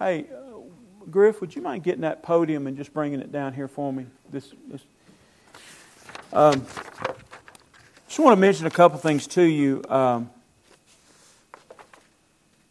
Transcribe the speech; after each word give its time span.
Hey, 0.00 0.24
uh, 0.34 0.60
Griff, 1.10 1.42
would 1.42 1.54
you 1.54 1.60
mind 1.60 1.82
getting 1.82 2.00
that 2.00 2.22
podium 2.22 2.66
and 2.66 2.74
just 2.74 2.94
bringing 2.94 3.20
it 3.20 3.30
down 3.30 3.52
here 3.52 3.68
for 3.68 3.92
me? 3.92 4.06
This, 4.30 4.50
this. 4.66 4.80
Um, 6.32 6.64
just 8.08 8.18
want 8.18 8.34
to 8.34 8.40
mention 8.40 8.64
a 8.64 8.70
couple 8.70 8.98
things 8.98 9.26
to 9.26 9.42
you. 9.42 9.84
Um, 9.90 10.30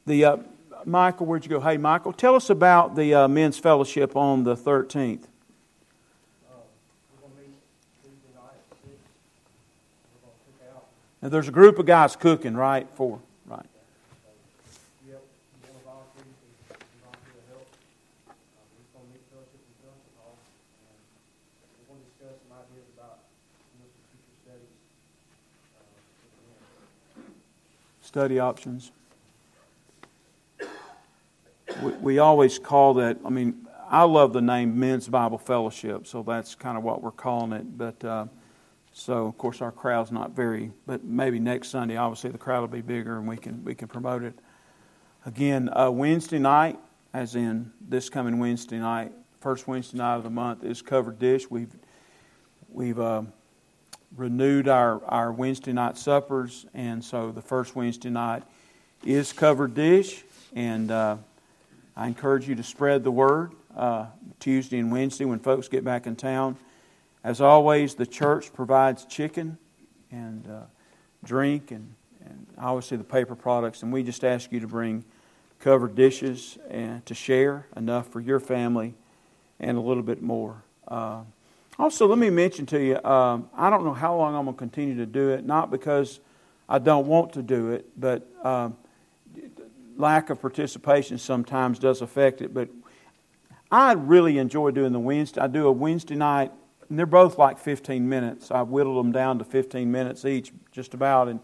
the 0.07 0.25
uh, 0.25 0.37
Michael, 0.85 1.27
where'd 1.27 1.45
you 1.45 1.51
go? 1.51 1.59
Hey, 1.59 1.77
Michael, 1.77 2.13
tell 2.13 2.33
us 2.33 2.49
about 2.49 2.95
the 2.95 3.13
uh, 3.13 3.27
men's 3.27 3.59
fellowship 3.59 4.15
on 4.15 4.43
the 4.43 4.55
thirteenth. 4.55 5.27
Now, 11.21 11.29
there's 11.29 11.47
a 11.47 11.51
group 11.51 11.77
of 11.77 11.85
guys 11.85 12.15
cooking, 12.15 12.55
right? 12.55 12.87
For 12.95 13.19
right. 13.45 13.65
Study 28.09 28.39
options. 28.39 28.91
We, 31.83 31.91
we 31.91 32.17
always 32.17 32.57
call 32.57 32.95
that, 32.95 33.19
I 33.23 33.29
mean, 33.29 33.67
I 33.87 34.01
love 34.01 34.33
the 34.33 34.41
name 34.41 34.79
Men's 34.79 35.07
Bible 35.07 35.37
Fellowship, 35.37 36.07
so 36.07 36.23
that's 36.23 36.55
kind 36.55 36.75
of 36.75 36.83
what 36.83 37.03
we're 37.03 37.11
calling 37.11 37.51
it. 37.53 37.77
But 37.77 38.03
uh, 38.03 38.25
so, 38.93 39.27
of 39.27 39.37
course, 39.37 39.61
our 39.61 39.71
crowd's 39.71 40.11
not 40.11 40.31
very, 40.31 40.71
but 40.87 41.03
maybe 41.03 41.37
next 41.37 41.67
Sunday, 41.67 41.97
obviously, 41.97 42.31
the 42.31 42.39
crowd 42.39 42.61
will 42.61 42.67
be 42.69 42.81
bigger 42.81 43.15
and 43.19 43.27
we 43.27 43.37
can, 43.37 43.63
we 43.63 43.75
can 43.75 43.87
promote 43.87 44.23
it. 44.23 44.33
Again, 45.27 45.69
uh, 45.71 45.91
Wednesday 45.91 46.39
night, 46.39 46.79
as 47.13 47.35
in 47.35 47.71
this 47.79 48.09
coming 48.09 48.39
Wednesday 48.39 48.79
night, 48.79 49.11
first 49.39 49.67
Wednesday 49.67 49.99
night 49.99 50.15
of 50.15 50.23
the 50.23 50.31
month, 50.31 50.63
is 50.63 50.81
covered 50.81 51.19
dish. 51.19 51.47
We've, 51.47 51.75
we've 52.71 52.99
uh, 52.99 53.21
renewed 54.15 54.67
our, 54.67 55.03
our 55.05 55.31
Wednesday 55.31 55.73
night 55.73 55.97
suppers, 55.97 56.65
and 56.73 57.03
so 57.03 57.31
the 57.31 57.41
first 57.41 57.75
Wednesday 57.75 58.09
night 58.09 58.43
is 59.05 59.33
covered 59.33 59.73
dish. 59.73 60.23
And 60.55 60.91
uh, 60.91 61.17
I 61.95 62.07
encourage 62.07 62.47
you 62.47 62.55
to 62.55 62.63
spread 62.63 63.03
the 63.03 63.11
word 63.11 63.53
uh, 63.75 64.07
Tuesday 64.39 64.79
and 64.79 64.91
Wednesday 64.91 65.25
when 65.25 65.39
folks 65.39 65.67
get 65.67 65.83
back 65.83 66.07
in 66.07 66.15
town. 66.15 66.57
As 67.23 67.41
always, 67.41 67.95
the 67.95 68.05
church 68.05 68.53
provides 68.53 69.05
chicken 69.05 69.57
and 70.11 70.49
uh, 70.49 70.61
drink 71.23 71.71
and, 71.71 71.93
and 72.25 72.47
obviously 72.57 72.97
the 72.97 73.03
paper 73.03 73.35
products, 73.35 73.83
and 73.83 73.91
we 73.91 74.03
just 74.03 74.23
ask 74.23 74.51
you 74.51 74.59
to 74.59 74.67
bring 74.67 75.03
covered 75.59 75.95
dishes 75.95 76.57
and 76.69 77.05
to 77.05 77.13
share 77.13 77.67
enough 77.75 78.07
for 78.07 78.21
your 78.21 78.39
family 78.39 78.95
and 79.59 79.77
a 79.77 79.81
little 79.81 80.03
bit 80.03 80.21
more. 80.21 80.63
Also, 81.79 82.05
let 82.05 82.19
me 82.19 82.29
mention 82.29 82.65
to 82.65 82.83
you, 82.83 83.01
um, 83.05 83.49
I 83.55 83.69
don't 83.69 83.85
know 83.85 83.93
how 83.93 84.13
long 84.13 84.35
I'm 84.35 84.43
going 84.43 84.53
to 84.53 84.59
continue 84.59 84.97
to 84.97 85.05
do 85.05 85.29
it, 85.29 85.45
not 85.45 85.71
because 85.71 86.19
I 86.67 86.77
don't 86.77 87.07
want 87.07 87.31
to 87.33 87.41
do 87.41 87.71
it, 87.71 87.87
but 87.97 88.27
um, 88.45 88.75
lack 89.95 90.29
of 90.29 90.41
participation 90.41 91.17
sometimes 91.17 91.79
does 91.79 92.01
affect 92.01 92.41
it. 92.41 92.53
But 92.53 92.67
I 93.71 93.93
really 93.93 94.39
enjoy 94.39 94.71
doing 94.71 94.91
the 94.91 94.99
Wednesday. 94.99 95.39
I 95.39 95.47
do 95.47 95.67
a 95.67 95.71
Wednesday 95.71 96.15
night 96.15 96.51
and 96.89 96.99
they're 96.99 97.05
both 97.05 97.37
like 97.37 97.57
15 97.57 98.09
minutes. 98.09 98.51
I've 98.51 98.67
whittled 98.67 98.97
them 98.97 99.13
down 99.13 99.39
to 99.39 99.45
15 99.45 99.89
minutes 99.89 100.25
each, 100.25 100.51
just 100.73 100.93
about. 100.93 101.29
And 101.29 101.39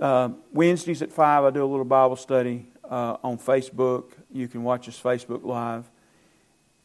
uh, 0.00 0.30
Wednesdays 0.52 1.00
at 1.00 1.12
5, 1.12 1.44
I 1.44 1.50
do 1.50 1.62
a 1.62 1.66
little 1.66 1.84
Bible 1.84 2.16
study 2.16 2.66
uh, 2.90 3.18
on 3.22 3.38
Facebook. 3.38 4.14
You 4.32 4.48
can 4.48 4.64
watch 4.64 4.88
us 4.88 5.00
Facebook 5.00 5.44
Live. 5.44 5.88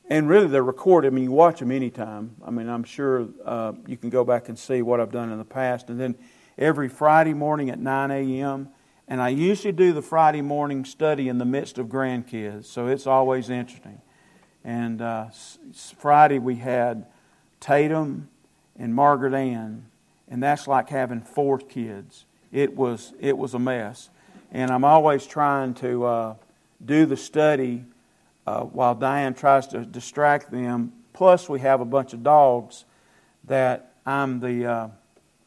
And 0.10 0.30
really, 0.30 0.48
they're 0.48 0.64
recorded. 0.64 1.12
I 1.12 1.16
mean, 1.16 1.26
you 1.26 1.32
watch 1.32 1.60
them 1.60 1.72
anytime. 1.72 2.36
I 2.46 2.50
mean, 2.50 2.70
I'm 2.70 2.86
sure 2.86 3.28
uh, 3.44 3.74
you 3.86 3.98
can 3.98 4.10
go 4.10 4.24
back 4.24 4.48
and 4.48 4.58
see 4.58 4.82
what 4.82 5.02
I've 5.02 5.12
done 5.12 5.32
in 5.32 5.38
the 5.38 5.46
past. 5.46 5.90
And 5.90 6.00
then 6.00 6.16
every 6.58 6.88
Friday 6.88 7.34
morning 7.34 7.70
at 7.70 7.80
9 7.80 8.12
a.m., 8.12 8.70
and 9.10 9.22
I 9.22 9.30
usually 9.30 9.72
do 9.72 9.94
the 9.94 10.02
Friday 10.02 10.42
morning 10.42 10.84
study 10.84 11.30
in 11.30 11.38
the 11.38 11.46
midst 11.46 11.78
of 11.78 11.88
grandkids, 11.88 12.66
so 12.66 12.88
it's 12.88 13.08
always 13.08 13.50
interesting. 13.50 14.02
And 14.66 15.02
uh, 15.02 15.28
Friday 15.98 16.40
we 16.40 16.56
had 16.56 17.06
Tatum 17.62 18.28
and 18.78 18.94
Margaret 18.94 19.34
Ann, 19.34 19.86
and 20.28 20.44
that's 20.44 20.68
like 20.68 20.90
having 20.90 21.22
four 21.22 21.58
kids. 21.58 22.26
It 22.52 22.76
was 22.76 23.14
it 23.20 23.38
was 23.38 23.54
a 23.54 23.60
mess, 23.60 24.10
and 24.52 24.72
I'm 24.72 24.84
always 24.84 25.26
trying 25.26 25.74
to 25.76 26.06
uh, 26.06 26.36
do 26.84 27.06
the 27.06 27.18
study 27.18 27.86
uh, 28.48 28.62
while 28.62 28.96
Diane 28.96 29.36
tries 29.36 29.68
to 29.68 29.86
distract 29.86 30.50
them. 30.50 30.94
Plus, 31.14 31.48
we 31.48 31.60
have 31.60 31.82
a 31.82 31.86
bunch 31.86 32.14
of 32.14 32.24
dogs 32.24 32.86
that 33.44 33.94
I'm 34.06 34.40
the 34.40 34.66
uh, 34.66 34.88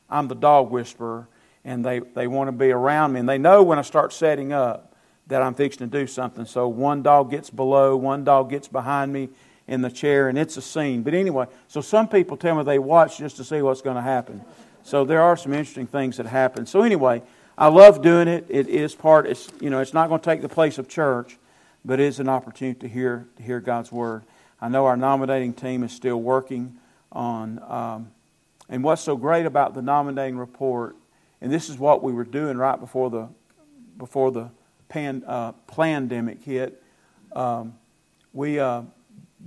I'm 0.08 0.28
the 0.28 0.34
dog 0.34 0.70
whisperer, 0.70 1.26
and 1.64 1.84
they 1.84 1.98
they 1.98 2.28
want 2.28 2.48
to 2.48 2.52
be 2.52 2.70
around 2.70 3.14
me, 3.14 3.20
and 3.20 3.28
they 3.28 3.38
know 3.38 3.62
when 3.62 3.78
I 3.78 3.82
start 3.82 4.12
setting 4.12 4.52
up 4.52 4.94
that 5.26 5.42
I'm 5.42 5.54
fixing 5.54 5.90
to 5.90 5.98
do 5.98 6.06
something. 6.06 6.44
So 6.44 6.68
one 6.68 7.02
dog 7.02 7.30
gets 7.30 7.50
below, 7.50 7.96
one 7.96 8.22
dog 8.24 8.50
gets 8.50 8.68
behind 8.68 9.12
me, 9.12 9.30
in 9.70 9.82
the 9.82 9.90
chair, 9.90 10.28
and 10.28 10.36
it's 10.36 10.56
a 10.56 10.62
scene. 10.62 11.02
But 11.02 11.14
anyway, 11.14 11.46
so 11.68 11.80
some 11.80 12.08
people 12.08 12.36
tell 12.36 12.56
me 12.56 12.64
they 12.64 12.80
watch 12.80 13.18
just 13.18 13.36
to 13.36 13.44
see 13.44 13.62
what's 13.62 13.80
going 13.80 13.94
to 13.94 14.02
happen. 14.02 14.42
So 14.82 15.04
there 15.04 15.22
are 15.22 15.36
some 15.36 15.52
interesting 15.52 15.86
things 15.86 16.16
that 16.16 16.26
happen. 16.26 16.66
So 16.66 16.82
anyway, 16.82 17.22
I 17.56 17.68
love 17.68 18.02
doing 18.02 18.26
it. 18.26 18.46
It 18.48 18.66
is 18.66 18.96
part. 18.96 19.26
It's 19.26 19.48
you 19.60 19.70
know, 19.70 19.78
it's 19.78 19.94
not 19.94 20.08
going 20.08 20.20
to 20.20 20.24
take 20.24 20.42
the 20.42 20.48
place 20.48 20.76
of 20.78 20.88
church, 20.88 21.38
but 21.84 22.00
it 22.00 22.06
is 22.06 22.20
an 22.20 22.28
opportunity 22.28 22.78
to 22.80 22.88
hear 22.88 23.28
to 23.36 23.42
hear 23.42 23.60
God's 23.60 23.90
word. 23.90 24.24
I 24.60 24.68
know 24.68 24.86
our 24.86 24.96
nominating 24.96 25.54
team 25.54 25.82
is 25.82 25.92
still 25.92 26.20
working 26.20 26.78
on. 27.12 27.60
Um, 27.66 28.10
and 28.68 28.84
what's 28.84 29.02
so 29.02 29.16
great 29.16 29.46
about 29.46 29.74
the 29.74 29.82
nominating 29.82 30.38
report, 30.38 30.96
and 31.40 31.52
this 31.52 31.68
is 31.68 31.78
what 31.78 32.02
we 32.02 32.12
were 32.12 32.24
doing 32.24 32.56
right 32.56 32.78
before 32.78 33.10
the 33.10 33.28
before 33.98 34.30
the 34.30 34.50
pan, 34.88 35.24
uh, 35.26 35.52
pandemic 35.66 36.42
hit. 36.42 36.82
Um, 37.32 37.74
we 38.32 38.60
uh, 38.60 38.82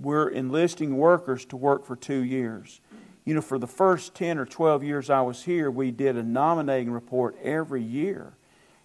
we're 0.01 0.29
enlisting 0.29 0.97
workers 0.97 1.45
to 1.45 1.57
work 1.57 1.85
for 1.85 1.95
two 1.95 2.23
years. 2.23 2.81
You 3.25 3.35
know, 3.35 3.41
for 3.41 3.57
the 3.57 3.67
first 3.67 4.15
10 4.15 4.37
or 4.37 4.45
12 4.45 4.83
years 4.83 5.09
I 5.09 5.21
was 5.21 5.43
here, 5.43 5.71
we 5.71 5.91
did 5.91 6.17
a 6.17 6.23
nominating 6.23 6.91
report 6.91 7.37
every 7.41 7.81
year. 7.81 8.33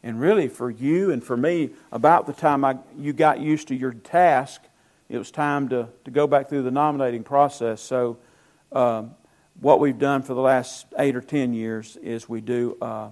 And 0.02 0.20
really, 0.20 0.48
for 0.48 0.70
you 0.70 1.10
and 1.10 1.22
for 1.22 1.36
me, 1.36 1.70
about 1.90 2.26
the 2.26 2.32
time 2.32 2.64
I, 2.64 2.78
you 2.96 3.12
got 3.12 3.40
used 3.40 3.68
to 3.68 3.74
your 3.74 3.92
task, 3.92 4.62
it 5.08 5.18
was 5.18 5.30
time 5.30 5.68
to, 5.70 5.88
to 6.04 6.10
go 6.10 6.26
back 6.26 6.48
through 6.48 6.62
the 6.62 6.70
nominating 6.70 7.24
process. 7.24 7.80
So, 7.80 8.18
um, 8.72 9.14
what 9.60 9.80
we've 9.80 9.98
done 9.98 10.22
for 10.22 10.34
the 10.34 10.40
last 10.40 10.86
eight 10.98 11.16
or 11.16 11.20
10 11.20 11.52
years 11.52 11.96
is 11.96 12.28
we 12.28 12.40
do, 12.40 12.76
uh, 12.80 13.08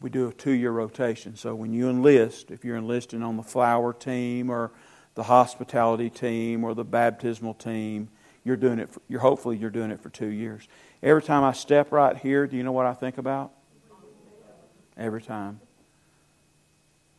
we 0.00 0.10
do 0.10 0.28
a 0.28 0.32
two 0.32 0.50
year 0.50 0.70
rotation. 0.70 1.36
So, 1.36 1.54
when 1.54 1.72
you 1.72 1.88
enlist, 1.88 2.50
if 2.50 2.64
you're 2.64 2.76
enlisting 2.76 3.22
on 3.22 3.36
the 3.36 3.42
flower 3.42 3.92
team 3.92 4.50
or 4.50 4.72
the 5.14 5.22
hospitality 5.22 6.10
team 6.10 6.64
or 6.64 6.74
the 6.74 6.84
baptismal 6.84 7.54
team. 7.54 8.08
You're 8.44 8.56
doing 8.56 8.78
it. 8.78 8.88
For, 8.88 9.00
you're 9.08 9.20
hopefully 9.20 9.56
you're 9.56 9.70
doing 9.70 9.90
it 9.90 10.00
for 10.00 10.08
two 10.08 10.28
years. 10.28 10.66
Every 11.02 11.22
time 11.22 11.44
I 11.44 11.52
step 11.52 11.92
right 11.92 12.16
here, 12.16 12.46
do 12.46 12.56
you 12.56 12.62
know 12.62 12.72
what 12.72 12.86
I 12.86 12.94
think 12.94 13.18
about? 13.18 13.52
Every 14.96 15.22
time. 15.22 15.60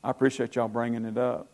I 0.04 0.10
appreciate 0.10 0.56
y'all 0.56 0.68
bringing 0.68 1.06
it 1.06 1.18
up. 1.18 1.48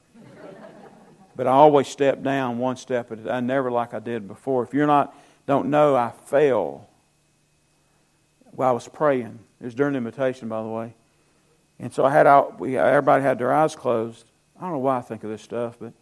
But 1.36 1.48
I 1.48 1.52
always 1.52 1.88
step 1.88 2.22
down 2.22 2.58
one 2.58 2.76
step 2.76 3.12
at 3.12 3.20
a 3.20 3.24
time. 3.24 3.34
I 3.34 3.40
never 3.40 3.72
like 3.72 3.94
I 3.94 4.00
did 4.00 4.28
before. 4.28 4.64
If 4.64 4.74
you're 4.74 4.88
not, 4.88 5.16
don't 5.48 5.70
know, 5.70 5.96
I 5.96 6.12
fell 6.26 6.90
while 8.52 8.70
I 8.70 8.72
was 8.74 8.88
praying. 8.88 9.40
It 9.62 9.66
was 9.66 9.76
during 9.76 9.94
the 9.94 9.98
invitation, 9.98 10.50
by 10.50 10.62
the 10.62 10.68
way. 10.68 10.94
And 11.80 11.94
so 11.94 12.04
I 12.04 12.12
had 12.12 12.28
out, 12.28 12.60
we, 12.60 12.78
everybody 12.78 13.24
had 13.24 13.40
their 13.40 13.54
eyes 13.54 13.76
closed. 13.76 14.26
I 14.58 14.64
don't 14.64 14.74
know 14.74 14.80
why 14.80 14.98
I 14.98 15.02
think 15.02 15.24
of 15.24 15.30
this 15.30 15.42
stuff, 15.42 15.78
but 15.80 15.94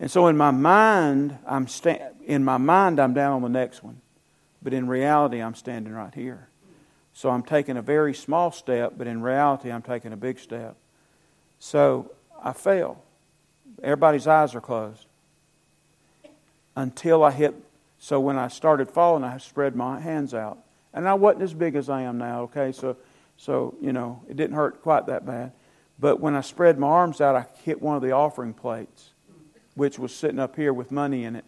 and 0.00 0.10
so 0.10 0.28
in 0.28 0.36
my 0.36 0.50
mind, 0.50 1.38
I'm 1.46 1.66
sta- 1.66 2.10
in 2.24 2.44
my 2.44 2.58
mind 2.58 3.00
I'm 3.00 3.14
down 3.14 3.32
on 3.32 3.42
the 3.42 3.48
next 3.48 3.82
one, 3.82 4.00
but 4.62 4.72
in 4.72 4.86
reality 4.86 5.40
I'm 5.40 5.54
standing 5.54 5.92
right 5.92 6.14
here. 6.14 6.48
So 7.18 7.30
I'm 7.30 7.42
taking 7.42 7.76
a 7.76 7.82
very 7.82 8.14
small 8.14 8.52
step, 8.52 8.92
but 8.96 9.08
in 9.08 9.20
reality 9.20 9.72
I'm 9.72 9.82
taking 9.82 10.12
a 10.12 10.16
big 10.16 10.38
step. 10.38 10.76
So 11.58 12.12
I 12.40 12.52
fell. 12.52 13.02
Everybody's 13.82 14.28
eyes 14.28 14.54
are 14.54 14.60
closed 14.60 15.04
until 16.76 17.24
I 17.24 17.32
hit. 17.32 17.56
So 17.98 18.20
when 18.20 18.38
I 18.38 18.46
started 18.46 18.88
falling, 18.88 19.24
I 19.24 19.38
spread 19.38 19.74
my 19.74 19.98
hands 19.98 20.32
out, 20.32 20.58
and 20.94 21.08
I 21.08 21.14
wasn't 21.14 21.42
as 21.42 21.54
big 21.54 21.74
as 21.74 21.88
I 21.88 22.02
am 22.02 22.18
now. 22.18 22.42
Okay, 22.42 22.70
so 22.70 22.96
so 23.36 23.74
you 23.80 23.92
know 23.92 24.22
it 24.28 24.36
didn't 24.36 24.54
hurt 24.54 24.80
quite 24.80 25.06
that 25.06 25.26
bad. 25.26 25.50
But 25.98 26.20
when 26.20 26.36
I 26.36 26.40
spread 26.40 26.78
my 26.78 26.86
arms 26.86 27.20
out, 27.20 27.34
I 27.34 27.46
hit 27.64 27.82
one 27.82 27.96
of 27.96 28.02
the 28.02 28.12
offering 28.12 28.54
plates 28.54 29.10
which 29.74 29.98
was 29.98 30.14
sitting 30.14 30.38
up 30.38 30.54
here 30.54 30.72
with 30.72 30.92
money 30.92 31.24
in 31.24 31.34
it. 31.34 31.44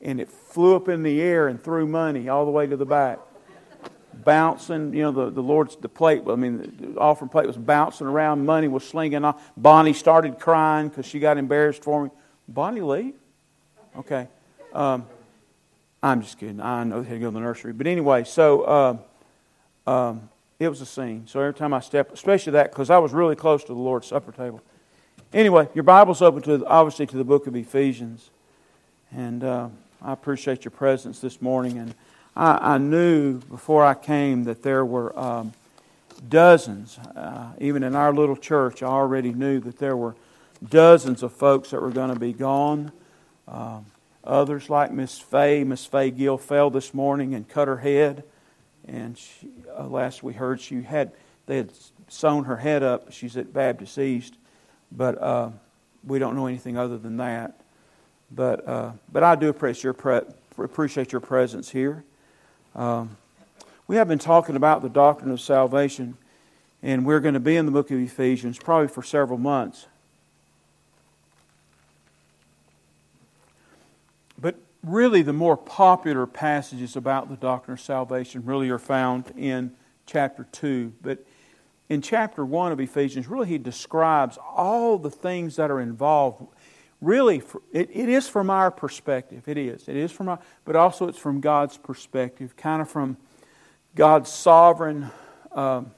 And 0.00 0.20
it 0.20 0.30
flew 0.30 0.76
up 0.76 0.88
in 0.88 1.02
the 1.02 1.20
air 1.20 1.48
and 1.48 1.60
threw 1.60 1.88
money 1.88 2.28
all 2.28 2.44
the 2.44 2.52
way 2.52 2.68
to 2.68 2.76
the 2.76 2.86
back. 2.86 3.18
Bouncing, 4.24 4.92
you 4.94 5.02
know, 5.02 5.12
the, 5.12 5.30
the 5.30 5.42
Lord's, 5.42 5.76
the 5.76 5.88
plate, 5.88 6.22
I 6.28 6.34
mean, 6.34 6.94
the 6.94 6.98
offering 6.98 7.28
plate 7.28 7.46
was 7.46 7.56
bouncing 7.56 8.06
around, 8.06 8.44
money 8.44 8.68
was 8.68 8.86
slinging 8.86 9.24
off. 9.24 9.50
Bonnie 9.56 9.92
started 9.92 10.38
crying 10.38 10.88
because 10.88 11.06
she 11.06 11.20
got 11.20 11.38
embarrassed 11.38 11.84
for 11.84 12.04
me. 12.04 12.10
Bonnie 12.48 12.80
Lee? 12.80 13.14
Okay. 13.96 14.28
Um, 14.72 15.06
I'm 16.02 16.22
just 16.22 16.38
kidding. 16.38 16.60
I 16.60 16.84
know 16.84 17.02
they 17.02 17.08
had 17.08 17.14
to 17.14 17.20
go 17.20 17.26
to 17.26 17.34
the 17.34 17.40
nursery. 17.40 17.72
But 17.72 17.86
anyway, 17.86 18.24
so 18.24 18.62
uh, 18.62 18.96
um, 19.90 20.28
it 20.58 20.68
was 20.68 20.80
a 20.80 20.86
scene. 20.86 21.26
So 21.26 21.40
every 21.40 21.54
time 21.54 21.74
I 21.74 21.80
step, 21.80 22.12
especially 22.12 22.52
that, 22.52 22.70
because 22.70 22.90
I 22.90 22.98
was 22.98 23.12
really 23.12 23.36
close 23.36 23.62
to 23.64 23.74
the 23.74 23.80
Lord's 23.80 24.06
Supper 24.06 24.32
table. 24.32 24.60
Anyway, 25.32 25.68
your 25.74 25.84
Bible's 25.84 26.22
open 26.22 26.42
to 26.42 26.64
obviously 26.66 27.06
to 27.06 27.16
the 27.16 27.24
book 27.24 27.46
of 27.46 27.54
Ephesians, 27.54 28.30
and 29.12 29.44
uh, 29.44 29.68
I 30.00 30.12
appreciate 30.12 30.64
your 30.64 30.70
presence 30.70 31.20
this 31.20 31.42
morning. 31.42 31.78
And 31.78 31.94
I, 32.38 32.74
I 32.74 32.78
knew 32.78 33.40
before 33.40 33.84
I 33.84 33.94
came 33.94 34.44
that 34.44 34.62
there 34.62 34.84
were 34.84 35.18
um, 35.18 35.52
dozens, 36.28 36.96
uh, 36.98 37.52
even 37.60 37.82
in 37.82 37.96
our 37.96 38.12
little 38.12 38.36
church. 38.36 38.80
I 38.80 38.86
already 38.86 39.32
knew 39.32 39.58
that 39.60 39.78
there 39.78 39.96
were 39.96 40.14
dozens 40.66 41.24
of 41.24 41.32
folks 41.32 41.70
that 41.70 41.82
were 41.82 41.90
going 41.90 42.14
to 42.14 42.20
be 42.20 42.32
gone. 42.32 42.92
Um, 43.48 43.86
others, 44.22 44.70
like 44.70 44.92
Miss 44.92 45.18
Fay, 45.18 45.64
Miss 45.64 45.84
Fay 45.84 46.12
Gill, 46.12 46.38
fell 46.38 46.70
this 46.70 46.94
morning 46.94 47.34
and 47.34 47.48
cut 47.48 47.66
her 47.66 47.78
head. 47.78 48.22
And 48.86 49.18
she, 49.18 49.48
uh, 49.76 49.88
last 49.88 50.22
we 50.22 50.32
heard, 50.32 50.60
she 50.60 50.82
had 50.82 51.10
they 51.46 51.56
had 51.56 51.72
sewn 52.06 52.44
her 52.44 52.58
head 52.58 52.84
up. 52.84 53.10
She's 53.10 53.36
at 53.36 53.52
Baptist 53.52 53.98
East, 53.98 54.34
but 54.92 55.20
uh, 55.20 55.50
we 56.04 56.20
don't 56.20 56.36
know 56.36 56.46
anything 56.46 56.76
other 56.78 56.98
than 56.98 57.16
that. 57.16 57.60
But 58.30 58.66
uh, 58.66 58.92
but 59.12 59.24
I 59.24 59.34
do 59.34 59.48
appreciate 59.48 59.84
your 59.84 59.92
pre- 59.92 60.20
appreciate 60.56 61.10
your 61.10 61.20
presence 61.20 61.70
here. 61.70 62.04
Um, 62.78 63.16
we 63.88 63.96
have 63.96 64.06
been 64.06 64.20
talking 64.20 64.54
about 64.54 64.82
the 64.82 64.88
doctrine 64.88 65.32
of 65.32 65.40
salvation, 65.40 66.16
and 66.80 67.04
we're 67.04 67.18
going 67.18 67.34
to 67.34 67.40
be 67.40 67.56
in 67.56 67.66
the 67.66 67.72
book 67.72 67.90
of 67.90 67.98
Ephesians 67.98 68.56
probably 68.56 68.86
for 68.86 69.02
several 69.02 69.36
months. 69.36 69.88
But 74.40 74.54
really, 74.84 75.22
the 75.22 75.32
more 75.32 75.56
popular 75.56 76.24
passages 76.24 76.94
about 76.94 77.28
the 77.28 77.36
doctrine 77.36 77.72
of 77.72 77.80
salvation 77.80 78.44
really 78.44 78.70
are 78.70 78.78
found 78.78 79.32
in 79.36 79.72
chapter 80.06 80.46
2. 80.52 80.92
But 81.02 81.26
in 81.88 82.00
chapter 82.00 82.44
1 82.44 82.70
of 82.70 82.78
Ephesians, 82.78 83.26
really, 83.26 83.48
he 83.48 83.58
describes 83.58 84.38
all 84.54 84.98
the 84.98 85.10
things 85.10 85.56
that 85.56 85.68
are 85.68 85.80
involved. 85.80 86.46
Really, 87.00 87.42
it, 87.72 87.90
it 87.92 88.08
is 88.08 88.28
from 88.28 88.50
our 88.50 88.70
perspective. 88.70 89.48
It 89.48 89.56
is. 89.56 89.88
It 89.88 89.96
is 89.96 90.10
from 90.10 90.28
our, 90.28 90.38
but 90.64 90.74
also 90.74 91.06
it's 91.06 91.18
from 91.18 91.40
God's 91.40 91.76
perspective, 91.76 92.56
kind 92.56 92.82
of 92.82 92.90
from 92.90 93.16
God's 93.94 94.32
sovereign 94.32 95.10
um, 95.52 95.92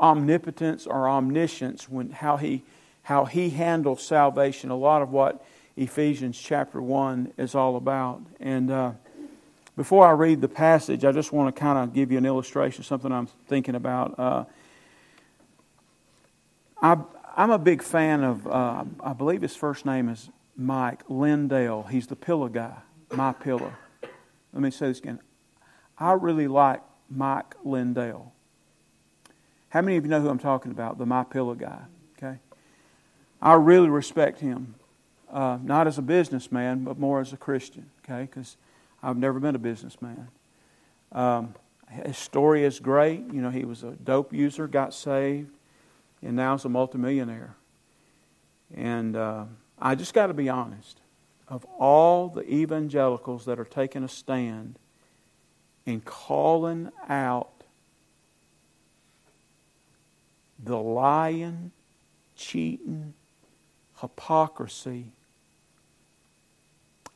omnipotence 0.00 0.86
or 0.86 1.08
omniscience, 1.08 1.88
when 1.88 2.10
how 2.10 2.36
he 2.36 2.64
how 3.02 3.24
he 3.24 3.50
handles 3.50 4.02
salvation. 4.02 4.70
A 4.70 4.76
lot 4.76 5.02
of 5.02 5.10
what 5.10 5.44
Ephesians 5.76 6.38
chapter 6.38 6.80
1 6.80 7.32
is 7.38 7.54
all 7.54 7.76
about. 7.76 8.20
And 8.38 8.70
uh, 8.70 8.92
before 9.76 10.06
I 10.06 10.12
read 10.12 10.40
the 10.40 10.48
passage, 10.48 11.04
I 11.04 11.12
just 11.12 11.32
want 11.32 11.54
to 11.54 11.58
kind 11.58 11.78
of 11.78 11.94
give 11.94 12.12
you 12.12 12.18
an 12.18 12.26
illustration, 12.26 12.84
something 12.84 13.10
I'm 13.10 13.26
thinking 13.48 13.74
about. 13.74 14.18
Uh, 14.18 14.44
I, 16.82 16.98
am 17.36 17.50
a 17.50 17.58
big 17.58 17.82
fan 17.82 18.22
of, 18.22 18.46
uh, 18.46 18.84
I 19.00 19.12
believe 19.12 19.42
his 19.42 19.56
first 19.56 19.86
name 19.86 20.08
is 20.08 20.30
Mike 20.56 21.02
Lindell. 21.08 21.84
He's 21.84 22.06
the 22.06 22.16
pillow 22.16 22.48
guy, 22.48 22.76
my 23.12 23.32
pillow. 23.32 23.72
Let 24.52 24.62
me 24.62 24.70
say 24.70 24.88
this 24.88 24.98
again. 24.98 25.20
I 25.98 26.12
really 26.12 26.48
like 26.48 26.82
Mike 27.08 27.54
Lindell. 27.64 28.32
How 29.68 29.82
many 29.82 29.96
of 29.96 30.04
you 30.04 30.10
know 30.10 30.20
who 30.20 30.28
I'm 30.28 30.38
talking 30.38 30.72
about? 30.72 30.98
The 30.98 31.06
My 31.06 31.22
Pillow 31.22 31.54
guy. 31.54 31.82
Okay, 32.18 32.38
I 33.40 33.54
really 33.54 33.88
respect 33.88 34.40
him 34.40 34.74
uh, 35.32 35.58
not 35.62 35.86
as 35.86 35.98
a 35.98 36.02
businessman, 36.02 36.84
but 36.84 36.98
more 36.98 37.20
as 37.20 37.32
a 37.32 37.36
Christian, 37.36 37.90
okay? 38.04 38.22
Because 38.22 38.56
I've 39.02 39.16
never 39.16 39.38
been 39.38 39.54
a 39.54 39.60
businessman. 39.60 40.28
Um, 41.12 41.54
his 41.88 42.18
story 42.18 42.64
is 42.64 42.80
great. 42.80 43.20
You 43.32 43.40
know, 43.40 43.50
he 43.50 43.64
was 43.64 43.82
a 43.82 43.92
dope 43.92 44.32
user, 44.32 44.66
got 44.66 44.94
saved, 44.94 45.50
and 46.22 46.36
now 46.36 46.54
is 46.54 46.64
a 46.64 46.68
multimillionaire. 46.68 47.56
And 48.74 49.16
uh, 49.16 49.44
I 49.78 49.94
just 49.94 50.14
got 50.14 50.28
to 50.28 50.34
be 50.34 50.48
honest. 50.48 51.00
Of 51.48 51.64
all 51.78 52.28
the 52.28 52.48
evangelicals 52.48 53.44
that 53.46 53.58
are 53.58 53.64
taking 53.64 54.04
a 54.04 54.08
stand 54.08 54.78
and 55.84 56.04
calling 56.04 56.90
out 57.08 57.64
the 60.62 60.76
lying, 60.76 61.72
cheating, 62.36 63.14
hypocrisy 64.00 65.06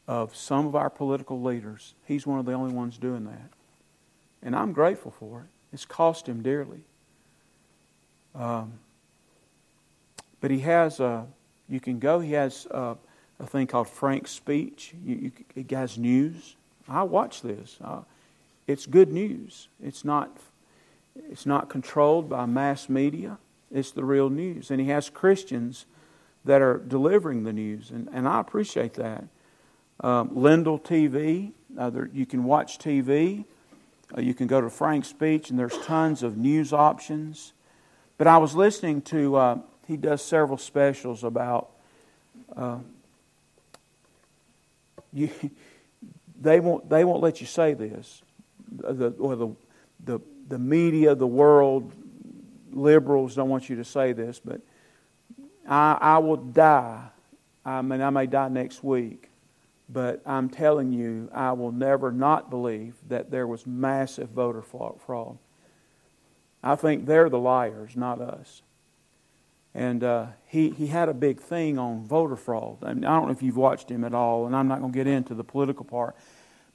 of 0.06 0.34
some 0.36 0.66
of 0.66 0.74
our 0.74 0.90
political 0.90 1.40
leaders. 1.40 1.94
He's 2.04 2.26
one 2.26 2.38
of 2.38 2.44
the 2.44 2.52
only 2.52 2.74
ones 2.74 2.98
doing 2.98 3.24
that. 3.24 3.50
And 4.42 4.54
I'm 4.54 4.72
grateful 4.72 5.10
for 5.10 5.42
it. 5.42 5.46
It's 5.72 5.84
cost 5.84 6.28
him 6.28 6.42
dearly. 6.42 6.84
Um, 8.34 8.74
but 10.44 10.50
he 10.50 10.58
has, 10.58 11.00
a, 11.00 11.26
you 11.70 11.80
can 11.80 11.98
go, 11.98 12.20
he 12.20 12.32
has 12.32 12.66
a, 12.70 12.98
a 13.40 13.46
thing 13.46 13.66
called 13.66 13.88
Frank 13.88 14.28
Speech. 14.28 14.92
You, 15.02 15.14
you, 15.14 15.32
he 15.54 15.74
has 15.74 15.96
news. 15.96 16.56
I 16.86 17.02
watch 17.04 17.40
this. 17.40 17.78
Uh, 17.82 18.00
it's 18.66 18.84
good 18.84 19.10
news. 19.10 19.68
It's 19.82 20.04
not, 20.04 20.36
it's 21.30 21.46
not 21.46 21.70
controlled 21.70 22.28
by 22.28 22.44
mass 22.44 22.90
media. 22.90 23.38
It's 23.72 23.92
the 23.92 24.04
real 24.04 24.28
news. 24.28 24.70
And 24.70 24.82
he 24.82 24.88
has 24.88 25.08
Christians 25.08 25.86
that 26.44 26.60
are 26.60 26.76
delivering 26.76 27.44
the 27.44 27.52
news. 27.54 27.90
And, 27.90 28.10
and 28.12 28.28
I 28.28 28.38
appreciate 28.38 28.92
that. 28.96 29.24
Um, 30.00 30.28
Lindell 30.34 30.78
TV, 30.78 31.52
uh, 31.78 31.88
there, 31.88 32.10
you 32.12 32.26
can 32.26 32.44
watch 32.44 32.78
TV. 32.78 33.46
Uh, 34.14 34.20
you 34.20 34.34
can 34.34 34.46
go 34.46 34.60
to 34.60 34.68
Frank's 34.68 35.08
Speech, 35.08 35.48
and 35.48 35.58
there's 35.58 35.78
tons 35.86 36.22
of 36.22 36.36
news 36.36 36.74
options. 36.74 37.54
But 38.18 38.26
I 38.26 38.36
was 38.36 38.54
listening 38.54 39.00
to, 39.00 39.36
uh, 39.36 39.58
he 39.86 39.96
does 39.96 40.22
several 40.22 40.58
specials 40.58 41.24
about. 41.24 41.70
Uh, 42.56 42.78
you, 45.12 45.30
they 46.40 46.60
won't. 46.60 46.88
They 46.88 47.04
won't 47.04 47.22
let 47.22 47.40
you 47.40 47.46
say 47.46 47.74
this, 47.74 48.22
the, 48.70 49.10
or 49.18 49.36
the, 49.36 49.48
the 50.04 50.20
the 50.48 50.58
media, 50.58 51.14
the 51.14 51.26
world, 51.26 51.92
liberals 52.72 53.34
don't 53.34 53.48
want 53.48 53.70
you 53.70 53.76
to 53.76 53.84
say 53.84 54.12
this, 54.12 54.40
but 54.44 54.60
I, 55.68 55.96
I 56.00 56.18
will 56.18 56.36
die. 56.36 57.08
I 57.64 57.80
mean, 57.82 58.02
I 58.02 58.10
may 58.10 58.26
die 58.26 58.48
next 58.48 58.84
week 58.84 59.30
but 59.88 60.22
I'm 60.24 60.48
telling 60.48 60.92
you, 60.92 61.28
I 61.32 61.52
will 61.52 61.72
never 61.72 62.10
not 62.10 62.50
believe 62.50 62.94
that 63.08 63.30
there 63.30 63.46
was 63.46 63.66
massive 63.66 64.30
voter 64.30 64.62
fraud. 64.62 65.38
I 66.62 66.74
think 66.76 67.06
they're 67.06 67.28
the 67.28 67.38
liars, 67.38 67.94
not 67.94 68.20
us. 68.20 68.62
And 69.74 70.04
uh, 70.04 70.26
he, 70.46 70.70
he 70.70 70.86
had 70.86 71.08
a 71.08 71.14
big 71.14 71.40
thing 71.40 71.78
on 71.78 72.04
voter 72.04 72.36
fraud. 72.36 72.78
I, 72.82 72.94
mean, 72.94 73.04
I 73.04 73.16
don't 73.16 73.26
know 73.26 73.32
if 73.32 73.42
you've 73.42 73.56
watched 73.56 73.90
him 73.90 74.04
at 74.04 74.14
all, 74.14 74.46
and 74.46 74.54
I'm 74.54 74.68
not 74.68 74.80
going 74.80 74.92
to 74.92 74.96
get 74.96 75.08
into 75.08 75.34
the 75.34 75.42
political 75.42 75.84
part, 75.84 76.14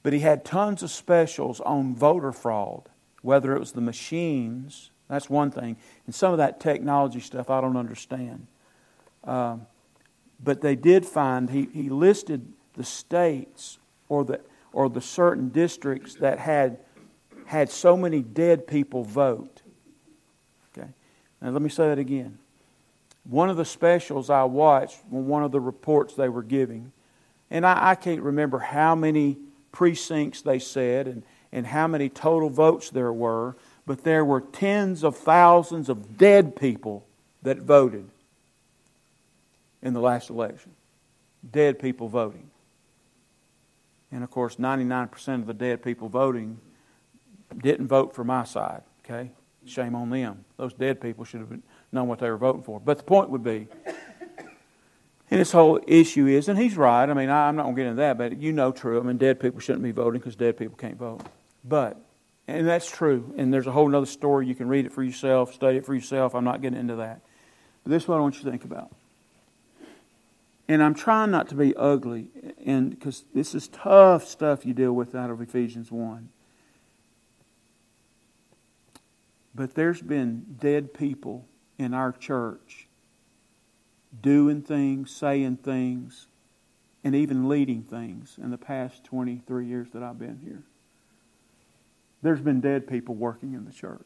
but 0.02 0.12
he 0.12 0.20
had 0.20 0.44
tons 0.44 0.82
of 0.82 0.90
specials 0.90 1.60
on 1.60 1.94
voter 1.94 2.32
fraud, 2.32 2.90
whether 3.22 3.56
it 3.56 3.58
was 3.58 3.72
the 3.72 3.80
machines, 3.80 4.90
that's 5.08 5.30
one 5.30 5.50
thing, 5.50 5.76
and 6.06 6.14
some 6.14 6.32
of 6.32 6.38
that 6.38 6.60
technology 6.60 7.20
stuff 7.20 7.48
I 7.48 7.60
don't 7.60 7.76
understand. 7.76 8.46
Um, 9.24 9.66
but 10.42 10.60
they 10.60 10.76
did 10.76 11.06
find, 11.06 11.50
he, 11.50 11.68
he 11.72 11.88
listed 11.88 12.52
the 12.74 12.84
states 12.84 13.78
or 14.08 14.24
the, 14.24 14.40
or 14.72 14.88
the 14.88 15.00
certain 15.00 15.48
districts 15.48 16.14
that 16.16 16.38
had, 16.38 16.78
had 17.46 17.70
so 17.70 17.96
many 17.96 18.22
dead 18.22 18.66
people 18.66 19.04
vote. 19.04 19.62
Okay. 20.72 20.88
Now 21.40 21.50
let 21.50 21.62
me 21.62 21.68
say 21.68 21.88
that 21.88 21.98
again. 21.98 22.38
One 23.24 23.50
of 23.50 23.56
the 23.56 23.64
specials 23.64 24.30
I 24.30 24.44
watched, 24.44 25.04
one 25.08 25.42
of 25.42 25.52
the 25.52 25.60
reports 25.60 26.14
they 26.14 26.28
were 26.28 26.42
giving, 26.42 26.92
and 27.50 27.66
I, 27.66 27.90
I 27.90 27.94
can't 27.94 28.22
remember 28.22 28.58
how 28.58 28.94
many 28.94 29.38
precincts 29.72 30.42
they 30.42 30.58
said 30.58 31.06
and, 31.06 31.22
and 31.52 31.66
how 31.66 31.86
many 31.86 32.08
total 32.08 32.50
votes 32.50 32.90
there 32.90 33.12
were, 33.12 33.56
but 33.86 34.04
there 34.04 34.24
were 34.24 34.40
tens 34.40 35.02
of 35.02 35.16
thousands 35.16 35.88
of 35.88 36.16
dead 36.16 36.56
people 36.56 37.06
that 37.42 37.58
voted 37.58 38.08
in 39.82 39.94
the 39.94 40.00
last 40.00 40.30
election. 40.30 40.72
Dead 41.50 41.78
people 41.78 42.08
voting. 42.08 42.50
And 44.12 44.22
of 44.24 44.30
course, 44.30 44.56
99% 44.56 45.34
of 45.34 45.46
the 45.46 45.54
dead 45.54 45.82
people 45.82 46.08
voting 46.08 46.58
didn't 47.56 47.88
vote 47.88 48.14
for 48.14 48.24
my 48.24 48.44
side. 48.44 48.82
Okay? 49.04 49.30
Shame 49.64 49.94
on 49.94 50.10
them. 50.10 50.44
Those 50.56 50.74
dead 50.74 51.00
people 51.00 51.24
should 51.24 51.40
have 51.40 51.48
known 51.92 52.08
what 52.08 52.18
they 52.18 52.30
were 52.30 52.36
voting 52.36 52.62
for. 52.62 52.80
But 52.80 52.98
the 52.98 53.04
point 53.04 53.30
would 53.30 53.42
be, 53.42 53.68
and 55.30 55.40
this 55.40 55.52
whole 55.52 55.80
issue 55.86 56.26
is, 56.26 56.48
and 56.48 56.58
he's 56.58 56.76
right. 56.76 57.08
I 57.08 57.14
mean, 57.14 57.28
I, 57.28 57.48
am 57.48 57.56
not 57.56 57.64
going 57.64 57.76
to 57.76 57.82
get 57.82 57.88
into 57.88 58.00
that, 58.00 58.18
but 58.18 58.40
you 58.40 58.52
know, 58.52 58.72
true. 58.72 59.00
I 59.00 59.02
mean, 59.02 59.16
dead 59.16 59.40
people 59.40 59.60
shouldn't 59.60 59.84
be 59.84 59.92
voting 59.92 60.20
because 60.20 60.36
dead 60.36 60.56
people 60.56 60.76
can't 60.76 60.96
vote. 60.96 61.22
But, 61.64 62.00
and 62.48 62.66
that's 62.66 62.90
true. 62.90 63.34
And 63.36 63.52
there's 63.52 63.66
a 63.66 63.72
whole 63.72 63.94
other 63.94 64.06
story. 64.06 64.46
You 64.46 64.54
can 64.54 64.68
read 64.68 64.86
it 64.86 64.92
for 64.92 65.02
yourself, 65.02 65.54
study 65.54 65.78
it 65.78 65.86
for 65.86 65.94
yourself. 65.94 66.34
I'm 66.34 66.44
not 66.44 66.62
getting 66.62 66.78
into 66.78 66.96
that. 66.96 67.20
But 67.84 67.90
this 67.90 68.04
is 68.04 68.08
what 68.08 68.18
I 68.18 68.20
want 68.20 68.36
you 68.36 68.44
to 68.44 68.50
think 68.50 68.64
about. 68.64 68.92
and 70.68 70.82
I'm 70.82 70.94
trying 70.94 71.30
not 71.30 71.48
to 71.48 71.54
be 71.54 71.74
ugly, 71.76 72.28
and 72.64 72.90
because 72.90 73.24
this 73.34 73.54
is 73.54 73.68
tough 73.68 74.26
stuff 74.26 74.64
you 74.64 74.74
deal 74.74 74.92
with 74.92 75.14
out 75.14 75.30
of 75.30 75.40
Ephesians 75.40 75.90
1. 75.90 76.28
But 79.54 79.74
there's 79.74 80.00
been 80.00 80.56
dead 80.60 80.94
people 80.94 81.46
in 81.80 81.94
our 81.94 82.12
church 82.12 82.86
doing 84.20 84.60
things, 84.60 85.10
saying 85.10 85.56
things, 85.56 86.26
and 87.02 87.14
even 87.14 87.48
leading 87.48 87.82
things 87.82 88.36
in 88.40 88.50
the 88.50 88.58
past 88.58 89.02
23 89.04 89.66
years 89.66 89.88
that 89.94 90.02
I've 90.02 90.18
been 90.18 90.40
here. 90.44 90.62
There's 92.22 92.40
been 92.40 92.60
dead 92.60 92.86
people 92.86 93.14
working 93.14 93.54
in 93.54 93.64
the 93.64 93.72
church, 93.72 94.04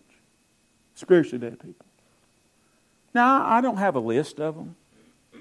spiritually 0.95 1.39
dead 1.39 1.59
people. 1.59 1.85
Now, 3.13 3.45
I 3.45 3.61
don't 3.61 3.79
have 3.79 3.97
a 3.97 4.01
list 4.01 4.39
of 4.39 4.55
them. 4.55 4.77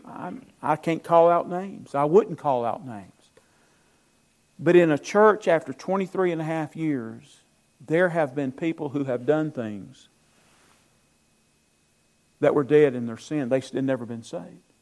I, 0.03 0.33
I 0.61 0.75
can't 0.75 1.03
call 1.03 1.29
out 1.29 1.47
names. 1.47 1.93
I 1.93 2.05
wouldn't 2.05 2.39
call 2.39 2.65
out 2.65 2.83
names. 2.85 3.11
But 4.57 4.75
in 4.75 4.89
a 4.89 4.97
church 4.97 5.47
after 5.47 5.71
23 5.71 6.31
and 6.31 6.41
a 6.41 6.45
half 6.45 6.75
years, 6.75 7.41
there 7.85 8.09
have 8.09 8.33
been 8.33 8.51
people 8.51 8.89
who 8.89 9.03
have 9.03 9.27
done 9.27 9.51
things 9.51 10.07
that 12.43 12.53
were 12.53 12.65
dead 12.65 12.93
in 12.93 13.05
their 13.05 13.17
sin. 13.17 13.47
They 13.47 13.61
had 13.61 13.85
never 13.85 14.05
been 14.05 14.21
saved. 14.21 14.73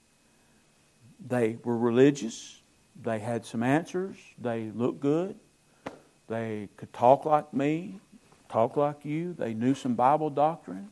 They 1.25 1.57
were 1.63 1.77
religious. 1.77 2.59
They 2.99 3.19
had 3.19 3.45
some 3.45 3.61
answers. 3.61 4.17
They 4.39 4.71
looked 4.73 4.99
good. 4.99 5.35
They 6.27 6.69
could 6.75 6.91
talk 6.91 7.23
like 7.23 7.53
me, 7.53 7.99
talk 8.49 8.77
like 8.77 9.05
you. 9.05 9.33
They 9.33 9.53
knew 9.53 9.75
some 9.75 9.93
Bible 9.93 10.31
doctrine. 10.31 10.89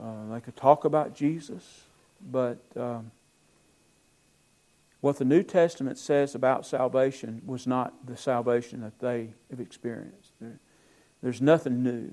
Uh, 0.00 0.32
they 0.32 0.40
could 0.40 0.54
talk 0.54 0.84
about 0.84 1.12
Jesus. 1.12 1.82
But 2.20 2.62
um, 2.76 3.10
what 5.00 5.18
the 5.18 5.24
New 5.24 5.42
Testament 5.42 5.98
says 5.98 6.36
about 6.36 6.66
salvation 6.66 7.42
was 7.44 7.66
not 7.66 8.06
the 8.06 8.16
salvation 8.16 8.80
that 8.82 9.00
they 9.00 9.30
have 9.50 9.58
experienced. 9.58 10.30
There, 10.40 10.60
there's 11.20 11.42
nothing 11.42 11.82
new, 11.82 12.12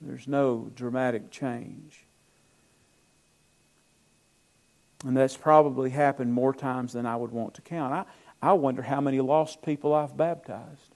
there's 0.00 0.28
no 0.28 0.70
dramatic 0.76 1.32
change. 1.32 2.04
And 5.04 5.16
that's 5.16 5.36
probably 5.36 5.90
happened 5.90 6.32
more 6.32 6.52
times 6.52 6.92
than 6.92 7.06
I 7.06 7.16
would 7.16 7.30
want 7.30 7.54
to 7.54 7.62
count. 7.62 7.92
I, 7.92 8.04
I 8.42 8.52
wonder 8.52 8.82
how 8.82 9.00
many 9.00 9.20
lost 9.20 9.62
people 9.62 9.94
I've 9.94 10.16
baptized. 10.16 10.94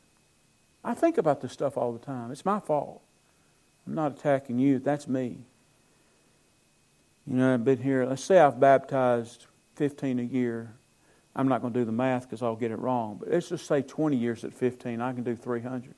I 0.85 0.95
think 0.95 1.19
about 1.19 1.41
this 1.41 1.53
stuff 1.53 1.77
all 1.77 1.93
the 1.93 2.05
time. 2.05 2.33
It's 2.33 2.45
my 2.45 2.59
fault. 2.59 3.03
I'm 3.87 3.95
not 3.95 4.19
attacking 4.19 4.59
you. 4.59 4.79
That's 4.79 5.07
me. 5.07 5.39
You 7.27 7.37
know, 7.37 7.55
I've 7.55 7.65
been 7.65 7.81
here. 7.81 8.05
Let's 8.05 8.25
say 8.25 8.39
I've 8.39 8.59
baptized 8.59 9.47
15 9.77 10.19
a 10.19 10.23
year. 10.23 10.75
I'm 11.35 11.49
not 11.49 11.61
going 11.61 11.73
to 11.73 11.79
do 11.79 11.85
the 11.85 11.93
math 11.93 12.23
because 12.23 12.43
I'll 12.43 12.57
get 12.57 12.73
it 12.73 12.79
wrong. 12.79 13.17
But 13.21 13.31
let's 13.31 13.49
just 13.49 13.67
say 13.67 13.83
20 13.83 14.17
years 14.17 14.45
at 14.45 14.53
15. 14.53 15.01
I 15.01 15.13
can 15.13 15.23
do 15.23 15.37
300. 15.37 15.95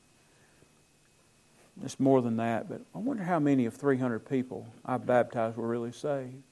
It's 1.83 1.99
more 1.99 2.23
than 2.23 2.37
that, 2.37 2.69
but 2.69 2.83
I 2.95 2.99
wonder 2.99 3.25
how 3.25 3.41
many 3.41 3.67
of 3.67 3.75
300 3.75 4.21
people 4.29 4.67
I've 4.85 5.07
baptized 5.07 5.57
were 5.57 5.67
really 5.67 5.91
saved. 5.91 6.43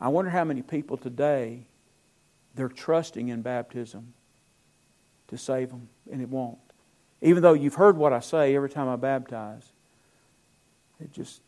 I 0.00 0.08
wonder 0.08 0.30
how 0.30 0.44
many 0.44 0.62
people 0.62 0.96
today 0.96 1.66
they're 2.54 2.68
trusting 2.68 3.28
in 3.28 3.42
baptism 3.42 4.14
to 5.28 5.38
save 5.38 5.70
them, 5.70 5.88
and 6.10 6.20
it 6.20 6.28
won't. 6.28 6.58
Even 7.22 7.42
though 7.42 7.52
you've 7.52 7.74
heard 7.74 7.96
what 7.96 8.12
I 8.12 8.20
say 8.20 8.56
every 8.56 8.70
time 8.70 8.88
I 8.88 8.96
baptize, 8.96 9.72
it 10.98 11.12
just. 11.12 11.40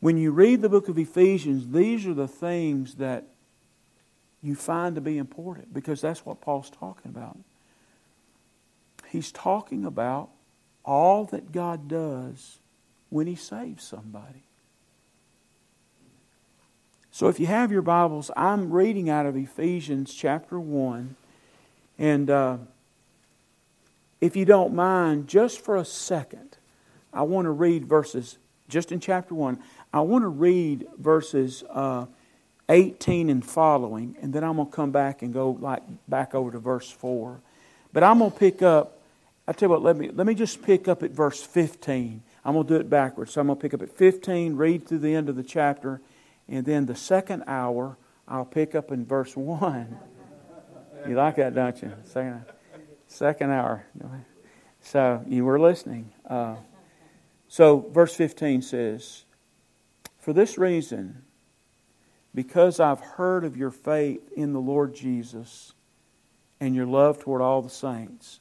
When 0.00 0.18
you 0.18 0.30
read 0.30 0.60
the 0.60 0.68
book 0.68 0.88
of 0.88 0.98
Ephesians, 0.98 1.68
these 1.68 2.06
are 2.06 2.14
the 2.14 2.28
things 2.28 2.96
that 2.96 3.24
you 4.42 4.54
find 4.54 4.94
to 4.94 5.00
be 5.00 5.18
important 5.18 5.72
because 5.72 6.00
that's 6.00 6.24
what 6.24 6.40
Paul's 6.40 6.70
talking 6.70 7.10
about. 7.10 7.38
He's 9.08 9.32
talking 9.32 9.84
about 9.84 10.30
all 10.84 11.24
that 11.26 11.50
God 11.50 11.88
does 11.88 12.58
when 13.08 13.26
He 13.26 13.34
saves 13.34 13.82
somebody. 13.82 14.45
So 17.16 17.28
if 17.28 17.40
you 17.40 17.46
have 17.46 17.72
your 17.72 17.80
Bibles, 17.80 18.30
I'm 18.36 18.70
reading 18.70 19.08
out 19.08 19.24
of 19.24 19.38
Ephesians 19.38 20.12
chapter 20.12 20.60
1. 20.60 21.16
And 21.98 22.28
uh, 22.28 22.58
if 24.20 24.36
you 24.36 24.44
don't 24.44 24.74
mind, 24.74 25.26
just 25.26 25.62
for 25.62 25.76
a 25.76 25.84
second, 25.86 26.58
I 27.14 27.22
want 27.22 27.46
to 27.46 27.52
read 27.52 27.86
verses, 27.86 28.36
just 28.68 28.92
in 28.92 29.00
chapter 29.00 29.34
1, 29.34 29.58
I 29.94 30.00
want 30.00 30.24
to 30.24 30.28
read 30.28 30.88
verses 30.98 31.64
uh, 31.70 32.04
18 32.68 33.30
and 33.30 33.42
following, 33.42 34.18
and 34.20 34.34
then 34.34 34.44
I'm 34.44 34.56
going 34.56 34.68
to 34.68 34.76
come 34.76 34.90
back 34.90 35.22
and 35.22 35.32
go 35.32 35.52
like 35.58 35.84
back 36.08 36.34
over 36.34 36.50
to 36.50 36.58
verse 36.58 36.90
4. 36.90 37.40
But 37.94 38.02
I'm 38.02 38.18
going 38.18 38.30
to 38.30 38.36
pick 38.36 38.60
up, 38.60 39.00
I 39.48 39.54
tell 39.54 39.70
you 39.70 39.70
what, 39.70 39.82
let 39.82 39.96
me, 39.96 40.10
let 40.10 40.26
me 40.26 40.34
just 40.34 40.62
pick 40.62 40.86
up 40.86 41.02
at 41.02 41.12
verse 41.12 41.42
15. 41.42 42.22
I'm 42.44 42.52
going 42.52 42.66
to 42.66 42.74
do 42.74 42.78
it 42.78 42.90
backwards. 42.90 43.32
So 43.32 43.40
I'm 43.40 43.46
going 43.46 43.56
to 43.58 43.62
pick 43.62 43.72
up 43.72 43.80
at 43.80 43.90
15, 43.90 44.56
read 44.56 44.86
through 44.86 44.98
the 44.98 45.14
end 45.14 45.30
of 45.30 45.36
the 45.36 45.42
chapter, 45.42 46.02
and 46.48 46.64
then 46.64 46.86
the 46.86 46.94
second 46.94 47.44
hour, 47.46 47.98
I'll 48.28 48.44
pick 48.44 48.74
up 48.74 48.92
in 48.92 49.04
verse 49.04 49.36
1. 49.36 49.98
You 51.08 51.14
like 51.14 51.36
that, 51.36 51.54
don't 51.54 51.80
you? 51.82 51.92
Second, 52.04 52.44
second 53.06 53.50
hour. 53.50 53.86
So 54.80 55.24
you 55.26 55.44
were 55.44 55.58
listening. 55.58 56.12
Uh, 56.28 56.56
so 57.48 57.88
verse 57.92 58.14
15 58.14 58.62
says, 58.62 59.24
For 60.18 60.32
this 60.32 60.58
reason, 60.58 61.22
because 62.34 62.80
I've 62.80 63.00
heard 63.00 63.44
of 63.44 63.56
your 63.56 63.70
faith 63.70 64.30
in 64.36 64.52
the 64.52 64.60
Lord 64.60 64.94
Jesus 64.94 65.72
and 66.60 66.74
your 66.74 66.86
love 66.86 67.18
toward 67.18 67.40
all 67.40 67.62
the 67.62 67.70
saints. 67.70 68.40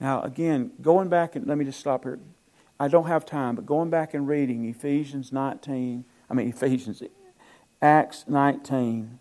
Now, 0.00 0.22
again, 0.22 0.72
going 0.80 1.08
back 1.08 1.36
and 1.36 1.46
let 1.46 1.58
me 1.58 1.64
just 1.64 1.78
stop 1.78 2.04
here. 2.04 2.18
I 2.80 2.88
don't 2.88 3.06
have 3.06 3.24
time, 3.24 3.54
but 3.54 3.66
going 3.66 3.90
back 3.90 4.14
and 4.14 4.26
reading 4.26 4.64
Ephesians 4.64 5.32
19, 5.32 6.04
I 6.32 6.34
mean, 6.34 6.48
Ephesians, 6.48 7.02
Acts 7.82 8.24
19, 8.26 9.18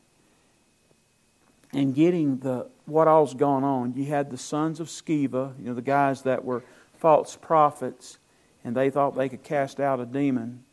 and 1.74 1.94
getting 1.94 2.38
the 2.38 2.70
what 2.86 3.08
all's 3.08 3.34
gone 3.34 3.66
on. 3.66 3.94
You 3.94 4.06
had 4.06 4.32
the 4.32 4.38
sons 4.38 4.80
of 4.80 4.88
Sceva, 4.88 5.54
you 5.60 5.66
know, 5.66 5.74
the 5.74 5.82
guys 5.82 6.22
that 6.22 6.46
were 6.46 6.64
false 6.98 7.36
prophets, 7.36 8.18
and 8.64 8.76
they 8.76 8.90
thought 8.90 9.16
they 9.16 9.28
could 9.28 9.44
cast 9.44 9.82
out 9.82 10.00
a 10.00 10.06
demon, 10.06 10.64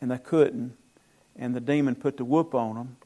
and 0.00 0.10
they 0.10 0.18
couldn't, 0.18 0.76
and 1.36 1.54
the 1.54 1.60
demon 1.60 1.96
put 1.96 2.16
the 2.16 2.24
whoop 2.24 2.54
on 2.54 2.76
them, 2.76 2.96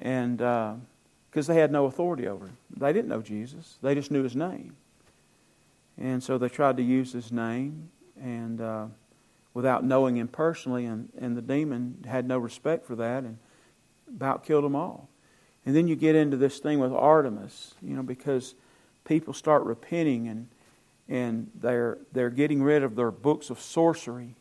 and 0.00 0.38
because 0.38 1.48
uh, 1.48 1.52
they 1.52 1.60
had 1.60 1.70
no 1.70 1.84
authority 1.84 2.26
over 2.26 2.46
him, 2.46 2.56
they 2.74 2.92
didn't 2.92 3.08
know 3.08 3.20
Jesus. 3.20 3.78
They 3.82 3.94
just 3.94 4.10
knew 4.10 4.22
his 4.22 4.34
name, 4.34 4.76
and 5.98 6.22
so 6.22 6.38
they 6.38 6.48
tried 6.48 6.78
to 6.78 6.82
use 6.82 7.12
his 7.12 7.30
name, 7.30 7.90
and 8.18 8.62
uh, 8.62 8.86
without 9.58 9.82
knowing 9.82 10.16
him 10.16 10.28
personally, 10.28 10.86
and, 10.86 11.08
and 11.18 11.36
the 11.36 11.42
demon 11.42 12.04
had 12.08 12.28
no 12.28 12.38
respect 12.38 12.86
for 12.86 12.94
that 12.94 13.24
and 13.24 13.38
about 14.08 14.44
killed 14.44 14.62
them 14.62 14.76
all. 14.76 15.08
And 15.66 15.74
then 15.74 15.88
you 15.88 15.96
get 15.96 16.14
into 16.14 16.36
this 16.36 16.60
thing 16.60 16.78
with 16.78 16.92
Artemis, 16.92 17.74
you 17.82 17.96
know, 17.96 18.04
because 18.04 18.54
people 19.04 19.34
start 19.34 19.64
repenting 19.64 20.28
and 20.28 20.46
and 21.08 21.50
they're 21.60 21.98
they're 22.12 22.30
getting 22.30 22.62
rid 22.62 22.84
of 22.84 22.94
their 22.94 23.10
books 23.10 23.50
of 23.50 23.58
sorcery, 23.58 24.36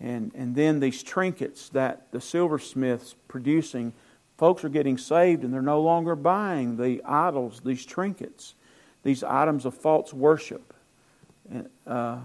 and 0.00 0.32
and 0.34 0.56
then 0.56 0.80
these 0.80 1.04
trinkets 1.04 1.68
that 1.68 2.10
the 2.10 2.20
silversmiths 2.20 3.14
producing, 3.28 3.92
folks 4.38 4.64
are 4.64 4.68
getting 4.68 4.98
saved 4.98 5.44
and 5.44 5.54
they're 5.54 5.62
no 5.62 5.80
longer 5.80 6.16
buying 6.16 6.78
the 6.78 7.00
idols, 7.04 7.60
these 7.64 7.86
trinkets, 7.86 8.56
these 9.04 9.22
items 9.22 9.64
of 9.64 9.74
false 9.74 10.12
worship. 10.12 10.74
Uh, 11.86 12.18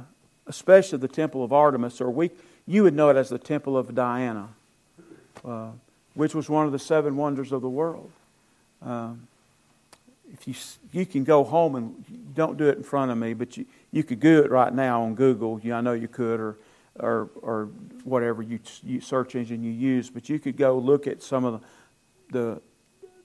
especially 0.48 0.98
the 0.98 1.08
temple 1.08 1.44
of 1.44 1.54
Artemis, 1.54 2.02
or 2.02 2.10
we, 2.10 2.32
you 2.66 2.84
would 2.84 2.94
know 2.94 3.10
it 3.10 3.18
as 3.18 3.30
the 3.30 3.38
temple 3.38 3.78
of 3.78 3.94
Diana, 3.94 4.50
uh, 5.46 5.70
which 6.14 6.36
was 6.36 6.50
one 6.50 6.66
of 6.66 6.72
the 6.72 6.80
seven 6.80 7.16
wonders 7.16 7.52
of 7.52 7.62
the 7.62 7.70
world. 7.70 8.12
Um, 8.82 9.28
if 10.34 10.48
you 10.48 10.56
you 10.92 11.06
can 11.06 11.24
go 11.24 11.44
home 11.44 11.76
and 11.76 12.34
don't 12.36 12.58
do 12.58 12.68
it 12.68 12.78
in 12.78 12.84
front 12.84 13.12
of 13.12 13.18
me, 13.18 13.34
but 13.34 13.56
you, 13.56 13.66
you 13.92 14.04
could 14.04 14.20
do 14.20 14.44
it 14.44 14.50
right 14.50 14.74
now 14.74 15.04
on 15.04 15.16
Google. 15.16 15.60
Yeah, 15.64 15.78
I 15.78 15.82
know 15.82 15.94
you 15.94 16.08
could, 16.08 16.40
or 16.40 16.58
or 17.00 17.30
or 17.42 17.70
whatever 18.04 18.42
you, 18.42 18.60
you 18.84 19.00
search 19.00 19.36
engine 19.36 19.64
you 19.64 19.72
use. 19.72 20.10
But 20.10 20.30
you 20.30 20.40
could 20.40 20.58
go 20.58 20.78
look 20.78 21.08
at 21.08 21.22
some 21.22 21.46
of 21.46 21.62
the 22.32 22.62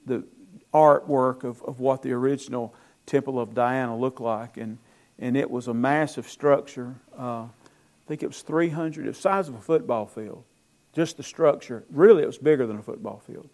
the, 0.06 0.16
the 0.18 0.24
artwork 0.72 1.44
of, 1.44 1.62
of 1.62 1.80
what 1.80 2.02
the 2.02 2.12
original 2.12 2.74
temple 3.06 3.40
of 3.40 3.54
Diana 3.54 3.96
looked 3.96 4.20
like, 4.20 4.58
and 4.58 4.78
and 5.18 5.36
it 5.36 5.50
was 5.50 5.68
a 5.68 5.74
massive 5.74 6.28
structure. 6.28 6.94
Uh, 7.18 7.42
I 7.42 7.48
think 8.06 8.22
it 8.22 8.26
was 8.28 8.42
300, 8.42 9.06
the 9.06 9.14
size 9.14 9.48
of 9.48 9.54
a 9.54 9.60
football 9.60 10.06
field. 10.06 10.44
Just 10.92 11.16
the 11.16 11.22
structure. 11.22 11.84
Really, 11.90 12.22
it 12.22 12.26
was 12.26 12.38
bigger 12.38 12.66
than 12.66 12.78
a 12.78 12.82
football 12.82 13.22
field. 13.26 13.48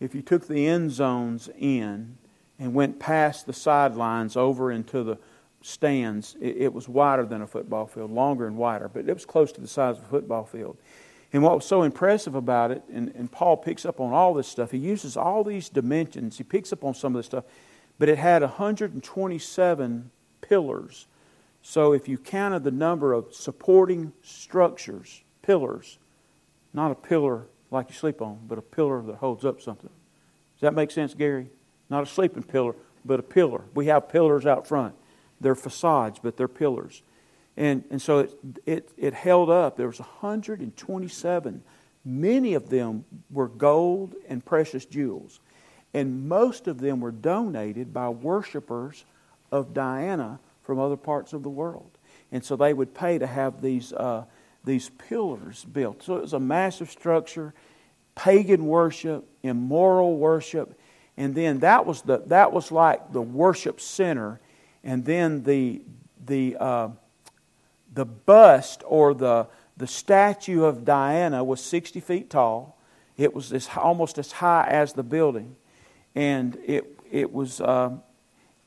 If 0.00 0.14
you 0.14 0.22
took 0.22 0.46
the 0.46 0.66
end 0.66 0.90
zones 0.90 1.48
in 1.58 2.18
and 2.58 2.74
went 2.74 2.98
past 2.98 3.46
the 3.46 3.52
sidelines 3.52 4.36
over 4.36 4.70
into 4.70 5.02
the 5.02 5.18
stands, 5.62 6.36
it, 6.40 6.56
it 6.58 6.72
was 6.72 6.88
wider 6.88 7.24
than 7.24 7.42
a 7.42 7.46
football 7.46 7.86
field, 7.86 8.10
longer 8.10 8.46
and 8.46 8.56
wider, 8.56 8.88
but 8.88 9.08
it 9.08 9.14
was 9.14 9.24
close 9.24 9.52
to 9.52 9.60
the 9.60 9.68
size 9.68 9.98
of 9.98 10.04
a 10.04 10.08
football 10.08 10.44
field. 10.44 10.76
And 11.32 11.42
what 11.42 11.54
was 11.54 11.66
so 11.66 11.82
impressive 11.82 12.34
about 12.34 12.70
it, 12.70 12.82
and, 12.92 13.12
and 13.16 13.30
Paul 13.30 13.56
picks 13.56 13.84
up 13.84 14.00
on 14.00 14.12
all 14.12 14.32
this 14.34 14.46
stuff, 14.46 14.70
he 14.70 14.78
uses 14.78 15.16
all 15.16 15.42
these 15.42 15.68
dimensions, 15.68 16.38
he 16.38 16.44
picks 16.44 16.72
up 16.72 16.84
on 16.84 16.94
some 16.94 17.14
of 17.14 17.18
this 17.18 17.26
stuff, 17.26 17.44
but 17.98 18.08
it 18.08 18.18
had 18.18 18.42
127 18.42 20.10
pillars. 20.48 21.06
So 21.62 21.92
if 21.92 22.08
you 22.08 22.18
counted 22.18 22.64
the 22.64 22.70
number 22.70 23.12
of 23.12 23.34
supporting 23.34 24.12
structures, 24.22 25.22
pillars, 25.42 25.98
not 26.72 26.90
a 26.90 26.94
pillar 26.94 27.46
like 27.70 27.88
you 27.88 27.94
sleep 27.94 28.22
on, 28.22 28.38
but 28.46 28.58
a 28.58 28.62
pillar 28.62 29.02
that 29.02 29.16
holds 29.16 29.44
up 29.44 29.60
something. 29.60 29.90
Does 30.54 30.60
that 30.60 30.74
make 30.74 30.90
sense, 30.90 31.14
Gary? 31.14 31.48
Not 31.90 32.02
a 32.02 32.06
sleeping 32.06 32.42
pillar, 32.42 32.74
but 33.04 33.20
a 33.20 33.22
pillar. 33.22 33.64
We 33.74 33.86
have 33.86 34.08
pillars 34.08 34.46
out 34.46 34.66
front. 34.66 34.94
They're 35.40 35.54
facades, 35.54 36.18
but 36.22 36.36
they're 36.36 36.48
pillars. 36.48 37.02
And, 37.56 37.84
and 37.90 38.00
so 38.00 38.20
it, 38.20 38.38
it, 38.64 38.90
it 38.96 39.14
held 39.14 39.50
up. 39.50 39.76
There 39.76 39.86
was 39.86 39.98
127. 39.98 41.62
Many 42.04 42.54
of 42.54 42.68
them 42.68 43.04
were 43.30 43.48
gold 43.48 44.14
and 44.28 44.44
precious 44.44 44.84
jewels. 44.84 45.40
And 45.94 46.28
most 46.28 46.68
of 46.68 46.78
them 46.78 47.00
were 47.00 47.12
donated 47.12 47.92
by 47.92 48.08
worshipers 48.10 49.04
of 49.50 49.74
Diana 49.74 50.40
from 50.62 50.78
other 50.78 50.96
parts 50.96 51.32
of 51.32 51.42
the 51.42 51.50
world. 51.50 51.90
And 52.32 52.44
so 52.44 52.56
they 52.56 52.74
would 52.74 52.94
pay 52.94 53.18
to 53.18 53.26
have 53.26 53.62
these, 53.62 53.92
uh, 53.92 54.24
these 54.64 54.90
pillars 54.90 55.64
built. 55.64 56.02
So 56.02 56.16
it 56.16 56.22
was 56.22 56.32
a 56.32 56.40
massive 56.40 56.90
structure, 56.90 57.54
pagan 58.14 58.66
worship, 58.66 59.28
immoral 59.42 60.16
worship. 60.16 60.78
And 61.16 61.34
then 61.34 61.60
that 61.60 61.86
was, 61.86 62.02
the, 62.02 62.18
that 62.26 62.52
was 62.52 62.72
like 62.72 63.12
the 63.12 63.22
worship 63.22 63.80
center. 63.80 64.40
And 64.82 65.04
then 65.04 65.44
the, 65.44 65.82
the, 66.24 66.56
uh, 66.58 66.88
the 67.92 68.04
bust 68.04 68.82
or 68.86 69.14
the, 69.14 69.46
the 69.76 69.86
statue 69.86 70.64
of 70.64 70.84
Diana 70.84 71.44
was 71.44 71.62
60 71.62 72.00
feet 72.00 72.30
tall. 72.30 72.78
It 73.16 73.34
was 73.34 73.52
as, 73.52 73.68
almost 73.76 74.18
as 74.18 74.32
high 74.32 74.66
as 74.68 74.92
the 74.92 75.02
building. 75.02 75.56
And 76.14 76.56
it, 76.66 77.00
it, 77.10 77.32
was, 77.32 77.60
uh, 77.60 77.90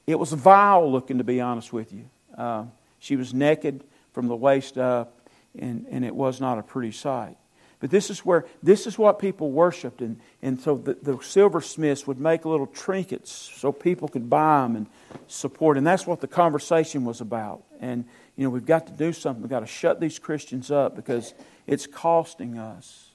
it 0.10 0.18
was 0.18 0.34
vile 0.34 0.92
looking, 0.92 1.20
to 1.20 1.24
be 1.24 1.40
honest 1.40 1.72
with 1.72 1.94
you. 1.94 2.10
Uh, 2.36 2.66
she 2.98 3.16
was 3.16 3.32
naked 3.32 3.84
from 4.12 4.28
the 4.28 4.36
waist 4.36 4.76
up, 4.78 5.30
and, 5.58 5.86
and 5.92 6.04
it 6.04 6.16
was 6.16 6.42
not 6.42 6.58
a 6.58 6.64
pretty 6.64 6.92
sight. 6.92 7.38
But 7.80 7.92
this 7.92 8.10
is 8.10 8.26
where 8.26 8.46
this 8.64 8.88
is 8.88 8.98
what 8.98 9.20
people 9.20 9.52
worshipped, 9.52 10.02
and, 10.02 10.20
and 10.42 10.60
so 10.60 10.78
the, 10.78 10.96
the 10.96 11.20
silversmiths 11.22 12.08
would 12.08 12.20
make 12.20 12.44
little 12.44 12.66
trinkets 12.66 13.32
so 13.32 13.72
people 13.72 14.08
could 14.08 14.30
buy 14.30 14.64
them 14.64 14.76
and 14.76 14.88
support. 15.28 15.78
And 15.78 15.86
that's 15.86 16.08
what 16.08 16.22
the 16.22 16.28
conversation 16.28 17.06
was 17.06 17.22
about. 17.22 17.64
And 17.80 18.04
you 18.36 18.44
know, 18.46 18.50
we've 18.50 18.66
got 18.66 18.88
to 18.88 18.94
do 18.94 19.14
something. 19.14 19.44
We've 19.44 19.50
got 19.50 19.62
to 19.62 19.68
shut 19.68 20.02
these 20.02 20.18
Christians 20.18 20.72
up 20.72 20.96
because 20.96 21.36
it's 21.68 21.86
costing 21.86 22.58
us 22.58 23.10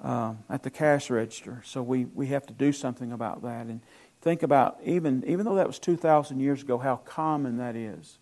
um, 0.00 0.38
at 0.48 0.62
the 0.62 0.70
cash 0.70 1.10
register. 1.10 1.62
So 1.64 1.82
we, 1.82 2.06
we 2.06 2.28
have 2.28 2.46
to 2.46 2.52
do 2.52 2.72
something 2.72 3.12
about 3.12 3.42
that. 3.42 3.66
And 3.66 3.80
think 4.24 4.42
about, 4.42 4.78
even, 4.82 5.22
even 5.26 5.44
though 5.44 5.56
that 5.56 5.66
was 5.66 5.78
2,000 5.78 6.40
years 6.40 6.62
ago, 6.62 6.78
how 6.78 6.96
common 6.96 7.58
that 7.58 7.76
is 7.76 8.18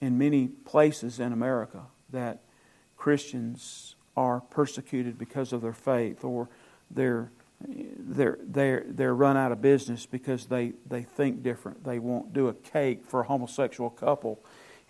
in 0.00 0.16
many 0.16 0.46
places 0.46 1.18
in 1.18 1.32
America 1.32 1.82
that 2.10 2.40
Christians 2.96 3.96
are 4.16 4.40
persecuted 4.40 5.18
because 5.18 5.52
of 5.52 5.60
their 5.60 5.72
faith 5.72 6.22
or 6.22 6.48
they're, 6.90 7.32
they're, 7.60 8.38
they're, 8.42 8.84
they're 8.86 9.14
run 9.14 9.36
out 9.36 9.50
of 9.50 9.60
business 9.60 10.06
because 10.06 10.46
they, 10.46 10.72
they 10.86 11.02
think 11.02 11.42
different. 11.42 11.82
They 11.82 11.98
won't 11.98 12.32
do 12.32 12.46
a 12.46 12.54
cake 12.54 13.04
for 13.04 13.20
a 13.20 13.24
homosexual 13.24 13.90
couple 13.90 14.40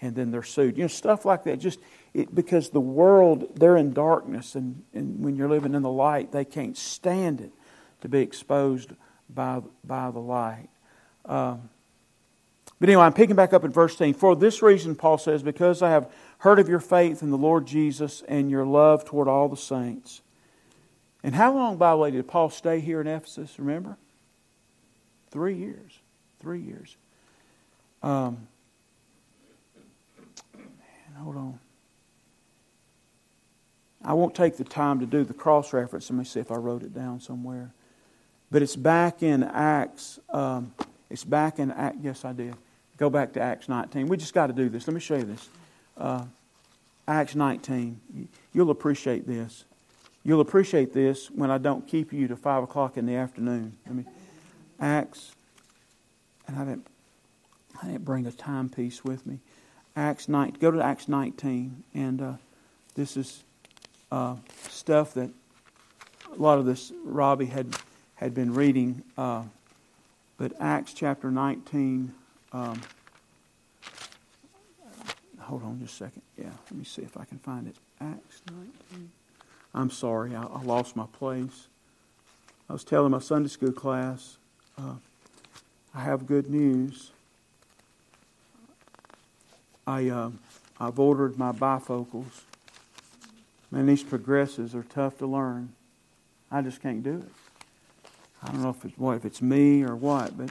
and 0.00 0.14
then 0.14 0.30
they're 0.30 0.42
sued. 0.42 0.76
You 0.76 0.84
know, 0.84 0.88
stuff 0.88 1.24
like 1.24 1.44
that. 1.44 1.58
Just 1.58 1.80
it, 2.12 2.34
because 2.34 2.68
the 2.68 2.80
world, 2.80 3.56
they're 3.56 3.76
in 3.76 3.92
darkness, 3.92 4.54
and, 4.54 4.84
and 4.92 5.24
when 5.24 5.36
you're 5.36 5.48
living 5.48 5.74
in 5.74 5.82
the 5.82 5.90
light, 5.90 6.32
they 6.32 6.44
can't 6.44 6.76
stand 6.76 7.40
it 7.40 7.52
to 8.02 8.08
be 8.08 8.20
exposed 8.20 8.92
by, 9.28 9.62
by 9.84 10.10
the 10.10 10.18
light. 10.18 10.68
Um, 11.24 11.68
but 12.80 12.88
anyway, 12.88 13.02
I'm 13.02 13.12
picking 13.12 13.36
back 13.36 13.52
up 13.52 13.64
at 13.64 13.70
verse 13.70 13.96
10. 13.96 14.14
For 14.14 14.36
this 14.36 14.62
reason, 14.62 14.94
Paul 14.94 15.18
says, 15.18 15.42
because 15.42 15.82
I 15.82 15.90
have 15.90 16.10
heard 16.38 16.58
of 16.58 16.68
your 16.68 16.80
faith 16.80 17.22
in 17.22 17.30
the 17.30 17.38
Lord 17.38 17.66
Jesus 17.66 18.22
and 18.28 18.50
your 18.50 18.64
love 18.64 19.04
toward 19.04 19.26
all 19.26 19.48
the 19.48 19.56
saints. 19.56 20.22
And 21.22 21.34
how 21.34 21.52
long, 21.52 21.76
by 21.76 21.90
the 21.90 21.96
way, 21.96 22.10
did 22.12 22.28
Paul 22.28 22.50
stay 22.50 22.78
here 22.78 23.00
in 23.00 23.08
Ephesus? 23.08 23.58
Remember? 23.58 23.96
Three 25.30 25.56
years. 25.56 25.98
Three 26.40 26.60
years. 26.60 26.96
Um, 28.02 28.46
hold 31.16 31.36
on. 31.36 31.58
I 34.04 34.12
won't 34.12 34.36
take 34.36 34.56
the 34.56 34.64
time 34.64 35.00
to 35.00 35.06
do 35.06 35.24
the 35.24 35.34
cross 35.34 35.72
reference. 35.72 36.08
Let 36.08 36.18
me 36.18 36.24
see 36.24 36.38
if 36.38 36.52
I 36.52 36.54
wrote 36.54 36.82
it 36.84 36.94
down 36.94 37.20
somewhere. 37.20 37.72
But 38.50 38.62
it's 38.62 38.76
back 38.76 39.22
in 39.22 39.42
Acts. 39.42 40.18
Um, 40.30 40.72
it's 41.10 41.24
back 41.24 41.58
in 41.58 41.70
Acts. 41.70 41.98
Yes, 42.02 42.24
I 42.24 42.32
did. 42.32 42.54
Go 42.96 43.10
back 43.10 43.32
to 43.34 43.40
Acts 43.40 43.68
19. 43.68 44.08
We 44.08 44.16
just 44.16 44.34
got 44.34 44.48
to 44.48 44.52
do 44.52 44.68
this. 44.68 44.86
Let 44.86 44.94
me 44.94 45.00
show 45.00 45.16
you 45.16 45.24
this. 45.24 45.48
Uh, 45.96 46.24
Acts 47.06 47.34
19. 47.34 48.28
You'll 48.52 48.70
appreciate 48.70 49.26
this. 49.26 49.64
You'll 50.24 50.40
appreciate 50.40 50.92
this 50.92 51.30
when 51.30 51.50
I 51.50 51.58
don't 51.58 51.86
keep 51.86 52.12
you 52.12 52.26
to 52.28 52.36
5 52.36 52.64
o'clock 52.64 52.96
in 52.96 53.06
the 53.06 53.14
afternoon. 53.14 53.76
I 53.88 53.92
mean, 53.92 54.06
Acts, 54.80 55.32
and 56.46 56.58
I 56.58 56.64
didn't, 56.64 56.86
I 57.82 57.86
didn't 57.86 58.04
bring 58.04 58.26
a 58.26 58.32
timepiece 58.32 59.04
with 59.04 59.26
me. 59.26 59.38
Acts 59.94 60.28
9. 60.28 60.56
Go 60.60 60.70
to 60.70 60.82
Acts 60.82 61.08
19, 61.08 61.84
and 61.94 62.20
uh, 62.20 62.32
this 62.94 63.16
is 63.16 63.42
uh, 64.10 64.36
stuff 64.68 65.14
that 65.14 65.30
a 66.32 66.36
lot 66.36 66.58
of 66.58 66.66
this 66.66 66.92
Robbie 67.04 67.46
had 67.46 67.74
had 68.18 68.34
been 68.34 68.52
reading. 68.52 69.02
Uh, 69.16 69.44
but 70.36 70.52
Acts 70.60 70.92
chapter 70.92 71.30
19. 71.30 72.12
Um, 72.52 72.80
hold 75.40 75.62
on 75.62 75.80
just 75.80 75.94
a 75.94 76.04
second. 76.04 76.22
Yeah, 76.36 76.50
let 76.70 76.78
me 76.78 76.84
see 76.84 77.02
if 77.02 77.16
I 77.16 77.24
can 77.24 77.38
find 77.38 77.66
it. 77.66 77.76
Acts 78.00 78.42
19. 78.50 79.10
I'm 79.74 79.90
sorry, 79.90 80.34
I, 80.34 80.42
I 80.42 80.62
lost 80.62 80.96
my 80.96 81.06
place. 81.12 81.68
I 82.68 82.72
was 82.72 82.84
telling 82.84 83.12
my 83.12 83.20
Sunday 83.20 83.48
school 83.48 83.72
class, 83.72 84.36
uh, 84.76 84.94
I 85.94 86.00
have 86.00 86.26
good 86.26 86.50
news. 86.50 87.12
I, 89.86 90.08
uh, 90.08 90.30
I've 90.78 90.98
ordered 90.98 91.38
my 91.38 91.52
bifocals. 91.52 92.42
Man, 93.70 93.86
these 93.86 94.02
progressives 94.02 94.74
are 94.74 94.82
tough 94.82 95.18
to 95.18 95.26
learn. 95.26 95.72
I 96.50 96.62
just 96.62 96.82
can't 96.82 97.02
do 97.02 97.24
it. 97.26 97.47
I 98.42 98.52
don't 98.52 98.62
know 98.62 98.70
if 98.70 98.84
it's 98.84 98.96
what 98.96 99.16
if 99.16 99.24
it's 99.24 99.42
me 99.42 99.82
or 99.82 99.96
what, 99.96 100.36
but 100.36 100.50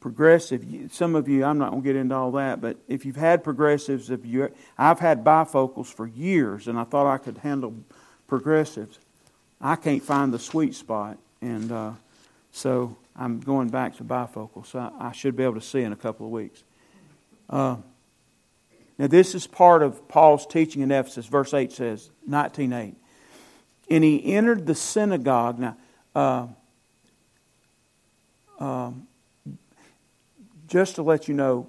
progressive. 0.00 0.64
Some 0.92 1.14
of 1.14 1.28
you, 1.28 1.44
I'm 1.44 1.58
not 1.58 1.70
going 1.70 1.82
to 1.82 1.86
get 1.86 1.96
into 1.96 2.14
all 2.14 2.32
that, 2.32 2.60
but 2.60 2.76
if 2.88 3.06
you've 3.06 3.16
had 3.16 3.44
progressives, 3.44 4.10
if 4.10 4.26
you, 4.26 4.52
I've 4.76 4.98
had 4.98 5.24
bifocals 5.24 5.86
for 5.86 6.06
years, 6.06 6.66
and 6.68 6.78
I 6.78 6.84
thought 6.84 7.06
I 7.06 7.18
could 7.18 7.38
handle 7.38 7.74
progressives. 8.26 8.98
I 9.60 9.76
can't 9.76 10.02
find 10.02 10.34
the 10.34 10.40
sweet 10.40 10.74
spot, 10.74 11.18
and 11.40 11.70
uh, 11.70 11.92
so 12.50 12.96
I'm 13.14 13.40
going 13.40 13.68
back 13.68 13.96
to 13.98 14.04
bifocals. 14.04 14.66
So 14.66 14.80
I, 14.80 15.08
I, 15.08 15.12
should 15.12 15.36
be 15.36 15.44
able 15.44 15.54
to 15.54 15.60
see 15.60 15.82
in 15.82 15.92
a 15.92 15.96
couple 15.96 16.26
of 16.26 16.32
weeks. 16.32 16.64
Uh, 17.48 17.76
now, 18.98 19.06
this 19.06 19.34
is 19.34 19.46
part 19.46 19.82
of 19.82 20.08
Paul's 20.08 20.46
teaching 20.46 20.82
in 20.82 20.90
Ephesus. 20.90 21.26
Verse 21.26 21.54
8 21.54 21.72
says, 21.72 22.10
19.8. 22.28 22.94
And 23.90 24.04
he 24.04 24.34
entered 24.34 24.66
the 24.66 24.74
synagogue. 24.74 25.58
Now, 25.58 25.76
uh, 26.14 26.46
um, 28.62 29.08
just 30.68 30.94
to 30.94 31.02
let 31.02 31.26
you 31.26 31.34
know, 31.34 31.68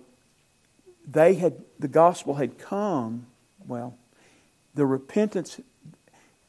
they 1.08 1.34
had 1.34 1.56
the 1.79 1.88
gospel 1.88 2.36
had 2.36 2.60
come. 2.60 3.25
Well, 3.67 3.97
the 4.75 4.86
repentance. 4.86 5.60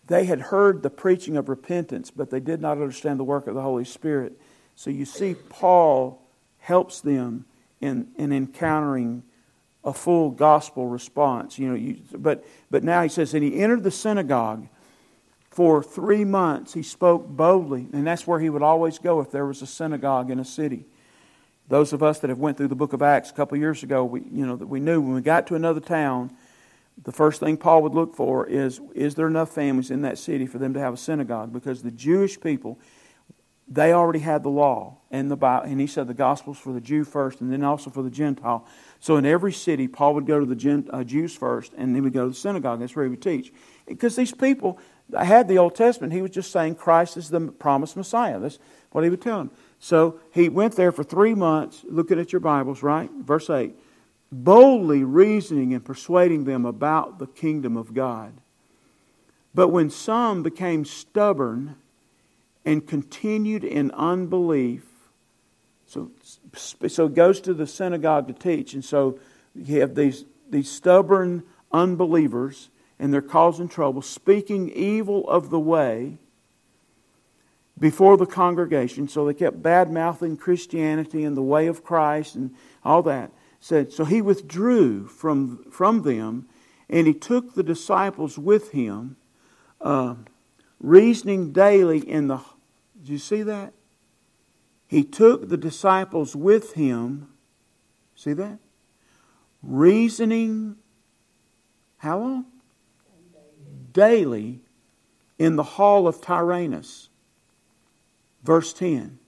They 0.06 0.26
had 0.26 0.42
heard 0.42 0.82
the 0.82 0.90
preaching 0.90 1.38
of 1.38 1.48
repentance, 1.48 2.10
but 2.10 2.28
they 2.28 2.40
did 2.40 2.60
not 2.60 2.72
understand 2.72 3.18
the 3.18 3.24
work 3.24 3.46
of 3.46 3.54
the 3.54 3.62
Holy 3.62 3.86
Spirit. 3.86 4.38
So 4.74 4.90
you 4.90 5.06
see, 5.06 5.34
Paul 5.48 6.20
helps 6.58 7.00
them 7.00 7.46
in, 7.80 8.08
in 8.18 8.30
encountering 8.30 9.22
a 9.82 9.94
full 9.94 10.30
gospel 10.30 10.86
response. 10.88 11.58
You 11.58 11.68
know, 11.68 11.74
you, 11.74 12.02
but, 12.12 12.44
but 12.70 12.84
now 12.84 13.02
he 13.02 13.08
says, 13.08 13.32
and 13.32 13.42
he 13.42 13.58
entered 13.60 13.82
the 13.82 13.90
synagogue 13.90 14.68
for 15.54 15.82
three 15.82 16.24
months. 16.24 16.74
He 16.74 16.82
spoke 16.82 17.28
boldly, 17.28 17.88
and 17.92 18.06
that's 18.06 18.26
where 18.26 18.40
he 18.40 18.50
would 18.50 18.62
always 18.62 18.98
go 18.98 19.20
if 19.20 19.30
there 19.30 19.46
was 19.46 19.62
a 19.62 19.66
synagogue 19.66 20.30
in 20.30 20.40
a 20.40 20.44
city. 20.44 20.84
Those 21.68 21.92
of 21.92 22.02
us 22.02 22.18
that 22.18 22.28
have 22.28 22.38
went 22.38 22.56
through 22.56 22.68
the 22.68 22.74
book 22.74 22.92
of 22.92 23.02
Acts 23.02 23.30
a 23.30 23.34
couple 23.34 23.56
years 23.56 23.82
ago, 23.82 24.04
we, 24.04 24.20
you 24.32 24.44
know, 24.44 24.56
that 24.56 24.66
we 24.66 24.80
knew 24.80 25.00
when 25.00 25.14
we 25.14 25.20
got 25.20 25.46
to 25.46 25.54
another 25.54 25.80
town, 25.80 26.36
the 27.02 27.12
first 27.12 27.40
thing 27.40 27.56
Paul 27.56 27.82
would 27.82 27.94
look 27.94 28.14
for 28.14 28.46
is, 28.46 28.80
is 28.94 29.14
there 29.14 29.26
enough 29.26 29.50
families 29.50 29.90
in 29.90 30.02
that 30.02 30.18
city 30.18 30.46
for 30.46 30.58
them 30.58 30.74
to 30.74 30.80
have 30.80 30.94
a 30.94 30.96
synagogue? 30.96 31.52
Because 31.52 31.82
the 31.82 31.90
Jewish 31.90 32.38
people, 32.38 32.78
they 33.66 33.92
already 33.92 34.18
had 34.18 34.42
the 34.42 34.50
law 34.50 34.98
and 35.10 35.30
the 35.30 35.36
Bible, 35.36 35.66
and 35.70 35.80
he 35.80 35.86
said 35.86 36.06
the 36.06 36.14
Gospels 36.14 36.58
for 36.58 36.72
the 36.72 36.80
Jew 36.80 37.04
first, 37.04 37.40
and 37.40 37.50
then 37.50 37.64
also 37.64 37.90
for 37.90 38.02
the 38.02 38.10
Gentile. 38.10 38.66
So 39.00 39.16
in 39.16 39.24
every 39.24 39.52
city, 39.52 39.88
Paul 39.88 40.14
would 40.14 40.26
go 40.26 40.38
to 40.38 40.46
the 40.46 40.84
uh, 40.92 41.04
Jews 41.04 41.34
first, 41.34 41.72
and 41.72 41.88
then 41.88 41.94
he 41.94 42.00
would 42.02 42.12
go 42.12 42.24
to 42.24 42.30
the 42.30 42.36
synagogue. 42.36 42.80
That's 42.80 42.94
where 42.94 43.04
he 43.04 43.10
would 43.10 43.22
teach. 43.22 43.52
Because 43.86 44.16
these 44.16 44.32
people, 44.32 44.78
had 45.12 45.48
the 45.48 45.58
Old 45.58 45.74
Testament. 45.74 46.12
He 46.12 46.22
was 46.22 46.30
just 46.30 46.50
saying 46.50 46.76
Christ 46.76 47.16
is 47.16 47.30
the 47.30 47.40
promised 47.40 47.96
Messiah. 47.96 48.38
That's 48.38 48.58
what 48.90 49.04
he 49.04 49.10
would 49.10 49.20
tell 49.20 49.38
them. 49.38 49.50
So 49.78 50.18
he 50.32 50.48
went 50.48 50.76
there 50.76 50.92
for 50.92 51.04
three 51.04 51.34
months, 51.34 51.84
looking 51.88 52.18
at 52.18 52.32
your 52.32 52.40
Bibles, 52.40 52.82
right? 52.82 53.10
Verse 53.10 53.50
8. 53.50 53.74
Boldly 54.32 55.04
reasoning 55.04 55.74
and 55.74 55.84
persuading 55.84 56.44
them 56.44 56.64
about 56.64 57.18
the 57.18 57.26
kingdom 57.26 57.76
of 57.76 57.92
God. 57.92 58.32
But 59.54 59.68
when 59.68 59.90
some 59.90 60.42
became 60.42 60.84
stubborn 60.84 61.76
and 62.64 62.86
continued 62.86 63.62
in 63.62 63.90
unbelief, 63.92 64.84
so, 65.86 66.10
so 66.88 67.08
goes 67.08 67.40
to 67.42 67.54
the 67.54 67.66
synagogue 67.66 68.26
to 68.26 68.32
teach, 68.32 68.74
and 68.74 68.84
so 68.84 69.18
you 69.54 69.80
have 69.80 69.94
these, 69.94 70.24
these 70.50 70.70
stubborn 70.70 71.44
unbelievers, 71.70 72.70
and 73.04 73.12
they're 73.12 73.20
causing 73.20 73.68
trouble, 73.68 74.00
speaking 74.00 74.70
evil 74.70 75.28
of 75.28 75.50
the 75.50 75.60
way 75.60 76.16
before 77.78 78.16
the 78.16 78.24
congregation. 78.24 79.08
So 79.08 79.26
they 79.26 79.34
kept 79.34 79.62
bad 79.62 79.92
mouthing 79.92 80.38
Christianity 80.38 81.22
and 81.22 81.36
the 81.36 81.42
way 81.42 81.66
of 81.66 81.84
Christ 81.84 82.34
and 82.34 82.54
all 82.82 83.02
that. 83.02 83.30
Said 83.60 83.92
so 83.92 84.06
he 84.06 84.22
withdrew 84.22 85.06
from 85.06 85.70
from 85.70 86.00
them, 86.00 86.48
and 86.88 87.06
he 87.06 87.12
took 87.12 87.54
the 87.54 87.62
disciples 87.62 88.38
with 88.38 88.70
him, 88.70 89.18
uh, 89.82 90.14
reasoning 90.80 91.52
daily 91.52 91.98
in 91.98 92.28
the. 92.28 92.40
Did 92.98 93.10
you 93.10 93.18
see 93.18 93.42
that? 93.42 93.74
He 94.86 95.04
took 95.04 95.50
the 95.50 95.58
disciples 95.58 96.34
with 96.34 96.72
him. 96.72 97.28
See 98.14 98.32
that? 98.32 98.60
Reasoning, 99.62 100.76
how 101.98 102.18
long? 102.18 102.46
Daily 103.94 104.60
in 105.38 105.56
the 105.56 105.62
hall 105.62 106.06
of 106.06 106.20
Tyrannus. 106.20 107.08
Verse 108.42 108.74
10. 108.74 109.18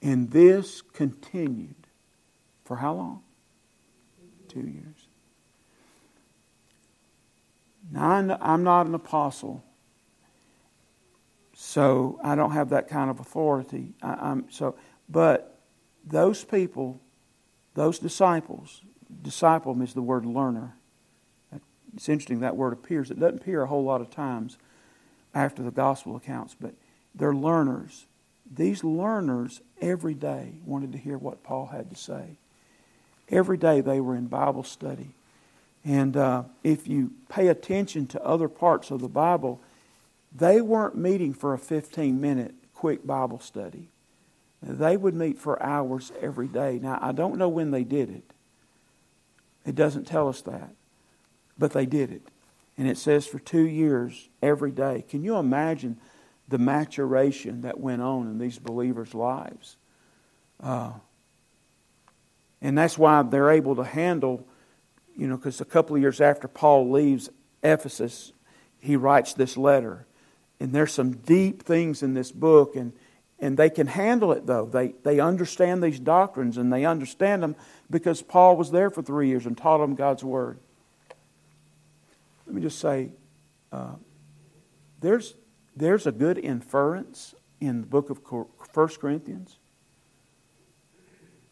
And 0.00 0.30
this 0.30 0.80
continued 0.80 1.74
for 2.64 2.76
how 2.76 2.94
long? 2.94 3.22
Two 4.48 4.60
years. 4.60 5.08
Now, 7.90 8.38
I'm 8.40 8.62
not 8.62 8.86
an 8.86 8.94
apostle. 8.94 9.64
So 11.54 12.18
I 12.24 12.36
don't 12.36 12.52
have 12.52 12.70
that 12.70 12.88
kind 12.88 13.10
of 13.10 13.20
authority. 13.20 13.92
I, 14.02 14.30
am 14.30 14.46
so, 14.50 14.76
but 15.08 15.58
those 16.06 16.42
people, 16.42 17.00
those 17.74 17.98
disciples, 17.98 18.80
disciple 19.22 19.80
is 19.82 19.92
the 19.92 20.02
word 20.02 20.24
learner. 20.24 20.76
It's 21.94 22.08
interesting 22.08 22.40
that 22.40 22.56
word 22.56 22.72
appears. 22.72 23.10
It 23.10 23.18
doesn't 23.18 23.42
appear 23.42 23.62
a 23.62 23.66
whole 23.66 23.84
lot 23.84 24.00
of 24.00 24.10
times 24.10 24.58
after 25.34 25.62
the 25.62 25.70
gospel 25.70 26.16
accounts, 26.16 26.56
but 26.60 26.74
they're 27.14 27.34
learners. 27.34 28.06
These 28.52 28.82
learners 28.82 29.60
every 29.80 30.14
day 30.14 30.54
wanted 30.64 30.92
to 30.92 30.98
hear 30.98 31.18
what 31.18 31.42
Paul 31.42 31.66
had 31.66 31.90
to 31.90 31.96
say. 31.96 32.36
Every 33.28 33.56
day 33.56 33.80
they 33.80 34.00
were 34.00 34.16
in 34.16 34.26
Bible 34.26 34.64
study. 34.64 35.10
And 35.84 36.16
uh, 36.16 36.44
if 36.62 36.88
you 36.88 37.12
pay 37.28 37.48
attention 37.48 38.06
to 38.08 38.24
other 38.24 38.48
parts 38.48 38.90
of 38.90 39.00
the 39.00 39.08
Bible, 39.08 39.60
they 40.34 40.60
weren't 40.60 40.96
meeting 40.96 41.32
for 41.32 41.54
a 41.54 41.58
15 41.58 42.20
minute 42.20 42.54
quick 42.74 43.06
Bible 43.06 43.40
study. 43.40 43.88
They 44.62 44.96
would 44.96 45.14
meet 45.14 45.38
for 45.38 45.62
hours 45.62 46.12
every 46.20 46.48
day. 46.48 46.78
Now, 46.82 46.98
I 47.00 47.12
don't 47.12 47.38
know 47.38 47.48
when 47.48 47.70
they 47.70 47.84
did 47.84 48.10
it. 48.10 48.24
It 49.64 49.74
doesn't 49.74 50.06
tell 50.06 50.28
us 50.28 50.42
that. 50.42 50.74
But 51.60 51.72
they 51.72 51.86
did 51.86 52.10
it. 52.10 52.22
And 52.76 52.88
it 52.88 52.98
says 52.98 53.26
for 53.26 53.38
two 53.38 53.66
years, 53.66 54.28
every 54.42 54.72
day. 54.72 55.04
Can 55.08 55.22
you 55.22 55.36
imagine 55.36 55.98
the 56.48 56.58
maturation 56.58 57.60
that 57.60 57.78
went 57.78 58.02
on 58.02 58.26
in 58.26 58.38
these 58.38 58.58
believers' 58.58 59.14
lives? 59.14 59.76
Uh, 60.60 60.94
and 62.60 62.76
that's 62.76 62.98
why 62.98 63.22
they're 63.22 63.50
able 63.50 63.76
to 63.76 63.84
handle, 63.84 64.44
you 65.16 65.28
know, 65.28 65.36
because 65.36 65.60
a 65.60 65.64
couple 65.64 65.94
of 65.94 66.02
years 66.02 66.20
after 66.20 66.48
Paul 66.48 66.90
leaves 66.90 67.30
Ephesus, 67.62 68.32
he 68.80 68.96
writes 68.96 69.34
this 69.34 69.56
letter 69.56 70.06
and 70.60 70.74
there's 70.74 70.92
some 70.92 71.12
deep 71.12 71.62
things 71.62 72.02
in 72.02 72.14
this 72.14 72.30
book 72.30 72.76
and 72.76 72.92
and 73.42 73.56
they 73.56 73.70
can 73.70 73.86
handle 73.86 74.32
it 74.32 74.46
though 74.46 74.66
they 74.66 74.94
they 75.02 75.18
understand 75.18 75.82
these 75.82 75.98
doctrines 75.98 76.58
and 76.58 76.72
they 76.72 76.84
understand 76.84 77.42
them 77.42 77.56
because 77.90 78.22
paul 78.22 78.56
was 78.56 78.70
there 78.70 78.90
for 78.90 79.02
three 79.02 79.28
years 79.28 79.46
and 79.46 79.56
taught 79.56 79.78
them 79.78 79.94
god's 79.94 80.22
word 80.22 80.58
let 82.50 82.54
me 82.56 82.62
just 82.62 82.80
say 82.80 83.12
uh, 83.70 83.94
there's 85.00 85.36
there's 85.76 86.06
a 86.06 86.12
good 86.12 86.36
inference 86.36 87.34
in 87.60 87.82
the 87.82 87.86
book 87.86 88.10
of 88.10 88.18
1 88.28 88.88
corinthians 89.00 89.58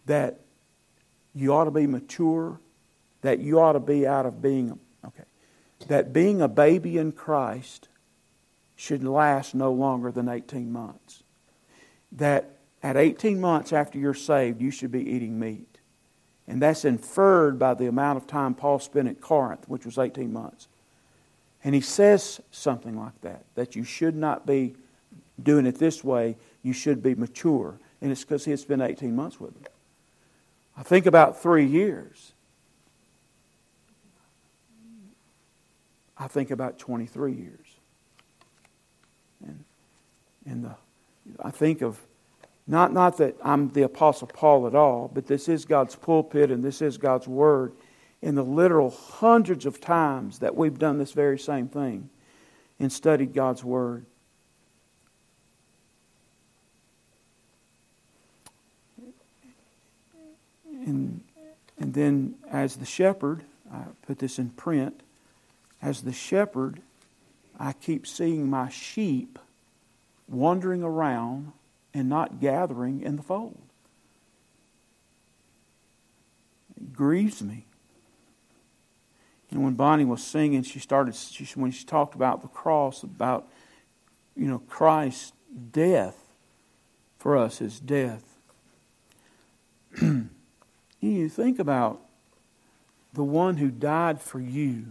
that 0.07 0.41
you 1.35 1.55
ought 1.55 1.65
to 1.65 1.71
be 1.71 1.87
mature 1.87 2.59
that 3.21 3.39
you 3.39 3.61
ought 3.61 3.75
to 3.75 3.81
be 3.81 4.07
out 4.07 4.27
of 4.27 4.43
being 4.43 4.77
okay 5.05 5.23
that 5.87 6.13
being 6.13 6.43
a 6.43 6.49
baby 6.49 6.99
in 6.99 7.13
christ 7.13 7.89
should 8.79 9.03
last 9.03 9.57
no 9.57 9.73
longer 9.73 10.13
than 10.13 10.29
18 10.29 10.71
months. 10.71 11.25
That 12.13 12.59
at 12.81 12.97
18 12.97 13.41
months 13.41 13.73
after 13.73 13.99
you're 13.99 14.15
saved, 14.15 14.63
you 14.63 14.71
should 14.71 14.93
be 14.93 15.03
eating 15.03 15.39
meat. 15.39 15.79
And 16.47 16.63
that's 16.63 16.85
inferred 16.85 17.59
by 17.59 17.75
the 17.75 17.89
amount 17.89 18.19
of 18.19 18.29
time 18.29 18.55
Paul 18.55 18.79
spent 18.79 19.09
at 19.09 19.21
Corinth, 19.21 19.69
which 19.69 19.85
was 19.85 19.99
18 19.99 20.33
months. 20.33 20.69
And 21.65 21.75
he 21.75 21.81
says 21.81 22.41
something 22.51 22.97
like 22.97 23.21
that, 23.23 23.45
that 23.55 23.75
you 23.75 23.85
should 23.85 24.15
not 24.15 24.47
be 24.47 24.75
doing 25.43 25.67
it 25.67 25.79
this 25.79 26.03
way, 26.03 26.37
you 26.63 26.73
should 26.73 27.03
be 27.03 27.15
mature. 27.15 27.79
And 28.01 28.13
it's 28.13 28.23
because 28.23 28.45
he 28.45 28.53
had 28.53 28.61
spent 28.61 28.83
18 28.83 29.15
months 29.15 29.41
with 29.41 29.55
them. 29.55 29.73
I 30.77 30.83
think 30.83 31.07
about 31.07 31.41
three 31.43 31.67
years. 31.67 32.33
I 36.17 36.29
think 36.29 36.51
about 36.51 36.79
23 36.79 37.33
years. 37.33 37.67
And, 39.45 39.65
and 40.47 40.65
the, 40.65 40.75
I 41.41 41.51
think 41.51 41.83
of, 41.83 42.01
not, 42.67 42.93
not 42.93 43.19
that 43.19 43.37
I'm 43.43 43.71
the 43.71 43.83
Apostle 43.83 44.29
Paul 44.29 44.67
at 44.67 44.75
all, 44.75 45.11
but 45.13 45.27
this 45.27 45.49
is 45.49 45.65
God's 45.65 45.95
pulpit 45.95 46.51
and 46.51 46.63
this 46.63 46.83
is 46.83 46.99
God's 46.99 47.27
Word. 47.29 47.73
In 48.21 48.35
the 48.35 48.45
literal 48.45 48.91
hundreds 48.91 49.65
of 49.65 49.81
times 49.81 50.41
that 50.41 50.57
we've 50.57 50.79
done 50.79 50.99
this 50.99 51.13
very 51.13 51.39
same 51.39 51.69
thing 51.69 52.11
and 52.81 52.93
studied 52.93 53.33
God's 53.33 53.63
Word. 53.63 54.05
And, 60.67 61.21
and 61.79 61.95
then, 61.95 62.35
as 62.51 62.77
the 62.77 62.87
shepherd, 62.87 63.45
I 63.73 63.83
put 64.07 64.19
this 64.19 64.39
in 64.39 64.51
print, 64.51 65.03
as 65.83 66.03
the 66.03 66.13
shepherd, 66.13 66.81
I 67.59 67.73
keep 67.73 68.07
seeing 68.07 68.49
my 68.49 68.69
sheep 68.69 69.39
wandering 70.29 70.83
around 70.83 71.53
and 71.95 72.09
not 72.09 72.41
gathering 72.41 73.03
in 73.03 73.17
the 73.17 73.23
fold. 73.23 73.59
It 76.77 76.93
grieves 76.93 77.43
me. 77.43 77.68
And 79.51 79.65
when 79.65 79.75
Bonnie 79.75 80.05
was 80.05 80.23
singing, 80.23 80.63
she 80.63 80.79
started, 80.79 81.15
she, 81.15 81.45
when 81.55 81.71
she 81.71 81.85
talked 81.85 82.15
about 82.15 82.43
the 82.43 82.49
cross, 82.49 83.03
about, 83.03 83.49
you 84.37 84.47
know, 84.47 84.59
Christ's 84.59 85.33
death 85.73 86.17
for 87.19 87.37
us, 87.37 87.59
his 87.59 87.81
death. 87.81 88.25
you 91.01 91.29
think 91.29 91.59
about 91.59 92.01
the 93.15 93.25
one 93.25 93.57
who 93.57 93.71
died 93.71 94.21
for 94.21 94.41
you 94.41 94.85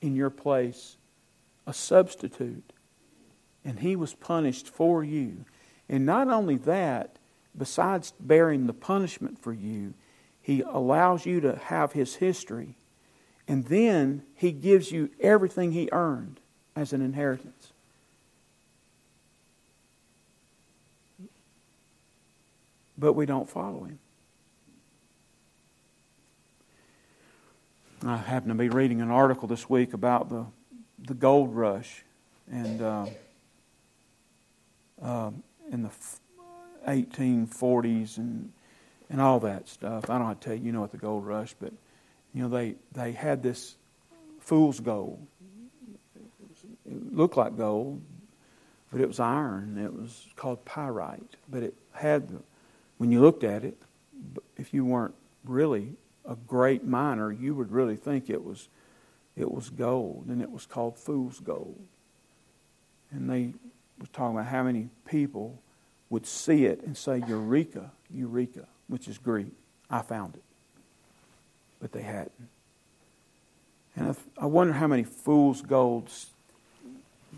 in 0.00 0.14
your 0.14 0.30
place 0.30 0.96
a 1.66 1.72
substitute. 1.72 2.72
And 3.64 3.80
he 3.80 3.94
was 3.94 4.14
punished 4.14 4.68
for 4.68 5.04
you. 5.04 5.44
And 5.88 6.04
not 6.04 6.28
only 6.28 6.56
that, 6.58 7.16
besides 7.56 8.12
bearing 8.18 8.66
the 8.66 8.72
punishment 8.72 9.38
for 9.38 9.52
you, 9.52 9.94
he 10.40 10.62
allows 10.62 11.24
you 11.26 11.40
to 11.40 11.56
have 11.56 11.92
his 11.92 12.16
history. 12.16 12.76
And 13.52 13.66
then 13.66 14.22
he 14.34 14.50
gives 14.50 14.90
you 14.90 15.10
everything 15.20 15.72
he 15.72 15.86
earned 15.92 16.40
as 16.74 16.94
an 16.94 17.02
inheritance. 17.02 17.74
But 22.96 23.12
we 23.12 23.26
don't 23.26 23.50
follow 23.50 23.84
him. 23.84 23.98
I 28.06 28.16
happen 28.16 28.48
to 28.48 28.54
be 28.54 28.70
reading 28.70 29.02
an 29.02 29.10
article 29.10 29.46
this 29.46 29.68
week 29.68 29.92
about 29.92 30.30
the 30.30 30.46
the 31.06 31.12
gold 31.12 31.54
rush 31.54 32.04
and 32.50 32.80
uh, 32.80 33.06
uh, 35.02 35.30
in 35.70 35.82
the 35.82 35.90
1840s 36.88 38.16
and 38.16 38.50
and 39.10 39.20
all 39.20 39.40
that 39.40 39.68
stuff. 39.68 40.08
I 40.08 40.16
don't 40.16 40.26
have 40.26 40.40
to 40.40 40.48
tell 40.48 40.56
you, 40.56 40.64
you 40.64 40.72
know 40.72 40.80
what 40.80 40.92
the 40.92 40.96
gold 40.96 41.26
rush, 41.26 41.54
but 41.60 41.74
you 42.32 42.42
know 42.42 42.48
they 42.48 42.76
they 42.92 43.12
had 43.12 43.42
this 43.42 43.76
fool's 44.40 44.80
gold. 44.80 45.26
It 46.86 47.14
looked 47.14 47.36
like 47.36 47.56
gold, 47.56 48.02
but 48.90 49.00
it 49.00 49.08
was 49.08 49.20
iron. 49.20 49.78
It 49.78 49.92
was 49.92 50.26
called 50.36 50.64
pyrite. 50.64 51.36
But 51.48 51.62
it 51.62 51.74
had, 51.92 52.28
when 52.98 53.10
you 53.10 53.20
looked 53.20 53.44
at 53.44 53.64
it, 53.64 53.78
if 54.56 54.74
you 54.74 54.84
weren't 54.84 55.14
really 55.44 55.94
a 56.24 56.36
great 56.36 56.84
miner, 56.84 57.32
you 57.32 57.54
would 57.54 57.72
really 57.72 57.96
think 57.96 58.28
it 58.28 58.44
was, 58.44 58.68
it 59.36 59.50
was 59.50 59.70
gold, 59.70 60.26
and 60.28 60.42
it 60.42 60.50
was 60.50 60.66
called 60.66 60.98
fool's 60.98 61.40
gold. 61.40 61.80
And 63.10 63.30
they 63.30 63.54
were 63.98 64.06
talking 64.12 64.36
about 64.36 64.50
how 64.50 64.62
many 64.62 64.90
people 65.06 65.62
would 66.10 66.26
see 66.26 66.66
it 66.66 66.82
and 66.82 66.96
say, 66.96 67.22
Eureka, 67.26 67.92
Eureka, 68.10 68.66
which 68.88 69.08
is 69.08 69.18
Greek. 69.18 69.52
I 69.88 70.02
found 70.02 70.36
it. 70.36 70.42
But 71.82 71.92
they 71.92 72.02
hadn't. 72.02 72.48
And 73.96 74.16
I 74.38 74.46
wonder 74.46 74.72
how 74.72 74.86
many 74.86 75.02
fool's 75.02 75.60
golds 75.60 76.30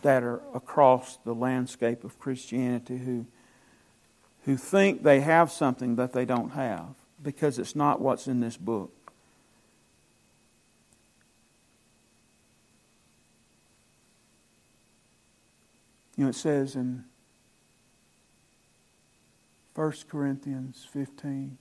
that 0.02 0.22
are 0.22 0.42
across 0.54 1.16
the 1.24 1.34
landscape 1.34 2.04
of 2.04 2.18
Christianity 2.18 2.98
who, 2.98 3.26
who 4.44 4.58
think 4.58 5.02
they 5.02 5.20
have 5.20 5.50
something 5.50 5.96
that 5.96 6.12
they 6.12 6.26
don't 6.26 6.50
have 6.50 6.94
because 7.22 7.58
it's 7.58 7.74
not 7.74 8.02
what's 8.02 8.28
in 8.28 8.40
this 8.40 8.58
book. 8.58 8.92
You 16.16 16.24
know, 16.24 16.30
it 16.30 16.34
says 16.34 16.76
in 16.76 17.04
1 19.74 19.92
Corinthians 20.08 20.86
15 20.92 21.58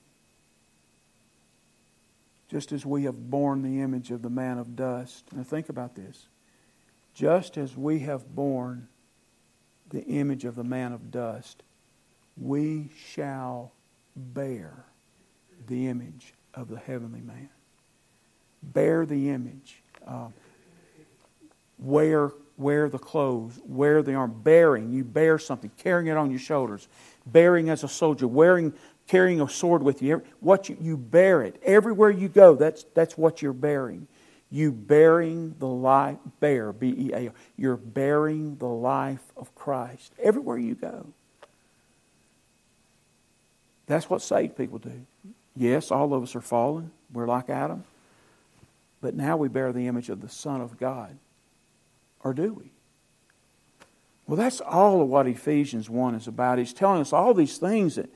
just 2.54 2.72
as 2.72 2.86
we 2.86 3.06
have 3.06 3.32
borne 3.32 3.63
the 3.63 3.82
image 3.82 4.12
of 4.12 4.22
the 4.22 4.30
man 4.30 4.60
of 4.60 4.76
dust. 4.76 5.26
Now, 5.34 5.42
think 5.42 5.70
about 5.70 5.96
this. 5.96 6.28
Just 7.16 7.58
as 7.58 7.76
we 7.76 8.02
have 8.02 8.36
borne 8.36 8.88
the 9.89 10.04
image 10.04 10.46
of 10.46 10.54
the 10.54 10.63
man 10.63 10.94
of 10.94 11.10
dust, 11.10 11.63
we 12.38 12.92
shall 12.96 13.72
bear 14.16 14.86
the 15.66 15.88
image 15.88 16.36
of 16.54 16.68
the 16.68 16.78
heavenly 16.78 17.22
man. 17.22 17.50
Bear 18.62 19.08
the 19.08 19.32
image. 19.32 19.82
Uh, 20.06 20.28
wear, 21.80 22.34
wear 22.56 22.88
the 22.88 23.00
clothes. 23.00 23.60
Wear 23.66 24.04
the 24.04 24.13
arm. 24.13 24.42
Bearing. 24.44 24.92
You 24.92 25.04
bear 25.04 25.39
something. 25.39 25.72
Carrying 25.80 26.06
it 26.06 26.18
on 26.18 26.30
your 26.30 26.39
shoulders. 26.39 26.88
Bearing 27.26 27.72
as 27.72 27.84
a 27.84 27.88
soldier. 27.88 28.28
Wearing, 28.28 28.76
carrying 29.08 29.42
a 29.42 29.50
sword 29.50 29.84
with 29.84 30.02
you. 30.02 30.24
What 30.39 30.70
you, 30.70 30.78
you 30.80 30.98
bear 30.98 31.42
it. 31.44 31.62
Everywhere 31.63 32.10
you 32.10 32.30
go, 32.30 32.56
that's, 32.56 32.86
that's 32.94 33.18
what 33.18 33.42
you're 33.42 33.54
bearing. 33.54 34.08
You 34.50 34.72
bearing 34.72 35.56
the 35.58 35.68
life, 35.68 36.18
bear, 36.39 36.72
B 36.72 36.94
E 36.96 37.12
A. 37.13 37.32
You're 37.58 37.78
bearing 37.78 38.58
the 38.58 38.68
life 38.68 39.24
of 39.36 39.54
Christ 39.56 40.13
everywhere 40.22 40.58
you 40.58 40.76
go. 40.76 41.08
That's 43.88 44.10
what 44.10 44.22
saved 44.22 44.56
people 44.56 44.78
do. 44.78 45.06
Yes, 45.56 45.92
all 45.92 46.13
of 46.13 46.24
us 46.24 46.36
are 46.36 46.42
fallen. 46.42 46.92
We're 47.12 47.28
like 47.28 47.50
Adam. 47.50 47.84
But 49.02 49.16
now 49.16 49.38
we 49.38 49.50
bear 49.50 49.74
the 49.74 49.88
image 49.88 50.10
of 50.10 50.22
the 50.22 50.30
Son 50.30 50.62
of 50.62 50.80
God. 50.80 51.18
Or 52.24 52.34
do 52.34 52.54
we? 52.54 52.72
Well, 54.26 54.38
that's 54.38 54.62
all 54.62 55.02
of 55.02 55.10
what 55.10 55.28
Ephesians 55.28 55.89
1 55.89 56.16
is 56.16 56.28
about. 56.28 56.58
He's 56.58 56.74
telling 56.74 57.02
us 57.02 57.12
all 57.12 57.34
these 57.34 57.58
things 57.58 57.96
that, 57.96 58.10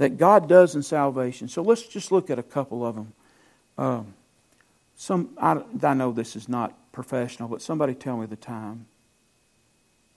that 0.00 0.16
God 0.16 0.48
does 0.48 0.74
in 0.74 0.82
salvation. 0.82 1.46
So 1.46 1.60
let's 1.60 1.82
just 1.82 2.10
look 2.10 2.30
at 2.30 2.38
a 2.38 2.42
couple 2.42 2.86
of 2.86 2.94
them. 2.94 3.12
Um, 3.76 4.14
some, 4.96 5.36
I, 5.36 5.60
I 5.82 5.92
know 5.92 6.10
this 6.10 6.36
is 6.36 6.48
not 6.48 6.74
professional, 6.90 7.50
but 7.50 7.60
somebody 7.60 7.94
tell 7.94 8.16
me 8.16 8.24
the 8.24 8.34
time. 8.34 8.86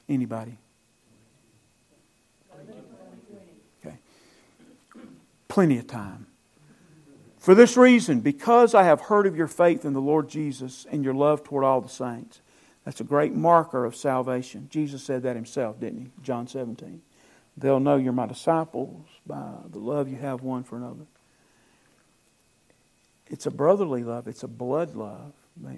Anybody? 0.08 0.58
Okay. 3.86 3.98
Plenty 5.50 5.80
of 5.80 5.88
time. 5.88 6.28
For 7.38 7.54
this 7.54 7.76
reason, 7.76 8.22
because 8.22 8.74
I 8.74 8.84
have 8.84 9.02
heard 9.02 9.28
of 9.28 9.36
your 9.36 9.50
faith 9.50 9.84
in 9.84 9.92
the 9.92 10.00
Lord 10.00 10.30
Jesus 10.30 10.88
and 10.90 11.04
your 11.04 11.14
love 11.14 11.44
toward 11.44 11.66
all 11.66 11.82
the 11.82 11.90
saints. 11.90 12.40
That's 12.86 13.02
a 13.02 13.06
great 13.06 13.34
marker 13.34 13.84
of 13.84 13.98
salvation. 13.98 14.68
Jesus 14.70 15.04
said 15.04 15.24
that 15.24 15.36
himself, 15.36 15.82
didn't 15.82 16.00
he? 16.00 16.10
John 16.22 16.48
17. 16.48 17.02
They'll 17.58 17.80
know 17.80 17.98
you're 17.98 18.14
my 18.14 18.26
disciples 18.26 19.06
by 19.26 19.52
the 19.70 19.80
love 19.80 20.10
you 20.10 20.18
have 20.18 20.42
one 20.42 20.64
for 20.64 20.78
another. 20.78 21.06
It's 23.28 23.46
a 23.46 23.52
brotherly 23.52 24.04
love, 24.04 24.28
it's 24.28 24.44
a 24.44 24.48
blood 24.48 24.96
love 24.96 25.34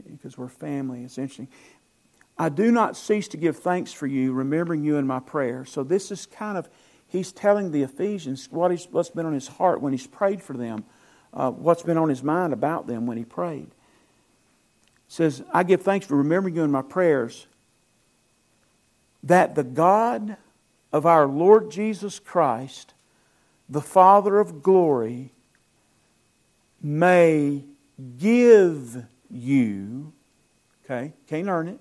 because 0.10 0.38
we're 0.38 0.48
family. 0.48 1.04
It's 1.04 1.18
interesting. 1.18 1.50
I 2.38 2.50
do 2.50 2.72
not 2.72 2.98
cease 2.98 3.28
to 3.30 3.38
give 3.38 3.58
thanks 3.58 3.94
for 3.94 4.08
you, 4.08 4.34
remembering 4.34 4.84
you 4.84 4.98
in 4.98 5.08
my 5.08 5.20
prayer. 5.20 5.64
So 5.66 5.84
this 5.84 6.12
is 6.12 6.26
kind 6.26 6.58
of, 6.58 6.70
he's 7.08 7.32
telling 7.32 7.72
the 7.72 7.84
Ephesians 7.84 8.50
what 8.52 8.72
he's, 8.72 8.88
what's 8.92 9.10
been 9.10 9.26
on 9.26 9.34
his 9.34 9.48
heart 9.48 9.82
when 9.82 9.94
he's 9.94 10.08
prayed 10.08 10.42
for 10.42 10.54
them, 10.54 10.84
uh, 11.34 11.52
what's 11.52 11.84
been 11.84 11.98
on 11.98 12.10
his 12.10 12.24
mind 12.24 12.52
about 12.52 12.88
them 12.88 13.06
when 13.06 13.18
he 13.18 13.24
prayed. 13.24 13.72
says, 15.08 15.44
I 15.54 15.64
give 15.64 15.82
thanks 15.82 16.06
for 16.06 16.16
remembering 16.18 16.56
you 16.56 16.64
in 16.64 16.72
my 16.72 16.82
prayers, 16.82 17.48
that 19.24 19.56
the 19.56 19.64
God 19.64 20.38
of 20.92 21.06
our 21.06 21.28
Lord 21.28 21.72
Jesus 21.72 22.20
Christ, 22.20 22.94
the 23.68 23.82
Father 23.82 24.40
of 24.40 24.62
glory, 24.62 25.34
may 26.82 27.64
give 28.18 29.06
you, 29.30 30.14
okay, 30.84 31.14
can't 31.28 31.50
earn 31.50 31.68
it, 31.68 31.80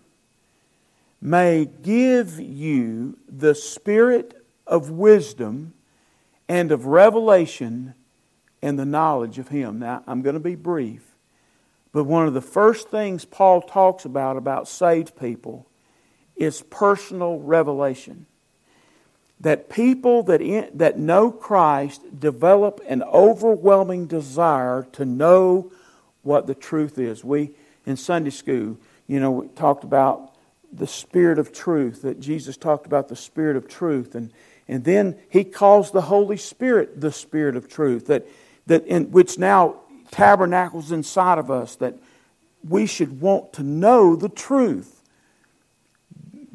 may 1.21 1.67
give 1.83 2.41
you 2.41 3.19
the 3.29 3.55
spirit 3.55 4.45
of 4.67 4.91
wisdom 4.91 5.75
and 6.49 6.73
of 6.73 6.87
revelation 6.87 7.95
and 8.63 8.79
the 8.79 8.85
knowledge 8.85 9.39
of 9.39 9.49
Him. 9.49 9.79
Now, 9.79 10.03
I'm 10.07 10.23
going 10.23 10.35
to 10.35 10.41
be 10.41 10.55
brief, 10.55 11.15
but 11.93 12.05
one 12.05 12.27
of 12.27 12.35
the 12.35 12.41
first 12.41 12.89
things 12.89 13.25
Paul 13.25 13.63
talks 13.63 14.05
about 14.05 14.37
about 14.37 14.69
saved 14.69 15.17
people 15.19 15.67
is 16.37 16.63
personal 16.63 17.39
revelation 17.39 18.27
that 19.45 19.69
people 19.69 20.23
that, 20.23 20.41
in, 20.41 20.71
that 20.73 20.99
know 20.99 21.31
Christ 21.31 22.19
develop 22.19 22.81
an 22.89 23.03
overwhelming 23.03 24.07
desire 24.07 24.87
to 24.93 25.05
know 25.05 25.71
what 26.23 26.47
the 26.47 26.55
truth 26.55 26.99
is. 26.99 27.23
We, 27.23 27.51
in 27.85 27.99
Sunday 27.99 28.31
school, 28.31 28.79
you 29.07 29.21
know, 29.21 29.31
we 29.31 29.49
talked 29.49 29.85
about 29.85 30.35
the 30.73 30.87
Spirit 30.87 31.39
of 31.39 31.53
truth, 31.53 32.01
that 32.03 32.21
Jesus 32.21 32.57
talked 32.57 32.87
about 32.87 33.09
the 33.09 33.17
Spirit 33.17 33.57
of 33.57 33.69
truth. 33.69 34.15
And, 34.15 34.33
and 34.67 34.83
then 34.83 35.19
he 35.29 35.45
calls 35.45 35.91
the 35.91 36.01
Holy 36.01 36.39
Spirit 36.39 37.03
the 37.03 37.13
Spirit 37.13 37.55
of 37.55 37.69
truth, 37.69 38.07
that, 38.07 38.27
that 38.67 38.87
in, 38.87 39.11
which 39.11 39.39
now 39.39 39.77
tabernacles 40.11 40.91
inside 40.91 41.37
of 41.37 41.51
us, 41.51 41.77
that 41.77 41.97
we 42.67 42.87
should 42.87 43.21
want 43.21 43.53
to 43.53 43.63
know 43.63 44.17
the 44.17 44.31
truth 44.31 45.03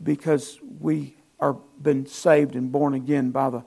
because 0.01 0.57
we 0.79 1.13
are 1.39 1.57
been 1.81 2.05
saved 2.05 2.55
and 2.55 2.71
born 2.71 2.93
again 2.93 3.31
by 3.31 3.49
the 3.49 3.63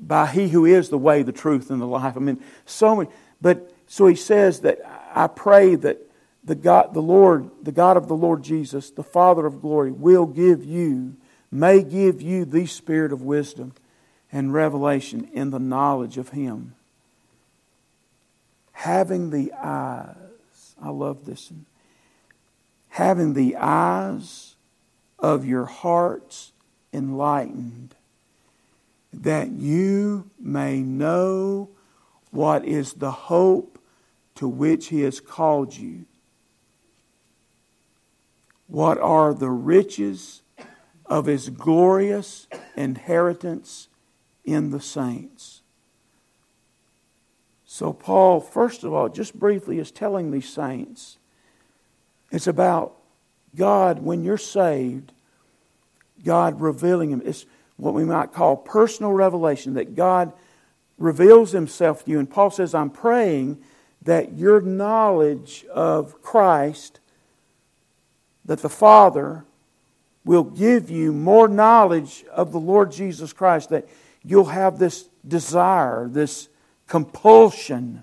by 0.00 0.26
He 0.26 0.48
who 0.48 0.64
is 0.64 0.88
the 0.88 0.98
way, 0.98 1.22
the 1.22 1.32
truth, 1.32 1.70
and 1.70 1.80
the 1.80 1.86
life. 1.86 2.16
I 2.16 2.20
mean, 2.20 2.42
so 2.64 2.96
many. 2.96 3.10
But 3.40 3.72
so 3.86 4.06
He 4.06 4.14
says 4.14 4.60
that 4.60 4.78
I 5.14 5.26
pray 5.26 5.74
that 5.74 5.98
the 6.44 6.54
God, 6.54 6.94
the 6.94 7.02
Lord, 7.02 7.50
the 7.62 7.72
God 7.72 7.96
of 7.96 8.08
the 8.08 8.16
Lord 8.16 8.42
Jesus, 8.42 8.90
the 8.90 9.02
Father 9.02 9.46
of 9.46 9.60
glory, 9.60 9.90
will 9.90 10.26
give 10.26 10.64
you, 10.64 11.16
may 11.50 11.82
give 11.82 12.22
you 12.22 12.44
the 12.44 12.66
spirit 12.66 13.12
of 13.12 13.22
wisdom 13.22 13.72
and 14.30 14.52
revelation 14.52 15.28
in 15.32 15.50
the 15.50 15.58
knowledge 15.58 16.18
of 16.18 16.30
Him. 16.30 16.74
Having 18.72 19.30
the 19.30 19.52
eyes, 19.54 20.76
I 20.80 20.90
love 20.90 21.24
this. 21.24 21.50
Having 22.90 23.34
the 23.34 23.56
eyes 23.56 24.55
of 25.18 25.44
your 25.46 25.64
hearts 25.64 26.52
enlightened, 26.92 27.94
that 29.12 29.50
you 29.50 30.30
may 30.38 30.80
know 30.80 31.68
what 32.30 32.64
is 32.64 32.94
the 32.94 33.10
hope 33.10 33.78
to 34.34 34.46
which 34.46 34.88
He 34.88 35.02
has 35.02 35.20
called 35.20 35.74
you. 35.74 36.04
What 38.66 38.98
are 38.98 39.32
the 39.32 39.50
riches 39.50 40.42
of 41.06 41.26
His 41.26 41.48
glorious 41.48 42.46
inheritance 42.76 43.88
in 44.44 44.70
the 44.70 44.80
saints? 44.80 45.62
So, 47.64 47.92
Paul, 47.92 48.40
first 48.40 48.84
of 48.84 48.92
all, 48.92 49.08
just 49.08 49.38
briefly, 49.38 49.78
is 49.78 49.90
telling 49.90 50.30
these 50.30 50.48
saints 50.48 51.18
it's 52.30 52.46
about 52.46 52.96
God, 53.54 54.00
when 54.00 54.24
you're 54.24 54.36
saved, 54.36 55.12
God 56.24 56.60
revealing 56.60 57.10
Him. 57.10 57.22
It's 57.24 57.46
what 57.76 57.94
we 57.94 58.04
might 58.04 58.32
call 58.32 58.56
personal 58.56 59.12
revelation, 59.12 59.74
that 59.74 59.94
God 59.94 60.32
reveals 60.98 61.52
Himself 61.52 62.04
to 62.04 62.10
you. 62.10 62.18
And 62.18 62.30
Paul 62.30 62.50
says, 62.50 62.74
I'm 62.74 62.90
praying 62.90 63.58
that 64.02 64.34
your 64.34 64.60
knowledge 64.60 65.64
of 65.72 66.22
Christ, 66.22 67.00
that 68.44 68.60
the 68.60 68.68
Father 68.68 69.44
will 70.24 70.44
give 70.44 70.90
you 70.90 71.12
more 71.12 71.48
knowledge 71.48 72.24
of 72.32 72.52
the 72.52 72.60
Lord 72.60 72.90
Jesus 72.90 73.32
Christ, 73.32 73.70
that 73.70 73.88
you'll 74.24 74.46
have 74.46 74.78
this 74.78 75.08
desire, 75.26 76.08
this 76.08 76.48
compulsion 76.86 78.02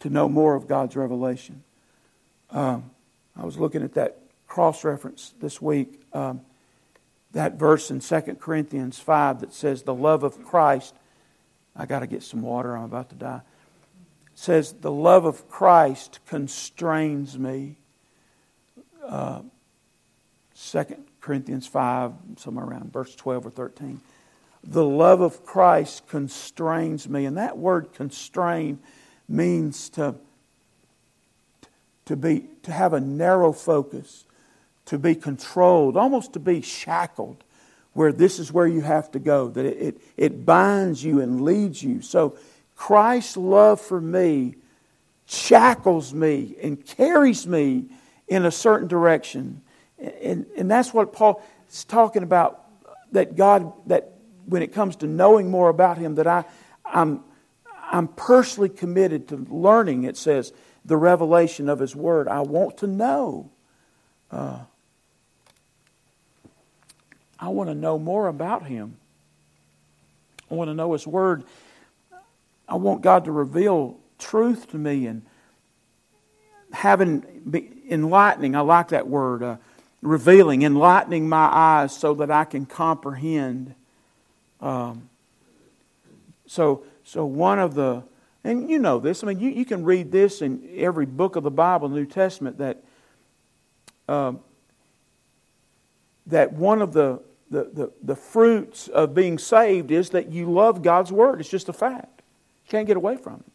to 0.00 0.10
know 0.10 0.28
more 0.28 0.54
of 0.54 0.66
God's 0.66 0.96
revelation. 0.96 1.62
Um, 2.56 2.90
I 3.36 3.44
was 3.44 3.58
looking 3.58 3.82
at 3.82 3.92
that 3.94 4.16
cross 4.46 4.82
reference 4.82 5.34
this 5.42 5.60
week, 5.60 6.00
um, 6.14 6.40
that 7.32 7.58
verse 7.58 7.90
in 7.90 8.00
2 8.00 8.20
Corinthians 8.40 8.98
5 8.98 9.42
that 9.42 9.52
says, 9.52 9.82
The 9.82 9.92
love 9.92 10.22
of 10.22 10.42
Christ. 10.42 10.94
I 11.76 11.84
got 11.84 11.98
to 11.98 12.06
get 12.06 12.22
some 12.22 12.40
water, 12.40 12.74
I'm 12.74 12.84
about 12.84 13.10
to 13.10 13.14
die. 13.14 13.42
Says, 14.34 14.72
The 14.72 14.90
love 14.90 15.26
of 15.26 15.50
Christ 15.50 16.20
constrains 16.26 17.38
me. 17.38 17.76
Uh, 19.06 19.42
2 20.58 20.84
Corinthians 21.20 21.66
5, 21.66 22.12
somewhere 22.38 22.64
around 22.64 22.90
verse 22.90 23.14
12 23.14 23.48
or 23.48 23.50
13. 23.50 24.00
The 24.64 24.84
love 24.84 25.20
of 25.20 25.44
Christ 25.44 26.08
constrains 26.08 27.06
me. 27.06 27.26
And 27.26 27.36
that 27.36 27.58
word 27.58 27.92
constrain 27.92 28.78
means 29.28 29.90
to, 29.90 30.14
to, 32.06 32.16
be, 32.16 32.46
to 32.62 32.72
have 32.72 32.92
a 32.92 33.00
narrow 33.00 33.52
focus, 33.52 34.24
to 34.86 34.98
be 34.98 35.14
controlled, 35.14 35.96
almost 35.96 36.32
to 36.32 36.40
be 36.40 36.62
shackled, 36.62 37.44
where 37.92 38.12
this 38.12 38.38
is 38.38 38.52
where 38.52 38.66
you 38.66 38.80
have 38.80 39.10
to 39.12 39.18
go, 39.18 39.48
that 39.48 39.64
it, 39.64 39.76
it, 39.76 40.00
it 40.16 40.46
binds 40.46 41.02
you 41.02 41.20
and 41.20 41.42
leads 41.42 41.82
you. 41.82 42.02
So 42.02 42.36
Christ's 42.76 43.36
love 43.36 43.80
for 43.80 44.00
me 44.00 44.56
shackles 45.26 46.14
me 46.14 46.54
and 46.62 46.84
carries 46.84 47.46
me 47.46 47.86
in 48.28 48.44
a 48.44 48.50
certain 48.50 48.86
direction. 48.86 49.62
And, 49.98 50.46
and 50.56 50.70
that's 50.70 50.94
what 50.94 51.12
Paul 51.12 51.42
is 51.70 51.84
talking 51.84 52.22
about 52.22 52.62
that 53.12 53.34
God, 53.34 53.72
that 53.86 54.12
when 54.44 54.62
it 54.62 54.72
comes 54.72 54.96
to 54.96 55.06
knowing 55.06 55.50
more 55.50 55.68
about 55.68 55.98
Him, 55.98 56.16
that 56.16 56.26
I, 56.26 56.44
I'm, 56.84 57.22
I'm 57.82 58.08
personally 58.08 58.68
committed 58.68 59.28
to 59.28 59.36
learning, 59.48 60.04
it 60.04 60.16
says, 60.16 60.52
the 60.86 60.96
revelation 60.96 61.68
of 61.68 61.80
His 61.80 61.94
Word. 61.94 62.28
I 62.28 62.40
want 62.40 62.78
to 62.78 62.86
know. 62.86 63.50
Uh, 64.30 64.60
I 67.38 67.48
want 67.48 67.68
to 67.68 67.74
know 67.74 67.98
more 67.98 68.28
about 68.28 68.66
Him. 68.66 68.96
I 70.50 70.54
want 70.54 70.68
to 70.70 70.74
know 70.74 70.92
His 70.92 71.06
Word. 71.06 71.44
I 72.68 72.76
want 72.76 73.02
God 73.02 73.24
to 73.26 73.32
reveal 73.32 73.98
truth 74.18 74.70
to 74.70 74.78
me 74.78 75.06
and 75.06 75.22
having 76.72 77.24
enlightening. 77.88 78.56
I 78.56 78.60
like 78.60 78.88
that 78.88 79.06
word. 79.06 79.42
Uh, 79.42 79.56
revealing, 80.02 80.62
enlightening 80.62 81.28
my 81.28 81.48
eyes 81.52 81.96
so 81.96 82.14
that 82.14 82.30
I 82.30 82.44
can 82.44 82.66
comprehend. 82.66 83.74
Um, 84.60 85.08
so, 86.46 86.84
so 87.04 87.24
one 87.24 87.58
of 87.58 87.74
the, 87.74 88.02
and 88.46 88.70
you 88.70 88.78
know 88.78 89.00
this, 89.00 89.24
I 89.24 89.26
mean, 89.26 89.40
you, 89.40 89.50
you 89.50 89.64
can 89.64 89.82
read 89.82 90.12
this 90.12 90.40
in 90.40 90.68
every 90.76 91.04
book 91.04 91.34
of 91.34 91.42
the 91.42 91.50
Bible, 91.50 91.88
New 91.88 92.06
Testament, 92.06 92.58
that, 92.58 92.84
um, 94.08 94.38
that 96.26 96.52
one 96.52 96.80
of 96.80 96.92
the, 96.92 97.20
the, 97.50 97.64
the, 97.64 97.92
the 98.04 98.14
fruits 98.14 98.86
of 98.86 99.16
being 99.16 99.38
saved 99.38 99.90
is 99.90 100.10
that 100.10 100.30
you 100.30 100.48
love 100.48 100.82
God's 100.82 101.10
Word. 101.10 101.40
It's 101.40 101.48
just 101.48 101.68
a 101.68 101.72
fact. 101.72 102.22
You 102.66 102.70
can't 102.70 102.86
get 102.86 102.96
away 102.96 103.16
from 103.16 103.42
it. 103.46 103.52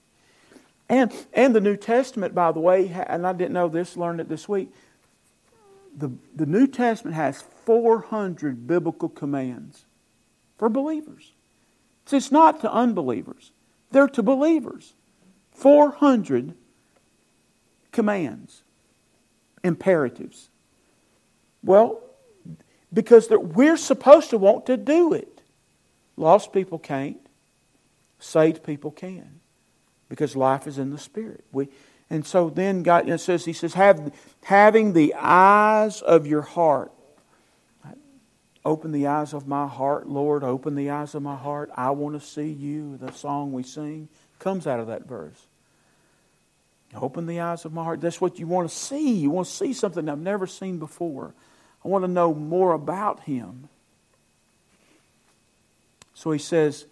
And, 0.89 1.13
and 1.31 1.55
the 1.55 1.61
New 1.61 1.77
Testament, 1.77 2.35
by 2.35 2.51
the 2.51 2.59
way, 2.59 2.89
and 3.07 3.25
I 3.25 3.31
didn't 3.31 3.53
know 3.53 3.69
this, 3.69 3.95
learned 3.95 4.19
it 4.19 4.27
this 4.27 4.49
week, 4.49 4.73
the, 5.97 6.11
the 6.35 6.45
New 6.45 6.67
Testament 6.67 7.15
has 7.15 7.41
400 7.65 8.67
biblical 8.67 9.07
commands 9.07 9.85
for 10.57 10.67
believers. 10.67 11.31
So 12.07 12.17
it's 12.17 12.29
not 12.29 12.59
to 12.59 12.71
unbelievers, 12.73 13.51
they're 13.91 14.07
to 14.07 14.23
believers. 14.23 14.93
400 15.51 16.55
commands, 17.91 18.63
imperatives. 19.63 20.49
Well, 21.63 22.01
because 22.93 23.29
we're 23.29 23.77
supposed 23.77 24.29
to 24.31 24.37
want 24.37 24.65
to 24.65 24.77
do 24.77 25.13
it. 25.13 25.41
Lost 26.17 26.51
people 26.51 26.79
can't, 26.79 27.25
saved 28.19 28.63
people 28.63 28.91
can, 28.91 29.39
because 30.09 30.35
life 30.35 30.67
is 30.67 30.77
in 30.77 30.89
the 30.89 30.97
Spirit. 30.97 31.45
We, 31.51 31.69
and 32.09 32.25
so 32.25 32.49
then 32.49 32.83
God 32.83 33.19
says, 33.19 33.45
He 33.45 33.53
says, 33.53 33.73
Have, 33.75 34.13
having 34.43 34.93
the 34.93 35.15
eyes 35.15 36.01
of 36.01 36.27
your 36.27 36.41
heart. 36.41 36.91
Open 38.63 38.91
the 38.91 39.07
eyes 39.07 39.33
of 39.33 39.47
my 39.47 39.67
heart, 39.67 40.07
Lord. 40.07 40.43
Open 40.43 40.75
the 40.75 40.91
eyes 40.91 41.15
of 41.15 41.23
my 41.23 41.35
heart. 41.35 41.71
I 41.75 41.91
want 41.91 42.19
to 42.19 42.25
see 42.25 42.49
you. 42.51 42.97
The 42.97 43.11
song 43.11 43.53
we 43.53 43.63
sing 43.63 44.07
comes 44.37 44.67
out 44.67 44.79
of 44.79 44.87
that 44.87 45.07
verse. 45.07 45.47
Open 46.93 47.25
the 47.25 47.39
eyes 47.39 47.65
of 47.65 47.73
my 47.73 47.83
heart. 47.83 48.01
That's 48.01 48.21
what 48.21 48.37
you 48.37 48.47
want 48.47 48.69
to 48.69 48.75
see. 48.75 49.13
You 49.13 49.29
want 49.29 49.47
to 49.47 49.53
see 49.53 49.73
something 49.73 50.07
I've 50.07 50.19
never 50.19 50.45
seen 50.45 50.77
before. 50.77 51.33
I 51.83 51.87
want 51.87 52.03
to 52.03 52.11
know 52.11 52.33
more 52.33 52.73
about 52.73 53.21
Him. 53.21 53.69
So 56.13 56.31
he 56.31 56.37
says, 56.37 56.85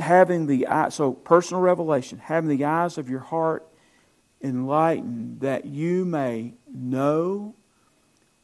having 0.00 0.46
the 0.46 0.66
eye, 0.66 0.88
so 0.88 1.12
personal 1.12 1.62
revelation, 1.62 2.18
having 2.18 2.48
the 2.50 2.64
eyes 2.64 2.98
of 2.98 3.08
your 3.08 3.20
heart 3.20 3.68
enlightened, 4.42 5.40
that 5.40 5.66
you 5.66 6.04
may 6.04 6.54
know 6.66 7.54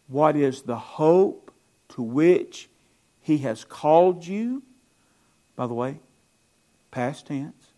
what 0.07 0.37
is 0.37 0.63
the 0.63 0.77
hope 0.77 1.48
to 1.91 2.03
which 2.03 2.69
He 3.21 3.39
has 3.39 3.65
called 3.65 4.27
you. 4.27 4.63
By 5.57 5.67
the 5.67 5.75
way, 5.75 6.01
past 6.91 7.27
tense. 7.27 7.73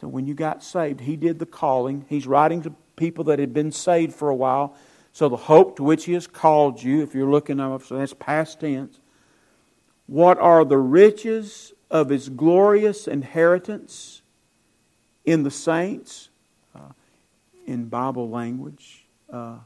So 0.00 0.08
when 0.08 0.26
you 0.26 0.34
got 0.34 0.62
saved, 0.62 1.00
He 1.00 1.16
did 1.16 1.38
the 1.38 1.46
calling. 1.46 2.04
He's 2.08 2.26
writing 2.26 2.62
to 2.62 2.74
people 2.96 3.24
that 3.24 3.38
had 3.38 3.52
been 3.52 3.72
saved 3.72 4.14
for 4.14 4.28
a 4.28 4.34
while. 4.34 4.76
So 5.12 5.28
the 5.28 5.36
hope 5.36 5.76
to 5.76 5.82
which 5.82 6.04
He 6.04 6.12
has 6.12 6.26
called 6.26 6.82
you, 6.82 7.02
if 7.02 7.14
you're 7.14 7.30
looking 7.30 7.60
up, 7.60 7.82
so 7.82 7.98
that's 7.98 8.14
past 8.14 8.60
tense. 8.60 9.00
What 10.06 10.38
are 10.38 10.64
the 10.64 10.78
riches 10.78 11.72
of 11.90 12.10
His 12.10 12.28
glorious 12.28 13.08
inheritance 13.08 14.22
in 15.24 15.42
the 15.42 15.50
saints? 15.50 16.30
in 17.66 17.86
Bible 17.86 18.30
language. 18.30 19.04
Uh, 19.30 19.58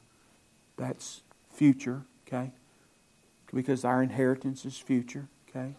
that's 0.77 1.23
future, 1.53 2.03
okay? 2.27 2.51
Because 3.53 3.85
our 3.85 4.03
inheritance 4.03 4.65
is 4.65 4.79
future, 4.79 5.29
okay? 5.49 5.75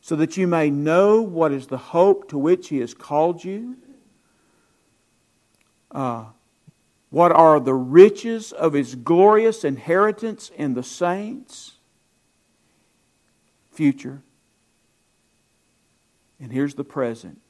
So 0.00 0.16
that 0.16 0.36
you 0.36 0.46
may 0.46 0.70
know 0.70 1.20
what 1.20 1.52
is 1.52 1.66
the 1.66 1.78
hope 1.78 2.28
to 2.30 2.38
which 2.38 2.68
He 2.68 2.78
has 2.78 2.94
called 2.94 3.44
you. 3.44 3.76
Uh, 5.90 6.26
what 7.10 7.30
are 7.32 7.60
the 7.60 7.74
riches 7.74 8.52
of 8.52 8.72
His 8.72 8.94
glorious 8.94 9.64
inheritance 9.64 10.50
in 10.56 10.74
the 10.74 10.82
saints? 10.82 11.72
Future. 13.70 14.22
And 16.40 16.52
here's 16.52 16.74
the 16.74 16.84
present 16.84 17.40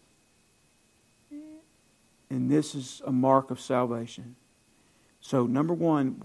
and 2.34 2.50
this 2.50 2.74
is 2.74 3.00
a 3.06 3.12
mark 3.12 3.50
of 3.50 3.60
salvation. 3.60 4.34
So, 5.20 5.46
number 5.46 5.72
one, 5.72 6.20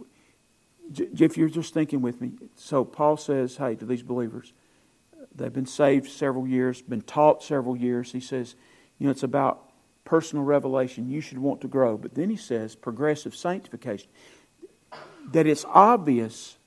if 0.96 1.38
you're 1.38 1.50
just 1.50 1.74
thinking 1.74 2.02
with 2.02 2.22
me, 2.22 2.32
so 2.56 2.84
Paul 2.84 3.18
says, 3.18 3.58
hey, 3.58 3.76
to 3.76 3.86
these 3.86 4.04
believers, 4.04 4.54
they've 5.36 5.54
been 5.54 5.66
saved 5.66 6.10
several 6.10 6.48
years, 6.48 6.82
been 6.82 7.02
taught 7.02 7.44
several 7.44 7.76
years. 7.76 8.12
He 8.12 8.20
says, 8.20 8.56
you 8.98 9.06
know, 9.06 9.12
it's 9.12 9.24
about 9.24 9.72
personal 10.06 10.44
revelation. 10.44 11.10
You 11.10 11.22
should 11.22 11.38
want 11.38 11.62
to 11.62 11.68
grow. 11.68 11.98
But 11.98 12.16
then 12.16 12.30
he 12.30 12.36
says, 12.36 12.76
progressive 12.76 13.36
sanctification. 13.36 14.10
That 15.32 15.46
it's 15.46 15.66
obvious. 15.66 16.58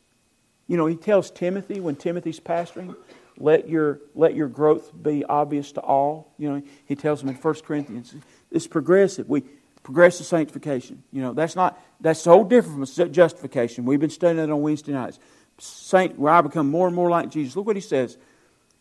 You 0.69 0.77
know, 0.77 0.87
he 0.87 0.97
tells 0.97 1.31
Timothy 1.31 1.81
when 1.81 1.97
Timothy's 1.97 2.39
pastoring, 2.39 2.95
let 3.37 3.69
your, 3.69 4.01
let 4.15 4.35
your 4.37 4.49
growth 4.49 4.93
be 5.03 5.25
obvious 5.25 5.73
to 5.73 5.81
all. 5.81 6.33
You 6.39 6.51
know, 6.51 6.63
he 6.85 6.95
tells 6.95 7.23
him 7.23 7.31
in 7.31 7.35
1 7.35 7.55
Corinthians, 7.67 8.15
it's 8.51 8.67
progressive. 8.67 9.29
We 9.29 9.43
progressive 9.83 10.27
sanctification. 10.27 11.03
You 11.13 11.23
know, 11.23 11.33
that's 11.33 11.57
not 11.57 11.81
that's 12.01 12.21
so 12.21 12.45
different 12.45 12.89
from 12.89 13.13
justification. 13.13 13.85
We've 13.85 14.01
been 14.01 14.11
studying 14.11 14.39
that 14.39 14.53
on 14.53 14.63
Wednesday 14.63 14.93
nights. 14.93 15.19
Saint, 15.59 16.19
where 16.19 16.33
I 16.33 16.41
become 16.41 16.71
more 16.71 16.87
and 16.87 16.97
more 16.97 17.11
like 17.11 17.31
Jesus. 17.31 17.57
Look 17.57 17.67
what 17.67 17.77
he 17.77 17.83
says. 17.83 18.17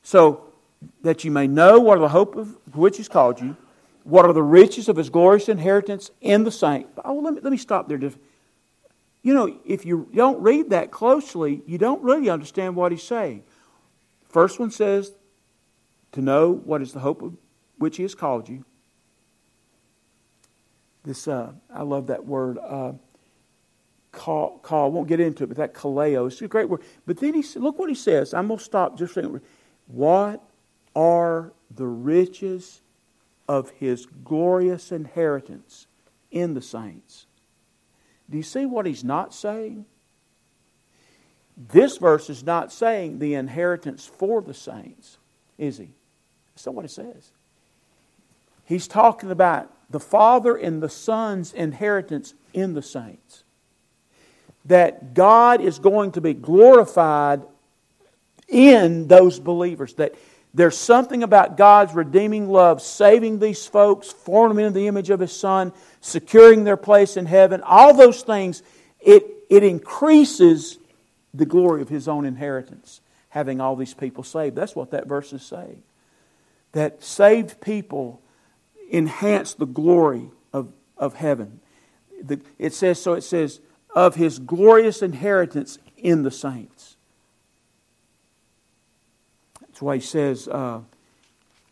So 0.03 0.51
that 1.01 1.23
you 1.23 1.31
may 1.31 1.47
know 1.47 1.79
what 1.79 1.97
are 1.97 2.01
the 2.01 2.09
hope 2.09 2.35
of 2.35 2.57
which 2.75 2.97
He's 2.97 3.09
called 3.09 3.39
you, 3.39 3.55
what 4.03 4.25
are 4.25 4.33
the 4.33 4.43
riches 4.43 4.89
of 4.89 4.97
His 4.97 5.09
glorious 5.09 5.49
inheritance 5.49 6.11
in 6.21 6.43
the 6.43 6.51
saint. 6.51 6.87
Oh, 7.05 7.19
let 7.19 7.33
me 7.33 7.41
let 7.41 7.51
me 7.51 7.57
stop 7.57 7.87
there. 7.87 7.99
You 9.23 9.33
know, 9.33 9.59
if 9.65 9.85
you 9.85 10.09
don't 10.13 10.41
read 10.41 10.71
that 10.71 10.89
closely, 10.89 11.61
you 11.67 11.77
don't 11.77 12.01
really 12.01 12.29
understand 12.29 12.75
what 12.75 12.91
he's 12.91 13.03
saying. 13.03 13.43
First 14.29 14.59
one 14.59 14.71
says 14.71 15.13
to 16.13 16.21
know 16.21 16.51
what 16.51 16.81
is 16.81 16.93
the 16.93 16.99
hope 16.99 17.21
of 17.21 17.35
which 17.77 17.97
He 17.97 18.03
has 18.03 18.15
called 18.15 18.49
you. 18.49 18.65
This, 21.03 21.27
uh, 21.27 21.51
I 21.73 21.83
love 21.83 22.07
that 22.07 22.25
word. 22.25 22.57
Uh, 22.57 22.93
call, 24.11 24.59
call 24.59 24.91
won't 24.91 25.07
get 25.07 25.19
into 25.19 25.43
it, 25.43 25.47
but 25.47 25.57
that 25.57 25.73
kaleo, 25.73 26.27
is 26.27 26.41
a 26.41 26.47
great 26.47 26.69
word. 26.69 26.81
But 27.05 27.17
then 27.17 27.33
he 27.33 27.43
look 27.59 27.79
what 27.79 27.89
he 27.89 27.95
says. 27.95 28.33
I'm 28.33 28.47
to 28.49 28.59
stop 28.59 28.97
just 28.97 29.13
saying, 29.13 29.41
what 29.87 30.43
are 30.95 31.51
the 31.73 31.87
riches 31.87 32.81
of 33.47 33.69
his 33.71 34.05
glorious 34.23 34.91
inheritance 34.91 35.87
in 36.29 36.53
the 36.53 36.61
saints? 36.61 37.25
Do 38.29 38.37
you 38.37 38.43
see 38.43 38.65
what 38.65 38.85
he's 38.85 39.03
not 39.03 39.33
saying? 39.33 39.85
This 41.57 41.97
verse 41.97 42.29
is 42.29 42.43
not 42.43 42.71
saying 42.71 43.19
the 43.19 43.33
inheritance 43.33 44.05
for 44.05 44.41
the 44.41 44.53
saints, 44.53 45.17
is 45.57 45.77
he? 45.77 45.89
That's 46.55 46.65
not 46.65 46.75
what 46.75 46.85
it 46.85 46.91
says. 46.91 47.31
He's 48.63 48.87
talking 48.87 49.31
about 49.31 49.71
the 49.91 49.99
Father 49.99 50.55
and 50.55 50.81
the 50.81 50.89
Son's 50.89 51.53
inheritance 51.53 52.33
in 52.53 52.73
the 52.73 52.81
saints. 52.81 53.43
That 54.65 55.13
God 55.13 55.61
is 55.61 55.79
going 55.79 56.13
to 56.13 56.21
be 56.21 56.33
glorified 56.33 57.41
in 58.47 59.07
those 59.07 59.39
believers. 59.39 59.95
That 59.95 60.15
there's 60.53 60.77
something 60.77 61.23
about 61.23 61.57
God's 61.57 61.93
redeeming 61.93 62.49
love, 62.49 62.81
saving 62.81 63.39
these 63.39 63.65
folks, 63.65 64.11
forming 64.11 64.57
them 64.57 64.65
into 64.67 64.79
the 64.79 64.87
image 64.87 65.09
of 65.09 65.19
His 65.19 65.31
Son, 65.31 65.71
securing 66.01 66.63
their 66.63 66.77
place 66.77 67.17
in 67.17 67.25
heaven. 67.25 67.61
All 67.61 67.93
those 67.93 68.21
things, 68.21 68.61
it, 68.99 69.25
it 69.49 69.63
increases 69.63 70.77
the 71.33 71.45
glory 71.45 71.81
of 71.81 71.89
His 71.89 72.07
own 72.07 72.25
inheritance, 72.25 73.01
having 73.29 73.61
all 73.61 73.75
these 73.75 73.93
people 73.93 74.23
saved. 74.23 74.55
That's 74.55 74.75
what 74.75 74.91
that 74.91 75.07
verse 75.07 75.31
is 75.31 75.43
saying. 75.43 75.81
That 76.73 77.01
saved 77.01 77.61
people 77.61 78.21
enhance 78.91 79.53
the 79.53 79.65
glory 79.65 80.29
of, 80.53 80.71
of 80.97 81.15
heaven. 81.15 81.59
The, 82.21 82.39
it 82.59 82.73
says, 82.73 83.01
so 83.01 83.13
it 83.13 83.21
says, 83.21 83.59
of 83.95 84.15
his 84.15 84.39
glorious 84.39 85.01
inheritance 85.01 85.79
in 85.97 86.23
the 86.23 86.31
saints. 86.31 86.95
That's 89.61 89.81
why 89.81 89.95
he 89.95 90.01
says, 90.01 90.47
uh, 90.47 90.81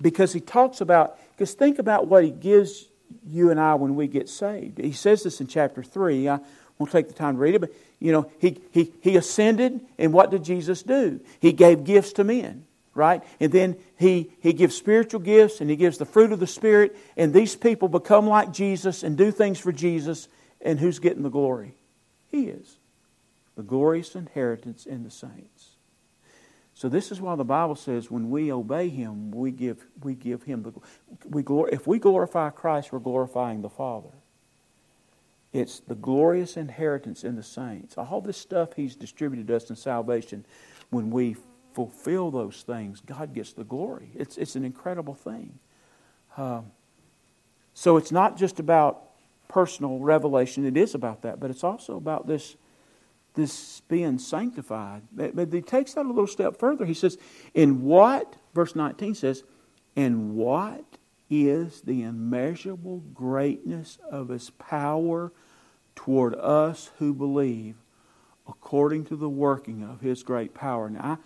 because 0.01 0.33
he 0.33 0.39
talks 0.39 0.81
about, 0.81 1.19
because 1.31 1.53
think 1.53 1.79
about 1.79 2.07
what 2.07 2.23
he 2.23 2.31
gives 2.31 2.87
you 3.27 3.51
and 3.51 3.59
I 3.59 3.75
when 3.75 3.95
we 3.95 4.07
get 4.07 4.29
saved. 4.29 4.79
He 4.79 4.91
says 4.91 5.23
this 5.23 5.41
in 5.41 5.47
chapter 5.47 5.83
3. 5.83 6.29
I 6.29 6.39
won't 6.77 6.91
take 6.91 7.07
the 7.07 7.13
time 7.13 7.35
to 7.35 7.39
read 7.39 7.55
it, 7.55 7.59
but 7.59 7.71
you 7.99 8.11
know, 8.11 8.31
he, 8.39 8.59
he, 8.71 8.93
he 9.01 9.17
ascended, 9.17 9.81
and 9.97 10.13
what 10.13 10.31
did 10.31 10.43
Jesus 10.43 10.83
do? 10.83 11.19
He 11.39 11.51
gave 11.51 11.83
gifts 11.83 12.13
to 12.13 12.23
men 12.23 12.65
right? 12.93 13.23
And 13.39 13.51
then 13.51 13.77
he, 13.97 14.31
he 14.39 14.53
gives 14.53 14.75
spiritual 14.75 15.19
gifts 15.19 15.61
and 15.61 15.69
he 15.69 15.75
gives 15.75 15.97
the 15.97 16.05
fruit 16.05 16.31
of 16.31 16.39
the 16.39 16.47
Spirit, 16.47 16.95
and 17.15 17.33
these 17.33 17.55
people 17.55 17.87
become 17.87 18.27
like 18.27 18.51
Jesus 18.51 19.03
and 19.03 19.17
do 19.17 19.31
things 19.31 19.59
for 19.59 19.71
Jesus, 19.71 20.27
and 20.61 20.79
who's 20.79 20.99
getting 20.99 21.23
the 21.23 21.29
glory? 21.29 21.75
He 22.29 22.47
is. 22.47 22.77
The 23.55 23.63
glorious 23.63 24.15
inheritance 24.15 24.85
in 24.85 25.03
the 25.03 25.11
saints. 25.11 25.75
So 26.79 26.87
this 26.87 27.11
is 27.11 27.19
why 27.19 27.35
the 27.35 27.43
Bible 27.43 27.75
says 27.75 28.09
when 28.09 28.29
we 28.29 28.53
obey 28.53 28.87
Him, 28.87 29.31
we 29.31 29.51
give, 29.51 29.85
we 30.01 30.15
give 30.15 30.43
Him 30.43 30.63
the 30.63 30.71
we 31.27 31.43
glor- 31.43 31.67
if 31.73 31.85
we 31.85 31.99
glorify 31.99 32.51
Christ, 32.51 32.93
we're 32.93 32.99
glorifying 32.99 33.61
the 33.61 33.69
Father. 33.69 34.11
It's 35.51 35.81
the 35.81 35.95
glorious 35.95 36.55
inheritance 36.55 37.25
in 37.25 37.35
the 37.35 37.43
saints. 37.43 37.97
All 37.97 38.21
this 38.21 38.37
stuff 38.37 38.73
He's 38.77 38.95
distributed 38.95 39.51
us 39.51 39.69
in 39.69 39.75
salvation 39.75 40.45
when 40.89 41.09
we 41.09 41.35
fulfill 41.73 42.31
those 42.31 42.63
things, 42.63 43.01
God 43.05 43.33
gets 43.33 43.53
the 43.53 43.63
glory. 43.63 44.11
It's, 44.15 44.37
it's 44.37 44.55
an 44.55 44.65
incredible 44.65 45.13
thing. 45.13 45.59
Um, 46.37 46.71
so 47.73 47.97
it's 47.97 48.11
not 48.11 48.37
just 48.37 48.59
about 48.59 49.03
personal 49.47 49.99
revelation, 49.99 50.65
it 50.65 50.77
is 50.77 50.95
about 50.95 51.23
that, 51.23 51.39
but 51.39 51.49
it's 51.49 51.63
also 51.63 51.97
about 51.97 52.27
this, 52.27 52.55
this 53.33 53.81
being 53.87 54.19
sanctified. 54.19 55.01
But 55.11 55.51
he 55.51 55.61
takes 55.61 55.93
that 55.93 56.05
a 56.05 56.09
little 56.09 56.27
step 56.27 56.57
further. 56.57 56.85
He 56.85 56.93
says, 56.93 57.17
In 57.53 57.83
what, 57.83 58.35
verse 58.53 58.75
19 58.75 59.15
says, 59.15 59.43
In 59.95 60.35
what 60.35 60.83
is 61.29 61.81
the 61.81 62.03
immeasurable 62.03 62.99
greatness 63.13 63.97
of 64.09 64.29
his 64.29 64.49
power 64.51 65.31
toward 65.95 66.35
us 66.35 66.91
who 66.99 67.13
believe, 67.13 67.75
according 68.47 69.05
to 69.05 69.15
the 69.15 69.29
working 69.29 69.83
of 69.83 70.01
his 70.01 70.23
great 70.23 70.53
power? 70.53 70.89
Now, 70.89 71.01
I, 71.01 71.17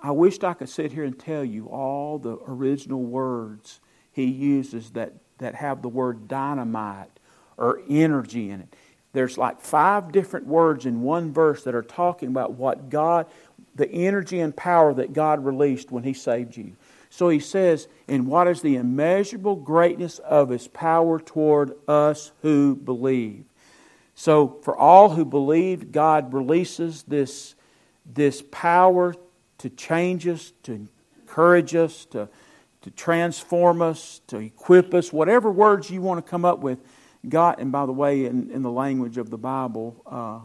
I 0.00 0.12
wished 0.12 0.44
I 0.44 0.54
could 0.54 0.68
sit 0.68 0.92
here 0.92 1.04
and 1.04 1.18
tell 1.18 1.44
you 1.44 1.66
all 1.66 2.18
the 2.18 2.38
original 2.46 3.02
words 3.02 3.80
he 4.12 4.24
uses 4.24 4.90
that, 4.90 5.12
that 5.38 5.56
have 5.56 5.82
the 5.82 5.88
word 5.88 6.28
dynamite 6.28 7.10
or 7.56 7.80
energy 7.88 8.50
in 8.50 8.60
it. 8.60 8.76
There's 9.12 9.38
like 9.38 9.60
five 9.60 10.12
different 10.12 10.46
words 10.46 10.86
in 10.86 11.02
one 11.02 11.32
verse 11.32 11.64
that 11.64 11.74
are 11.74 11.82
talking 11.82 12.28
about 12.28 12.52
what 12.52 12.90
God, 12.90 13.26
the 13.74 13.90
energy 13.90 14.40
and 14.40 14.54
power 14.54 14.94
that 14.94 15.12
God 15.12 15.44
released 15.44 15.90
when 15.90 16.04
he 16.04 16.12
saved 16.12 16.56
you. 16.56 16.76
So 17.10 17.28
he 17.28 17.40
says, 17.40 17.88
And 18.06 18.26
what 18.26 18.46
is 18.46 18.60
the 18.60 18.76
immeasurable 18.76 19.56
greatness 19.56 20.18
of 20.20 20.50
his 20.50 20.68
power 20.68 21.18
toward 21.18 21.72
us 21.88 22.32
who 22.42 22.76
believe? 22.76 23.44
So 24.14 24.58
for 24.62 24.76
all 24.76 25.10
who 25.10 25.24
believe, 25.24 25.90
God 25.90 26.34
releases 26.34 27.04
this, 27.04 27.54
this 28.04 28.42
power 28.50 29.14
to 29.58 29.68
change 29.68 30.26
us, 30.26 30.52
to 30.62 30.86
encourage 31.20 31.74
us, 31.74 32.04
to, 32.06 32.28
to 32.82 32.90
transform 32.90 33.82
us, 33.82 34.20
to 34.28 34.38
equip 34.38 34.94
us, 34.94 35.12
whatever 35.12 35.50
words 35.50 35.90
you 35.90 36.00
want 36.00 36.24
to 36.24 36.28
come 36.28 36.44
up 36.44 36.60
with. 36.60 36.78
God, 37.28 37.58
and 37.58 37.72
by 37.72 37.84
the 37.84 37.92
way, 37.92 38.24
in, 38.24 38.50
in 38.50 38.62
the 38.62 38.70
language 38.70 39.18
of 39.18 39.30
the 39.30 39.38
Bible, 39.38 40.02
uh, 40.06 40.40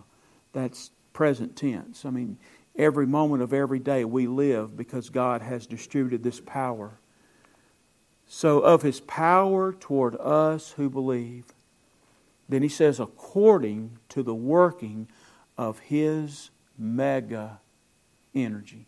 that's 0.52 0.92
present 1.14 1.56
tense. 1.56 2.04
I 2.06 2.10
mean, 2.10 2.38
every 2.76 3.06
moment 3.06 3.44
of 3.44 3.54
every 3.54 3.80
day 3.80 4.04
we 4.04 4.28
live 4.28 4.76
because 4.76 5.10
God 5.10 5.42
has 5.42 5.68
distributed 5.68 6.24
this 6.24 6.40
power. 6.40 7.00
So, 8.26 8.62
of 8.62 8.82
his 8.82 9.00
power 9.02 9.74
toward 9.74 10.16
us 10.16 10.72
who 10.72 10.90
believe, 10.90 11.46
then 12.50 12.64
he 12.64 12.70
says, 12.70 13.00
according 13.00 14.00
to 14.10 14.24
the 14.24 14.34
working 14.34 15.08
of 15.56 15.78
his 15.80 16.50
mega 16.78 17.60
energy 18.34 18.88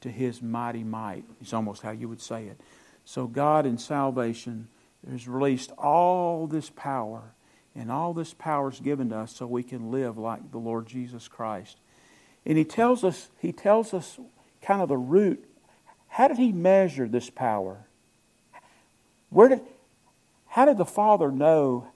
to 0.00 0.10
his 0.10 0.42
mighty 0.42 0.84
might, 0.84 1.24
is 1.40 1.52
almost 1.52 1.82
how 1.82 1.90
you 1.90 2.08
would 2.08 2.20
say 2.20 2.46
it. 2.46 2.60
So, 3.04 3.26
God 3.26 3.66
in 3.66 3.78
salvation 3.78 4.68
has 5.08 5.26
released 5.26 5.72
all 5.72 6.46
this 6.46 6.70
power, 6.70 7.34
and 7.74 7.90
all 7.90 8.12
this 8.12 8.34
power 8.34 8.70
is 8.70 8.80
given 8.80 9.10
to 9.10 9.18
us 9.18 9.34
so 9.34 9.46
we 9.46 9.62
can 9.62 9.90
live 9.90 10.18
like 10.18 10.50
the 10.50 10.58
Lord 10.58 10.86
Jesus 10.86 11.28
Christ. 11.28 11.78
And 12.44 12.56
He 12.58 12.64
tells 12.64 13.04
us, 13.04 13.30
He 13.38 13.52
tells 13.52 13.94
us 13.94 14.18
kind 14.62 14.82
of 14.82 14.88
the 14.88 14.96
root. 14.96 15.44
How 16.08 16.28
did 16.28 16.38
He 16.38 16.52
measure 16.52 17.08
this 17.08 17.30
power? 17.30 17.86
Where 19.30 19.48
did, 19.48 19.60
how 20.48 20.64
did 20.64 20.78
the 20.78 20.84
Father 20.84 21.30
know? 21.30 21.88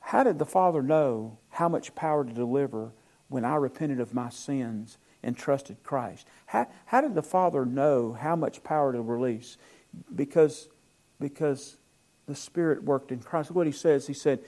How 0.00 0.22
did 0.22 0.38
the 0.38 0.46
Father 0.46 0.82
know 0.82 1.38
how 1.50 1.68
much 1.68 1.94
power 1.94 2.24
to 2.24 2.32
deliver 2.32 2.92
when 3.28 3.44
I 3.44 3.56
repented 3.56 3.98
of 3.98 4.14
my 4.14 4.28
sins 4.28 4.98
and 5.22 5.36
trusted 5.36 5.82
Christ. 5.82 6.26
How, 6.46 6.68
how 6.86 7.00
did 7.00 7.14
the 7.14 7.22
Father 7.22 7.64
know 7.64 8.12
how 8.12 8.36
much 8.36 8.62
power 8.62 8.92
to 8.92 9.00
release? 9.00 9.56
Because, 10.14 10.68
because 11.20 11.76
the 12.26 12.34
Spirit 12.34 12.84
worked 12.84 13.12
in 13.12 13.20
Christ. 13.20 13.50
What 13.50 13.66
he 13.66 13.72
says, 13.72 14.06
he 14.06 14.14
said 14.14 14.40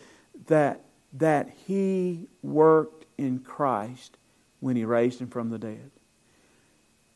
that, 0.47 0.83
that 1.13 1.49
he 1.67 2.29
worked 2.43 3.07
in 3.17 3.41
Christ 3.41 4.17
when 4.61 4.77
he 4.77 4.85
raised 4.85 5.21
him 5.21 5.29
from 5.29 5.51
the 5.51 5.59
dead. 5.59 5.91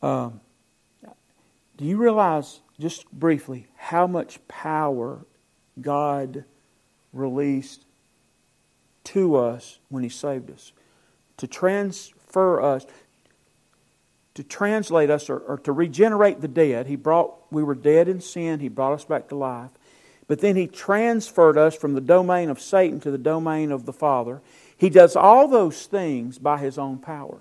Um, 0.00 0.40
do 1.76 1.84
you 1.84 1.96
realize, 1.96 2.60
just 2.78 3.10
briefly, 3.12 3.66
how 3.76 4.06
much 4.06 4.46
power 4.48 5.24
God 5.80 6.44
released 7.12 7.84
to 9.04 9.36
us 9.36 9.78
when 9.88 10.02
he 10.02 10.08
saved 10.08 10.50
us? 10.50 10.72
To 11.38 11.46
transfer 11.46 12.60
us, 12.60 12.86
to 14.34 14.42
translate 14.42 15.10
us 15.10 15.28
or, 15.28 15.38
or, 15.38 15.58
to 15.58 15.72
regenerate 15.72 16.40
the 16.40 16.48
dead. 16.48 16.86
He 16.86 16.96
brought, 16.96 17.34
we 17.50 17.62
were 17.62 17.74
dead 17.74 18.08
in 18.08 18.20
sin, 18.20 18.60
He 18.60 18.68
brought 18.68 18.94
us 18.94 19.04
back 19.04 19.28
to 19.28 19.34
life. 19.34 19.70
But 20.26 20.40
then 20.40 20.56
He 20.56 20.66
transferred 20.66 21.58
us 21.58 21.74
from 21.74 21.94
the 21.94 22.00
domain 22.00 22.48
of 22.48 22.60
Satan 22.60 23.00
to 23.00 23.10
the 23.10 23.18
domain 23.18 23.70
of 23.70 23.84
the 23.84 23.92
Father. 23.92 24.40
He 24.76 24.88
does 24.88 25.16
all 25.16 25.48
those 25.48 25.86
things 25.86 26.38
by 26.38 26.58
His 26.58 26.78
own 26.78 26.98
power. 26.98 27.40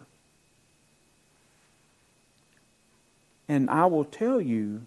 And 3.47 3.69
I 3.69 3.85
will 3.85 4.05
tell 4.05 4.41
you, 4.41 4.85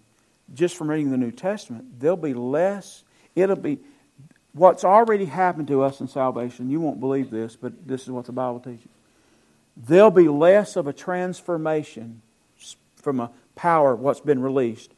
just 0.53 0.75
from 0.75 0.89
reading 0.89 1.11
the 1.11 1.17
New 1.17 1.31
Testament, 1.31 1.99
there'll 1.99 2.17
be 2.17 2.33
less, 2.33 3.03
it'll 3.35 3.55
be, 3.55 3.79
what's 4.53 4.83
already 4.83 5.25
happened 5.25 5.67
to 5.69 5.81
us 5.81 6.01
in 6.01 6.07
salvation, 6.07 6.69
you 6.69 6.79
won't 6.79 6.99
believe 6.99 7.31
this, 7.31 7.55
but 7.55 7.87
this 7.87 8.03
is 8.03 8.09
what 8.09 8.25
the 8.25 8.31
Bible 8.31 8.59
teaches 8.59 8.94
there'll 9.75 10.11
be 10.11 10.27
less 10.27 10.75
of 10.75 10.87
a 10.87 10.93
transformation 10.93 12.21
from 12.95 13.19
a 13.19 13.31
power, 13.55 13.95
what's 13.95 14.19
been 14.19 14.41
released, 14.41 14.93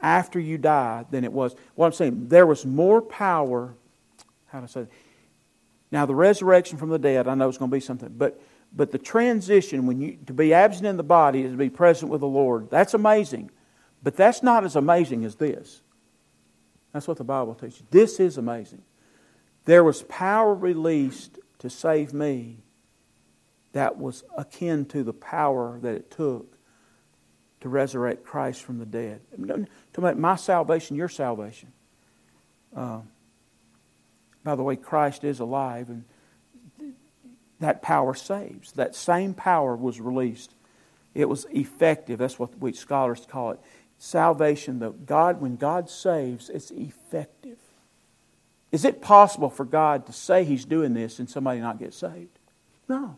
after 0.00 0.38
you 0.38 0.58
die 0.58 1.04
than 1.10 1.24
it 1.24 1.32
was. 1.32 1.54
What 1.74 1.86
I'm 1.86 1.92
saying, 1.92 2.28
there 2.28 2.46
was 2.46 2.66
more 2.66 3.00
power, 3.00 3.74
how 4.48 4.60
to 4.60 4.68
say, 4.68 4.86
Now, 5.90 6.06
the 6.06 6.14
resurrection 6.14 6.78
from 6.78 6.90
the 6.90 6.98
dead, 6.98 7.28
I 7.28 7.34
know 7.34 7.48
it's 7.48 7.58
going 7.58 7.70
to 7.70 7.76
be 7.76 7.80
something, 7.80 8.14
but 8.16 8.40
but 8.74 8.90
the 8.90 8.98
transition 8.98 9.86
when 9.86 10.00
you 10.00 10.18
to 10.26 10.32
be 10.32 10.54
absent 10.54 10.86
in 10.86 10.96
the 10.96 11.02
body 11.02 11.42
is 11.42 11.52
to 11.52 11.56
be 11.56 11.70
present 11.70 12.10
with 12.10 12.20
the 12.20 12.26
Lord. 12.26 12.70
That's 12.70 12.94
amazing. 12.94 13.50
But 14.02 14.16
that's 14.16 14.42
not 14.42 14.64
as 14.64 14.76
amazing 14.76 15.24
as 15.24 15.36
this. 15.36 15.82
That's 16.92 17.06
what 17.06 17.18
the 17.18 17.24
Bible 17.24 17.54
teaches. 17.54 17.82
This 17.90 18.18
is 18.18 18.38
amazing. 18.38 18.82
There 19.64 19.84
was 19.84 20.02
power 20.04 20.54
released 20.54 21.38
to 21.58 21.70
save 21.70 22.12
me 22.12 22.61
that 23.72 23.98
was 23.98 24.24
akin 24.36 24.84
to 24.86 25.02
the 25.02 25.12
power 25.12 25.78
that 25.80 25.94
it 25.94 26.10
took 26.10 26.56
to 27.60 27.68
resurrect 27.68 28.24
Christ 28.24 28.62
from 28.62 28.78
the 28.78 28.86
dead. 28.86 29.20
To 29.94 30.00
make 30.00 30.16
my 30.16 30.36
salvation 30.36 30.96
your 30.96 31.08
salvation. 31.08 31.72
Uh, 32.76 33.00
by 34.44 34.56
the 34.56 34.62
way, 34.62 34.76
Christ 34.76 35.24
is 35.24 35.40
alive, 35.40 35.88
and 35.88 36.04
that 37.60 37.80
power 37.80 38.14
saves. 38.14 38.72
That 38.72 38.94
same 38.94 39.34
power 39.34 39.76
was 39.76 40.00
released. 40.00 40.54
It 41.14 41.28
was 41.28 41.46
effective. 41.50 42.18
That's 42.18 42.38
what 42.38 42.58
we 42.58 42.72
scholars 42.72 43.26
call 43.28 43.52
it. 43.52 43.60
Salvation, 43.98 44.80
the 44.80 44.90
God, 44.90 45.40
when 45.40 45.56
God 45.56 45.88
saves, 45.88 46.50
it's 46.50 46.72
effective. 46.72 47.58
Is 48.72 48.84
it 48.84 49.00
possible 49.00 49.50
for 49.50 49.64
God 49.64 50.06
to 50.06 50.12
say 50.12 50.44
He's 50.44 50.64
doing 50.64 50.94
this 50.94 51.20
and 51.20 51.30
somebody 51.30 51.60
not 51.60 51.78
get 51.78 51.94
saved? 51.94 52.38
No. 52.88 53.16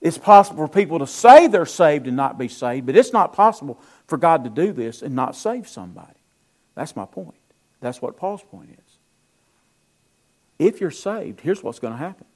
It's 0.00 0.18
possible 0.18 0.66
for 0.66 0.72
people 0.72 0.98
to 1.00 1.06
say 1.06 1.46
they're 1.46 1.66
saved 1.66 2.06
and 2.06 2.16
not 2.16 2.38
be 2.38 2.48
saved, 2.48 2.86
but 2.86 2.96
it's 2.96 3.12
not 3.12 3.32
possible 3.32 3.78
for 4.06 4.16
God 4.16 4.44
to 4.44 4.50
do 4.50 4.72
this 4.72 5.02
and 5.02 5.14
not 5.14 5.36
save 5.36 5.68
somebody. 5.68 6.18
That's 6.74 6.96
my 6.96 7.04
point. 7.04 7.34
That's 7.80 8.00
what 8.00 8.16
Paul's 8.16 8.42
point 8.42 8.70
is. 8.70 8.96
If 10.58 10.80
you're 10.80 10.90
saved, 10.90 11.40
here's 11.40 11.62
what's 11.62 11.78
going 11.78 11.94
to 11.94 11.98
happen 11.98 12.26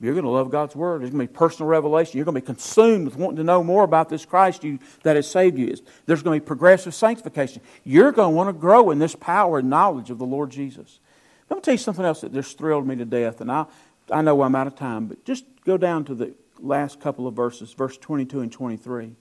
you're 0.00 0.12
going 0.12 0.24
to 0.24 0.30
love 0.30 0.50
God's 0.50 0.76
Word. 0.76 1.00
There's 1.00 1.10
going 1.10 1.26
to 1.26 1.32
be 1.32 1.36
personal 1.36 1.68
revelation. 1.68 2.18
You're 2.18 2.26
going 2.26 2.34
to 2.34 2.40
be 2.40 2.46
consumed 2.46 3.06
with 3.06 3.16
wanting 3.16 3.36
to 3.38 3.44
know 3.44 3.62
more 3.62 3.84
about 3.84 4.08
this 4.08 4.26
Christ 4.26 4.62
you, 4.62 4.78
that 5.02 5.16
has 5.16 5.30
saved 5.30 5.56
you. 5.56 5.74
There's 6.04 6.22
going 6.22 6.38
to 6.38 6.44
be 6.44 6.46
progressive 6.46 6.94
sanctification. 6.94 7.62
You're 7.84 8.12
going 8.12 8.32
to 8.32 8.36
want 8.36 8.48
to 8.48 8.52
grow 8.52 8.90
in 8.90 8.98
this 8.98 9.14
power 9.14 9.60
and 9.60 9.70
knowledge 9.70 10.10
of 10.10 10.18
the 10.18 10.26
Lord 10.26 10.50
Jesus. 10.50 10.98
Let 11.48 11.56
me 11.56 11.62
tell 11.62 11.74
you 11.74 11.78
something 11.78 12.04
else 12.04 12.20
that 12.22 12.34
just 12.34 12.58
thrilled 12.58 12.86
me 12.86 12.96
to 12.96 13.04
death, 13.04 13.40
and 13.40 13.50
I, 13.50 13.66
I 14.10 14.22
know 14.22 14.42
I'm 14.42 14.54
out 14.54 14.66
of 14.66 14.74
time, 14.74 15.06
but 15.06 15.24
just 15.24 15.44
go 15.64 15.76
down 15.76 16.04
to 16.06 16.14
the 16.14 16.34
last 16.60 17.00
couple 17.00 17.26
of 17.26 17.34
verses, 17.34 17.72
verse 17.72 17.96
22 17.96 18.40
and 18.40 18.52
23. 18.52 19.12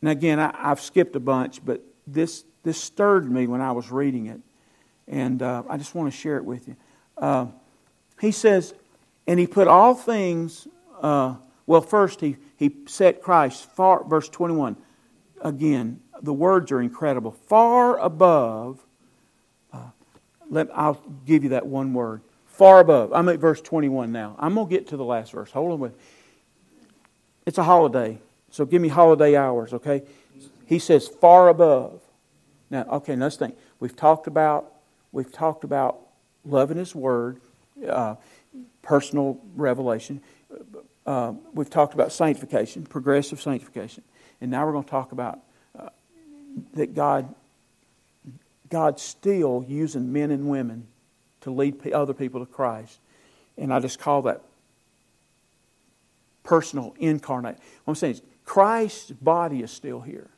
And 0.00 0.10
again, 0.10 0.38
I, 0.40 0.54
have 0.56 0.80
skipped 0.80 1.14
a 1.16 1.20
bunch, 1.20 1.64
but 1.64 1.82
this, 2.06 2.44
this 2.62 2.78
stirred 2.78 3.30
me 3.30 3.46
when 3.46 3.60
I 3.60 3.72
was 3.72 3.90
reading 3.90 4.26
it, 4.26 4.40
and 5.06 5.42
uh, 5.42 5.62
I 5.68 5.76
just 5.76 5.94
want 5.94 6.12
to 6.12 6.16
share 6.16 6.36
it 6.36 6.44
with 6.44 6.68
you. 6.68 6.76
Uh, 7.16 7.46
he 8.20 8.32
says, 8.32 8.74
and 9.26 9.38
he 9.38 9.46
put 9.46 9.68
all 9.68 9.94
things, 9.94 10.66
uh, 11.00 11.36
well, 11.66 11.80
first 11.80 12.20
he, 12.20 12.36
he 12.56 12.74
set 12.86 13.22
Christ 13.22 13.64
far, 13.70 14.04
verse 14.04 14.28
21. 14.28 14.76
Again, 15.42 16.00
the 16.22 16.32
words 16.32 16.72
are 16.72 16.80
incredible. 16.80 17.32
Far 17.32 17.98
above, 17.98 18.84
uh, 19.72 19.90
let, 20.50 20.68
I'll 20.76 21.00
give 21.26 21.44
you 21.44 21.50
that 21.50 21.66
one 21.66 21.94
word. 21.94 22.22
Far 22.60 22.80
above. 22.80 23.10
I'm 23.14 23.26
at 23.30 23.38
verse 23.38 23.62
21 23.62 24.12
now. 24.12 24.36
I'm 24.38 24.54
going 24.54 24.68
to 24.68 24.70
get 24.70 24.88
to 24.88 24.98
the 24.98 25.04
last 25.04 25.32
verse. 25.32 25.50
Hold 25.50 25.72
on 25.72 25.80
with 25.80 25.94
It's 27.46 27.56
a 27.56 27.62
holiday, 27.62 28.18
so 28.50 28.66
give 28.66 28.82
me 28.82 28.88
holiday 28.88 29.34
hours, 29.34 29.72
okay? 29.72 30.02
He 30.66 30.78
says 30.78 31.08
far 31.08 31.48
above. 31.48 32.02
Now, 32.68 32.82
okay, 32.82 33.16
let's 33.16 33.36
think. 33.36 33.56
We've 33.78 33.96
talked 33.96 34.26
about 34.26 34.74
we've 35.10 35.32
talked 35.32 35.64
about 35.64 36.00
loving 36.44 36.76
His 36.76 36.94
Word. 36.94 37.40
Uh, 37.88 38.16
personal 38.82 39.40
revelation. 39.56 40.20
Uh, 41.06 41.32
we've 41.54 41.70
talked 41.70 41.94
about 41.94 42.12
sanctification, 42.12 42.84
progressive 42.84 43.40
sanctification, 43.40 44.04
and 44.42 44.50
now 44.50 44.66
we're 44.66 44.72
going 44.72 44.84
to 44.84 44.90
talk 44.90 45.12
about 45.12 45.40
uh, 45.78 45.88
that 46.74 46.94
God, 46.94 47.34
God's 48.68 49.00
still 49.00 49.64
using 49.66 50.12
men 50.12 50.30
and 50.30 50.50
women 50.50 50.88
to 51.42 51.50
lead 51.50 51.92
other 51.92 52.14
people 52.14 52.40
to 52.40 52.46
Christ, 52.46 52.98
and 53.56 53.72
I 53.72 53.80
just 53.80 53.98
call 53.98 54.22
that 54.22 54.42
personal 56.42 56.94
incarnate. 56.98 57.56
What 57.84 57.92
I'm 57.92 57.94
saying 57.94 58.14
is 58.14 58.22
Christ's 58.44 59.12
body 59.12 59.62
is 59.62 59.70
still 59.70 60.00
here, 60.00 60.30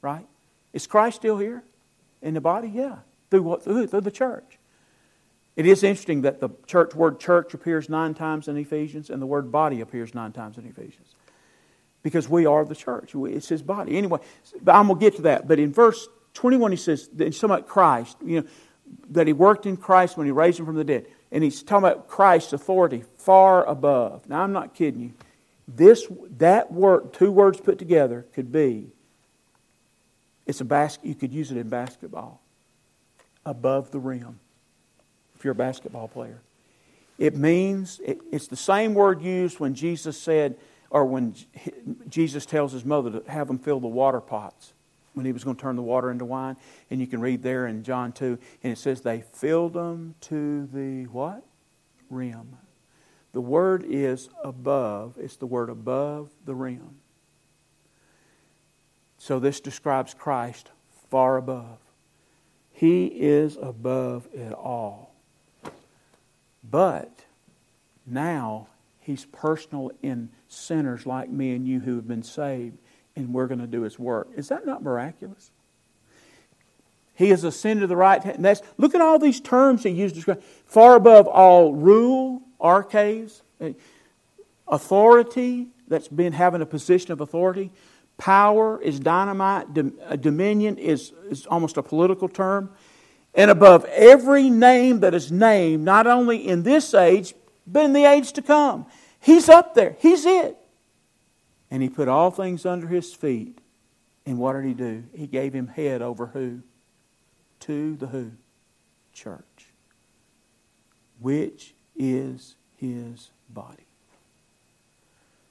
right? 0.00 0.26
Is 0.72 0.86
Christ 0.86 1.16
still 1.16 1.38
here 1.38 1.62
in 2.20 2.34
the 2.34 2.40
body? 2.40 2.68
Yeah, 2.68 2.98
through 3.30 3.42
what? 3.42 3.64
Through, 3.64 3.88
through 3.88 4.00
the 4.02 4.10
church. 4.10 4.58
It 5.54 5.66
is 5.66 5.82
interesting 5.82 6.22
that 6.22 6.40
the 6.40 6.50
church 6.66 6.94
word 6.94 7.20
church 7.20 7.52
appears 7.52 7.88
nine 7.88 8.14
times 8.14 8.48
in 8.48 8.56
Ephesians 8.56 9.10
and 9.10 9.20
the 9.20 9.26
word 9.26 9.52
body 9.52 9.80
appears 9.80 10.14
nine 10.14 10.32
times 10.32 10.56
in 10.56 10.64
Ephesians. 10.64 11.14
Because 12.02 12.28
we 12.28 12.46
are 12.46 12.64
the 12.64 12.74
church. 12.74 13.14
It's 13.14 13.48
his 13.48 13.62
body. 13.62 13.96
Anyway, 13.96 14.18
I'm 14.66 14.88
going 14.88 14.98
to 14.98 15.04
get 15.04 15.16
to 15.16 15.22
that. 15.22 15.46
But 15.46 15.58
in 15.58 15.72
verse 15.72 16.08
21, 16.34 16.72
he 16.72 16.76
says, 16.76 17.08
talking 17.08 17.34
about 17.42 17.68
Christ, 17.68 18.16
you 18.24 18.40
know, 18.40 18.46
that 19.10 19.26
he 19.26 19.32
worked 19.32 19.66
in 19.66 19.76
Christ 19.76 20.16
when 20.16 20.26
he 20.26 20.32
raised 20.32 20.58
him 20.58 20.66
from 20.66 20.76
the 20.76 20.84
dead. 20.84 21.06
And 21.30 21.42
he's 21.42 21.62
talking 21.62 21.88
about 21.88 22.08
Christ's 22.08 22.52
authority 22.52 23.04
far 23.18 23.64
above. 23.64 24.28
Now, 24.28 24.42
I'm 24.42 24.52
not 24.52 24.74
kidding 24.74 25.00
you. 25.00 25.12
This, 25.68 26.06
that 26.38 26.72
word, 26.72 27.12
two 27.12 27.30
words 27.30 27.60
put 27.60 27.78
together, 27.78 28.26
could 28.34 28.52
be 28.52 28.88
it's 30.46 30.60
a 30.60 30.64
basket. 30.64 31.06
You 31.06 31.14
could 31.14 31.32
use 31.32 31.50
it 31.50 31.56
in 31.56 31.68
basketball. 31.68 32.40
Above 33.46 33.90
the 33.90 33.98
rim 33.98 34.38
if 35.34 35.44
you're 35.44 35.52
a 35.52 35.56
basketball 35.56 36.08
player. 36.08 36.40
It 37.18 37.36
means, 37.36 38.00
it's 38.04 38.48
the 38.48 38.56
same 38.56 38.94
word 38.94 39.22
used 39.22 39.60
when 39.60 39.74
Jesus 39.74 40.16
said, 40.16 40.56
or 40.90 41.04
when 41.04 41.34
Jesus 42.08 42.46
tells 42.46 42.72
his 42.72 42.84
mother 42.84 43.20
to 43.20 43.30
have 43.30 43.48
them 43.48 43.58
fill 43.58 43.80
the 43.80 43.88
water 43.88 44.20
pots 44.20 44.72
when 45.14 45.26
he 45.26 45.32
was 45.32 45.44
going 45.44 45.56
to 45.56 45.62
turn 45.62 45.76
the 45.76 45.82
water 45.82 46.10
into 46.10 46.24
wine. 46.24 46.56
And 46.90 47.00
you 47.00 47.06
can 47.06 47.20
read 47.20 47.42
there 47.42 47.66
in 47.66 47.82
John 47.82 48.12
2, 48.12 48.38
and 48.62 48.72
it 48.72 48.78
says 48.78 49.00
they 49.00 49.20
filled 49.20 49.74
them 49.74 50.14
to 50.22 50.66
the 50.72 51.04
what? 51.04 51.44
Rim. 52.10 52.56
The 53.32 53.40
word 53.40 53.84
is 53.86 54.28
above. 54.44 55.16
It's 55.18 55.36
the 55.36 55.46
word 55.46 55.70
above 55.70 56.30
the 56.44 56.54
rim. 56.54 56.96
So 59.16 59.38
this 59.38 59.60
describes 59.60 60.14
Christ 60.14 60.70
far 61.10 61.36
above. 61.36 61.78
He 62.72 63.06
is 63.06 63.56
above 63.60 64.28
it 64.34 64.52
all. 64.52 65.14
But 66.68 67.24
now 68.06 68.68
he's 69.00 69.24
personal 69.26 69.92
in 70.02 70.30
sinners 70.48 71.06
like 71.06 71.30
me 71.30 71.54
and 71.54 71.66
you 71.66 71.80
who 71.80 71.96
have 71.96 72.08
been 72.08 72.22
saved, 72.22 72.78
and 73.16 73.32
we're 73.32 73.46
going 73.46 73.60
to 73.60 73.66
do 73.66 73.82
his 73.82 73.98
work. 73.98 74.28
Is 74.36 74.48
that 74.48 74.66
not 74.66 74.82
miraculous? 74.82 75.50
He 77.14 77.28
has 77.30 77.44
ascended 77.44 77.82
to 77.82 77.86
the 77.86 77.96
right 77.96 78.22
hand. 78.22 78.44
That's, 78.44 78.62
look 78.78 78.94
at 78.94 79.00
all 79.00 79.18
these 79.18 79.40
terms 79.40 79.82
he 79.82 79.90
used 79.90 80.14
to 80.14 80.20
describe. 80.20 80.42
Far 80.64 80.96
above 80.96 81.26
all 81.26 81.74
rule, 81.74 82.42
arches, 82.60 83.42
eh, 83.60 83.72
authority, 84.66 85.68
that's 85.88 86.08
been 86.08 86.32
having 86.32 86.62
a 86.62 86.66
position 86.66 87.12
of 87.12 87.20
authority. 87.20 87.70
Power 88.16 88.80
is 88.80 88.98
dynamite. 88.98 89.74
Dominion 90.20 90.78
is, 90.78 91.12
is 91.28 91.46
almost 91.46 91.76
a 91.76 91.82
political 91.82 92.28
term 92.28 92.70
and 93.34 93.50
above 93.50 93.84
every 93.86 94.50
name 94.50 95.00
that 95.00 95.14
is 95.14 95.32
named, 95.32 95.84
not 95.84 96.06
only 96.06 96.46
in 96.46 96.62
this 96.62 96.92
age, 96.92 97.34
but 97.66 97.84
in 97.84 97.92
the 97.92 98.04
age 98.04 98.32
to 98.32 98.42
come. 98.42 98.86
He's 99.20 99.48
up 99.48 99.74
there. 99.74 99.96
He's 100.00 100.26
it. 100.26 100.56
And 101.72 101.82
he 101.82 101.88
put 101.88 102.06
all 102.06 102.30
things 102.30 102.66
under 102.66 102.86
his 102.86 103.14
feet. 103.14 103.58
And 104.26 104.36
what 104.36 104.52
did 104.52 104.66
he 104.66 104.74
do? 104.74 105.04
He 105.14 105.26
gave 105.26 105.54
him 105.54 105.68
head 105.68 106.02
over 106.02 106.26
who? 106.26 106.60
To 107.60 107.96
the 107.96 108.08
who? 108.08 108.32
Church. 109.14 109.72
Which 111.18 111.72
is 111.96 112.56
his 112.76 113.30
body. 113.48 113.86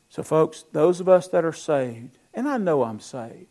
So, 0.09 0.21
folks, 0.21 0.63
those 0.73 0.99
of 0.99 1.09
us 1.09 1.27
that 1.29 1.43
are 1.43 1.51
saved, 1.51 2.19
and 2.35 2.47
I 2.47 2.59
know 2.59 2.83
I'm 2.83 2.99
saved, 2.99 3.47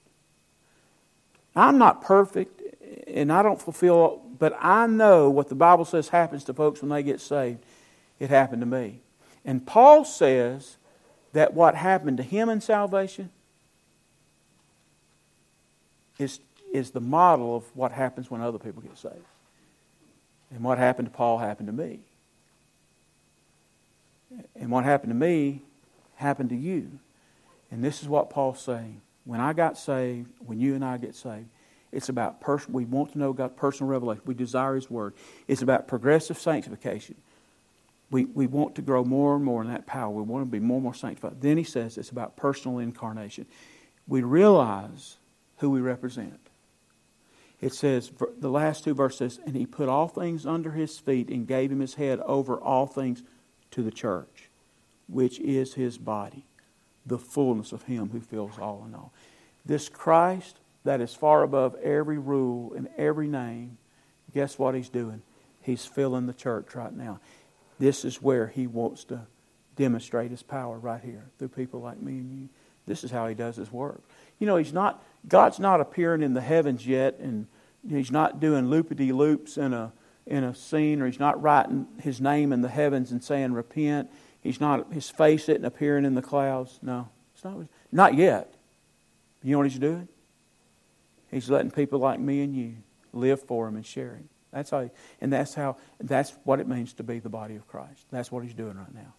I'm 1.56 1.76
not 1.76 2.02
perfect 2.02 2.62
and 3.08 3.32
I 3.32 3.42
don't 3.42 3.60
fulfill, 3.60 4.22
but 4.38 4.56
I 4.60 4.86
know 4.86 5.28
what 5.28 5.48
the 5.48 5.56
Bible 5.56 5.84
says 5.84 6.10
happens 6.10 6.44
to 6.44 6.54
folks 6.54 6.82
when 6.82 6.90
they 6.90 7.02
get 7.02 7.20
saved. 7.20 7.64
It 8.20 8.30
happened 8.30 8.62
to 8.62 8.66
me. 8.66 9.00
And 9.44 9.66
Paul 9.66 10.04
says 10.04 10.76
that 11.32 11.54
what 11.54 11.74
happened 11.74 12.16
to 12.16 12.22
him 12.22 12.48
in 12.48 12.60
salvation 12.60 13.30
is, 16.18 16.40
is 16.72 16.90
the 16.90 17.00
model 17.00 17.56
of 17.56 17.64
what 17.74 17.92
happens 17.92 18.30
when 18.30 18.40
other 18.40 18.58
people 18.58 18.82
get 18.82 18.98
saved. 18.98 19.16
And 20.52 20.64
what 20.64 20.78
happened 20.78 21.08
to 21.08 21.14
Paul 21.14 21.38
happened 21.38 21.68
to 21.68 21.72
me. 21.72 22.00
And 24.56 24.70
what 24.70 24.84
happened 24.84 25.10
to 25.10 25.16
me 25.16 25.62
happened 26.16 26.50
to 26.50 26.56
you. 26.56 26.98
And 27.70 27.82
this 27.84 28.02
is 28.02 28.08
what 28.08 28.30
Paul's 28.30 28.60
saying. 28.60 29.00
When 29.24 29.40
I 29.40 29.52
got 29.52 29.78
saved, 29.78 30.30
when 30.44 30.58
you 30.58 30.74
and 30.74 30.84
I 30.84 30.98
get 30.98 31.14
saved, 31.14 31.46
It's 31.92 32.08
about 32.08 32.40
pers- 32.40 32.68
we 32.68 32.84
want 32.84 33.12
to 33.12 33.18
know 33.18 33.32
God's 33.32 33.54
personal 33.56 33.90
revelation. 33.90 34.22
We 34.24 34.34
desire 34.34 34.74
His 34.76 34.90
Word. 34.90 35.14
It's 35.48 35.62
about 35.62 35.88
progressive 35.88 36.38
sanctification. 36.38 37.16
We, 38.10 38.24
we 38.24 38.46
want 38.46 38.74
to 38.74 38.82
grow 38.82 39.04
more 39.04 39.36
and 39.36 39.44
more 39.44 39.62
in 39.62 39.68
that 39.68 39.86
power. 39.86 40.10
We 40.10 40.22
want 40.22 40.44
to 40.44 40.50
be 40.50 40.58
more 40.58 40.76
and 40.76 40.84
more 40.84 40.94
sanctified. 40.94 41.40
Then 41.40 41.56
he 41.56 41.64
says 41.64 41.96
it's 41.96 42.10
about 42.10 42.36
personal 42.36 42.78
incarnation. 42.78 43.46
We 44.08 44.22
realize 44.22 45.18
who 45.58 45.70
we 45.70 45.80
represent. 45.80 46.40
It 47.60 47.74
says, 47.74 48.10
the 48.38 48.50
last 48.50 48.84
two 48.84 48.94
verses, 48.94 49.38
and 49.44 49.54
he 49.54 49.66
put 49.66 49.88
all 49.88 50.08
things 50.08 50.46
under 50.46 50.72
his 50.72 50.98
feet 50.98 51.28
and 51.28 51.46
gave 51.46 51.70
him 51.70 51.80
his 51.80 51.94
head 51.94 52.18
over 52.20 52.58
all 52.58 52.86
things 52.86 53.22
to 53.72 53.82
the 53.82 53.90
church, 53.90 54.48
which 55.08 55.38
is 55.40 55.74
his 55.74 55.98
body, 55.98 56.46
the 57.04 57.18
fullness 57.18 57.72
of 57.72 57.82
him 57.82 58.10
who 58.10 58.20
fills 58.20 58.58
all 58.58 58.84
in 58.88 58.94
all. 58.94 59.12
This 59.64 59.88
Christ 59.88 60.56
that 60.84 61.00
is 61.00 61.14
far 61.14 61.42
above 61.42 61.74
every 61.76 62.18
rule 62.18 62.72
and 62.74 62.88
every 62.96 63.28
name, 63.28 63.76
guess 64.32 64.58
what 64.58 64.74
he's 64.74 64.88
doing? 64.88 65.22
He's 65.60 65.84
filling 65.84 66.26
the 66.26 66.32
church 66.32 66.74
right 66.74 66.94
now. 66.94 67.20
This 67.80 68.04
is 68.04 68.20
where 68.20 68.46
he 68.46 68.66
wants 68.66 69.04
to 69.04 69.22
demonstrate 69.74 70.30
his 70.30 70.42
power 70.42 70.78
right 70.78 71.02
here 71.02 71.24
through 71.38 71.48
people 71.48 71.80
like 71.80 72.00
me 72.00 72.12
and 72.12 72.30
you. 72.30 72.48
This 72.86 73.04
is 73.04 73.10
how 73.10 73.26
he 73.26 73.34
does 73.34 73.56
his 73.56 73.72
work. 73.72 74.02
You 74.38 74.46
know, 74.46 74.58
he's 74.58 74.74
not 74.74 75.02
God's 75.26 75.58
not 75.58 75.80
appearing 75.80 76.22
in 76.22 76.34
the 76.34 76.42
heavens 76.42 76.86
yet 76.86 77.18
and 77.18 77.46
he's 77.88 78.10
not 78.10 78.38
doing 78.38 78.66
loopity 78.66 79.14
loops 79.14 79.56
in 79.56 79.72
a 79.72 79.92
in 80.26 80.44
a 80.44 80.54
scene 80.54 81.00
or 81.00 81.06
he's 81.06 81.18
not 81.18 81.40
writing 81.40 81.86
his 81.98 82.20
name 82.20 82.52
in 82.52 82.60
the 82.60 82.68
heavens 82.68 83.12
and 83.12 83.24
saying 83.24 83.54
repent. 83.54 84.10
He's 84.42 84.60
not 84.60 84.92
his 84.92 85.08
face 85.08 85.48
isn't 85.48 85.64
appearing 85.64 86.04
in 86.04 86.14
the 86.14 86.22
clouds. 86.22 86.78
No. 86.82 87.08
It's 87.34 87.42
not 87.42 87.66
not 87.90 88.14
yet. 88.14 88.52
You 89.42 89.52
know 89.52 89.58
what 89.58 89.68
he's 89.68 89.78
doing? 89.78 90.06
He's 91.30 91.48
letting 91.48 91.70
people 91.70 91.98
like 91.98 92.20
me 92.20 92.42
and 92.42 92.54
you 92.54 92.74
live 93.14 93.40
for 93.40 93.68
him 93.68 93.76
and 93.76 93.86
share 93.86 94.16
him. 94.16 94.28
That's 94.52 94.70
how, 94.70 94.90
and 95.20 95.32
that's 95.32 95.54
how, 95.54 95.76
that's 96.00 96.34
what 96.44 96.60
it 96.60 96.68
means 96.68 96.92
to 96.94 97.02
be 97.02 97.18
the 97.18 97.28
body 97.28 97.56
of 97.56 97.66
Christ. 97.68 98.06
That's 98.10 98.32
what 98.32 98.42
he's 98.42 98.54
doing 98.54 98.76
right 98.76 98.94
now. 98.94 99.14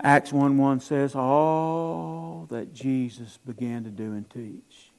Acts 0.00 0.32
1 0.32 0.56
1 0.58 0.80
says, 0.80 1.14
All 1.14 2.46
that 2.50 2.72
Jesus 2.72 3.38
began 3.44 3.84
to 3.84 3.90
do 3.90 4.12
and 4.12 4.28
teach, 4.30 4.92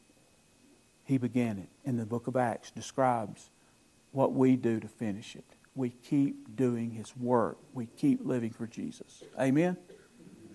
he 1.06 1.18
began 1.18 1.58
it. 1.58 1.70
And 1.86 1.98
the 1.98 2.06
book 2.06 2.28
of 2.28 2.36
Acts 2.36 2.72
describes 2.72 3.50
what 4.12 4.34
we 4.34 4.58
do 4.58 4.80
to 4.80 4.88
finish 4.88 5.36
it. 5.36 5.46
We 5.76 5.92
keep 5.92 6.56
doing 6.58 6.92
his 6.92 7.16
work, 7.16 7.58
we 7.74 7.86
keep 7.86 8.26
living 8.26 8.52
for 8.52 8.68
Jesus. 8.68 9.24
Amen? 9.40 9.78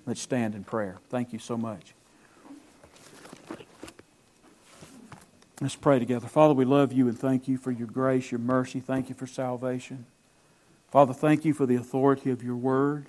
Let's 0.07 0.21
stand 0.21 0.55
in 0.55 0.65
prayer. 0.65 0.99
Thank 1.09 1.33
you 1.33 1.39
so 1.39 1.57
much. 1.57 1.95
Let's 5.61 5.77
pray 5.77 6.01
together. 6.01 6.27
Father, 6.27 6.53
we 6.53 6.65
love 6.65 6.93
you 6.93 7.07
and 7.07 7.19
thank 7.19 7.47
you 7.47 7.59
for 7.59 7.71
your 7.71 7.87
grace, 7.87 8.33
your 8.33 8.41
mercy. 8.41 8.81
Thank 8.81 9.09
you 9.09 9.15
for 9.15 9.27
salvation. 9.27 10.07
Father, 10.91 11.15
thank 11.15 11.45
you 11.45 11.55
for 11.55 11.65
the 11.65 11.77
authority 11.77 12.31
of 12.31 12.43
your 12.43 12.57
word. 12.57 13.07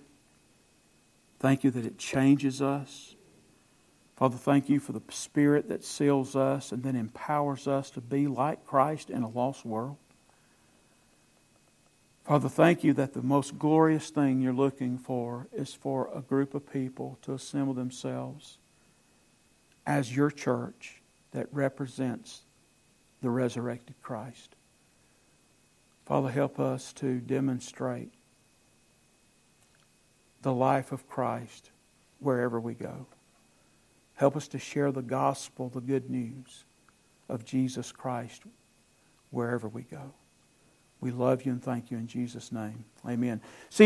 Thank 1.39 1.64
you 1.64 1.72
that 1.72 1.86
it 1.86 1.98
changes 1.98 2.62
us. 2.62 3.16
Father, 4.16 4.38
thank 4.38 4.70
you 4.70 4.80
for 4.80 4.93
the 4.93 5.02
Spirit 5.10 5.70
that 5.70 5.84
seals 5.84 6.36
us 6.36 6.72
and 6.72 6.84
then 6.84 6.96
empowers 6.96 7.68
us 7.68 7.89
to 7.91 8.02
be 8.02 8.28
like 8.28 8.66
Christ 8.66 9.10
in 9.10 9.24
a 9.24 9.30
lost 9.30 9.66
world. 9.66 9.98
Father, 12.24 12.50
thank 12.50 12.84
you 12.84 12.93
that 12.93 13.14
the 13.14 13.22
most 13.22 13.60
glorious 13.60 14.10
thing 14.10 14.41
you're 14.41 14.54
looking 14.54 14.98
for 14.98 15.48
is 15.52 15.74
for 15.74 16.10
a 16.16 16.22
group 16.22 16.56
of 16.56 16.72
people 16.72 17.20
to 17.24 17.34
assemble 17.34 17.74
themselves 17.74 18.58
as 19.86 20.16
your 20.16 20.32
church 20.32 21.02
that 21.36 21.47
represents 21.51 22.43
the 23.21 23.29
resurrected 23.29 23.95
Christ. 24.01 24.55
Father, 26.05 26.29
help 26.29 26.61
us 26.61 26.93
to 26.93 27.19
demonstrate 27.19 28.13
the 30.43 30.53
life 30.53 30.93
of 30.93 31.09
Christ 31.09 31.71
wherever 32.19 32.57
we 32.57 32.73
go. 32.73 33.07
Help 34.13 34.38
us 34.38 34.47
to 34.47 34.59
share 34.59 34.93
the 34.93 35.01
gospel, 35.01 35.67
the 35.67 35.81
good 35.81 36.09
news 36.09 36.63
of 37.27 37.43
Jesus 37.43 37.91
Christ 37.91 38.43
wherever 39.29 39.67
we 39.67 39.81
go. 39.81 40.13
We 41.01 41.11
love 41.11 41.45
you 41.45 41.51
and 41.51 41.61
thank 41.61 41.91
you 41.91 41.97
in 41.97 42.07
Jesus' 42.07 42.53
name. 42.53 42.86
Amen. 43.05 43.41
See 43.69 43.83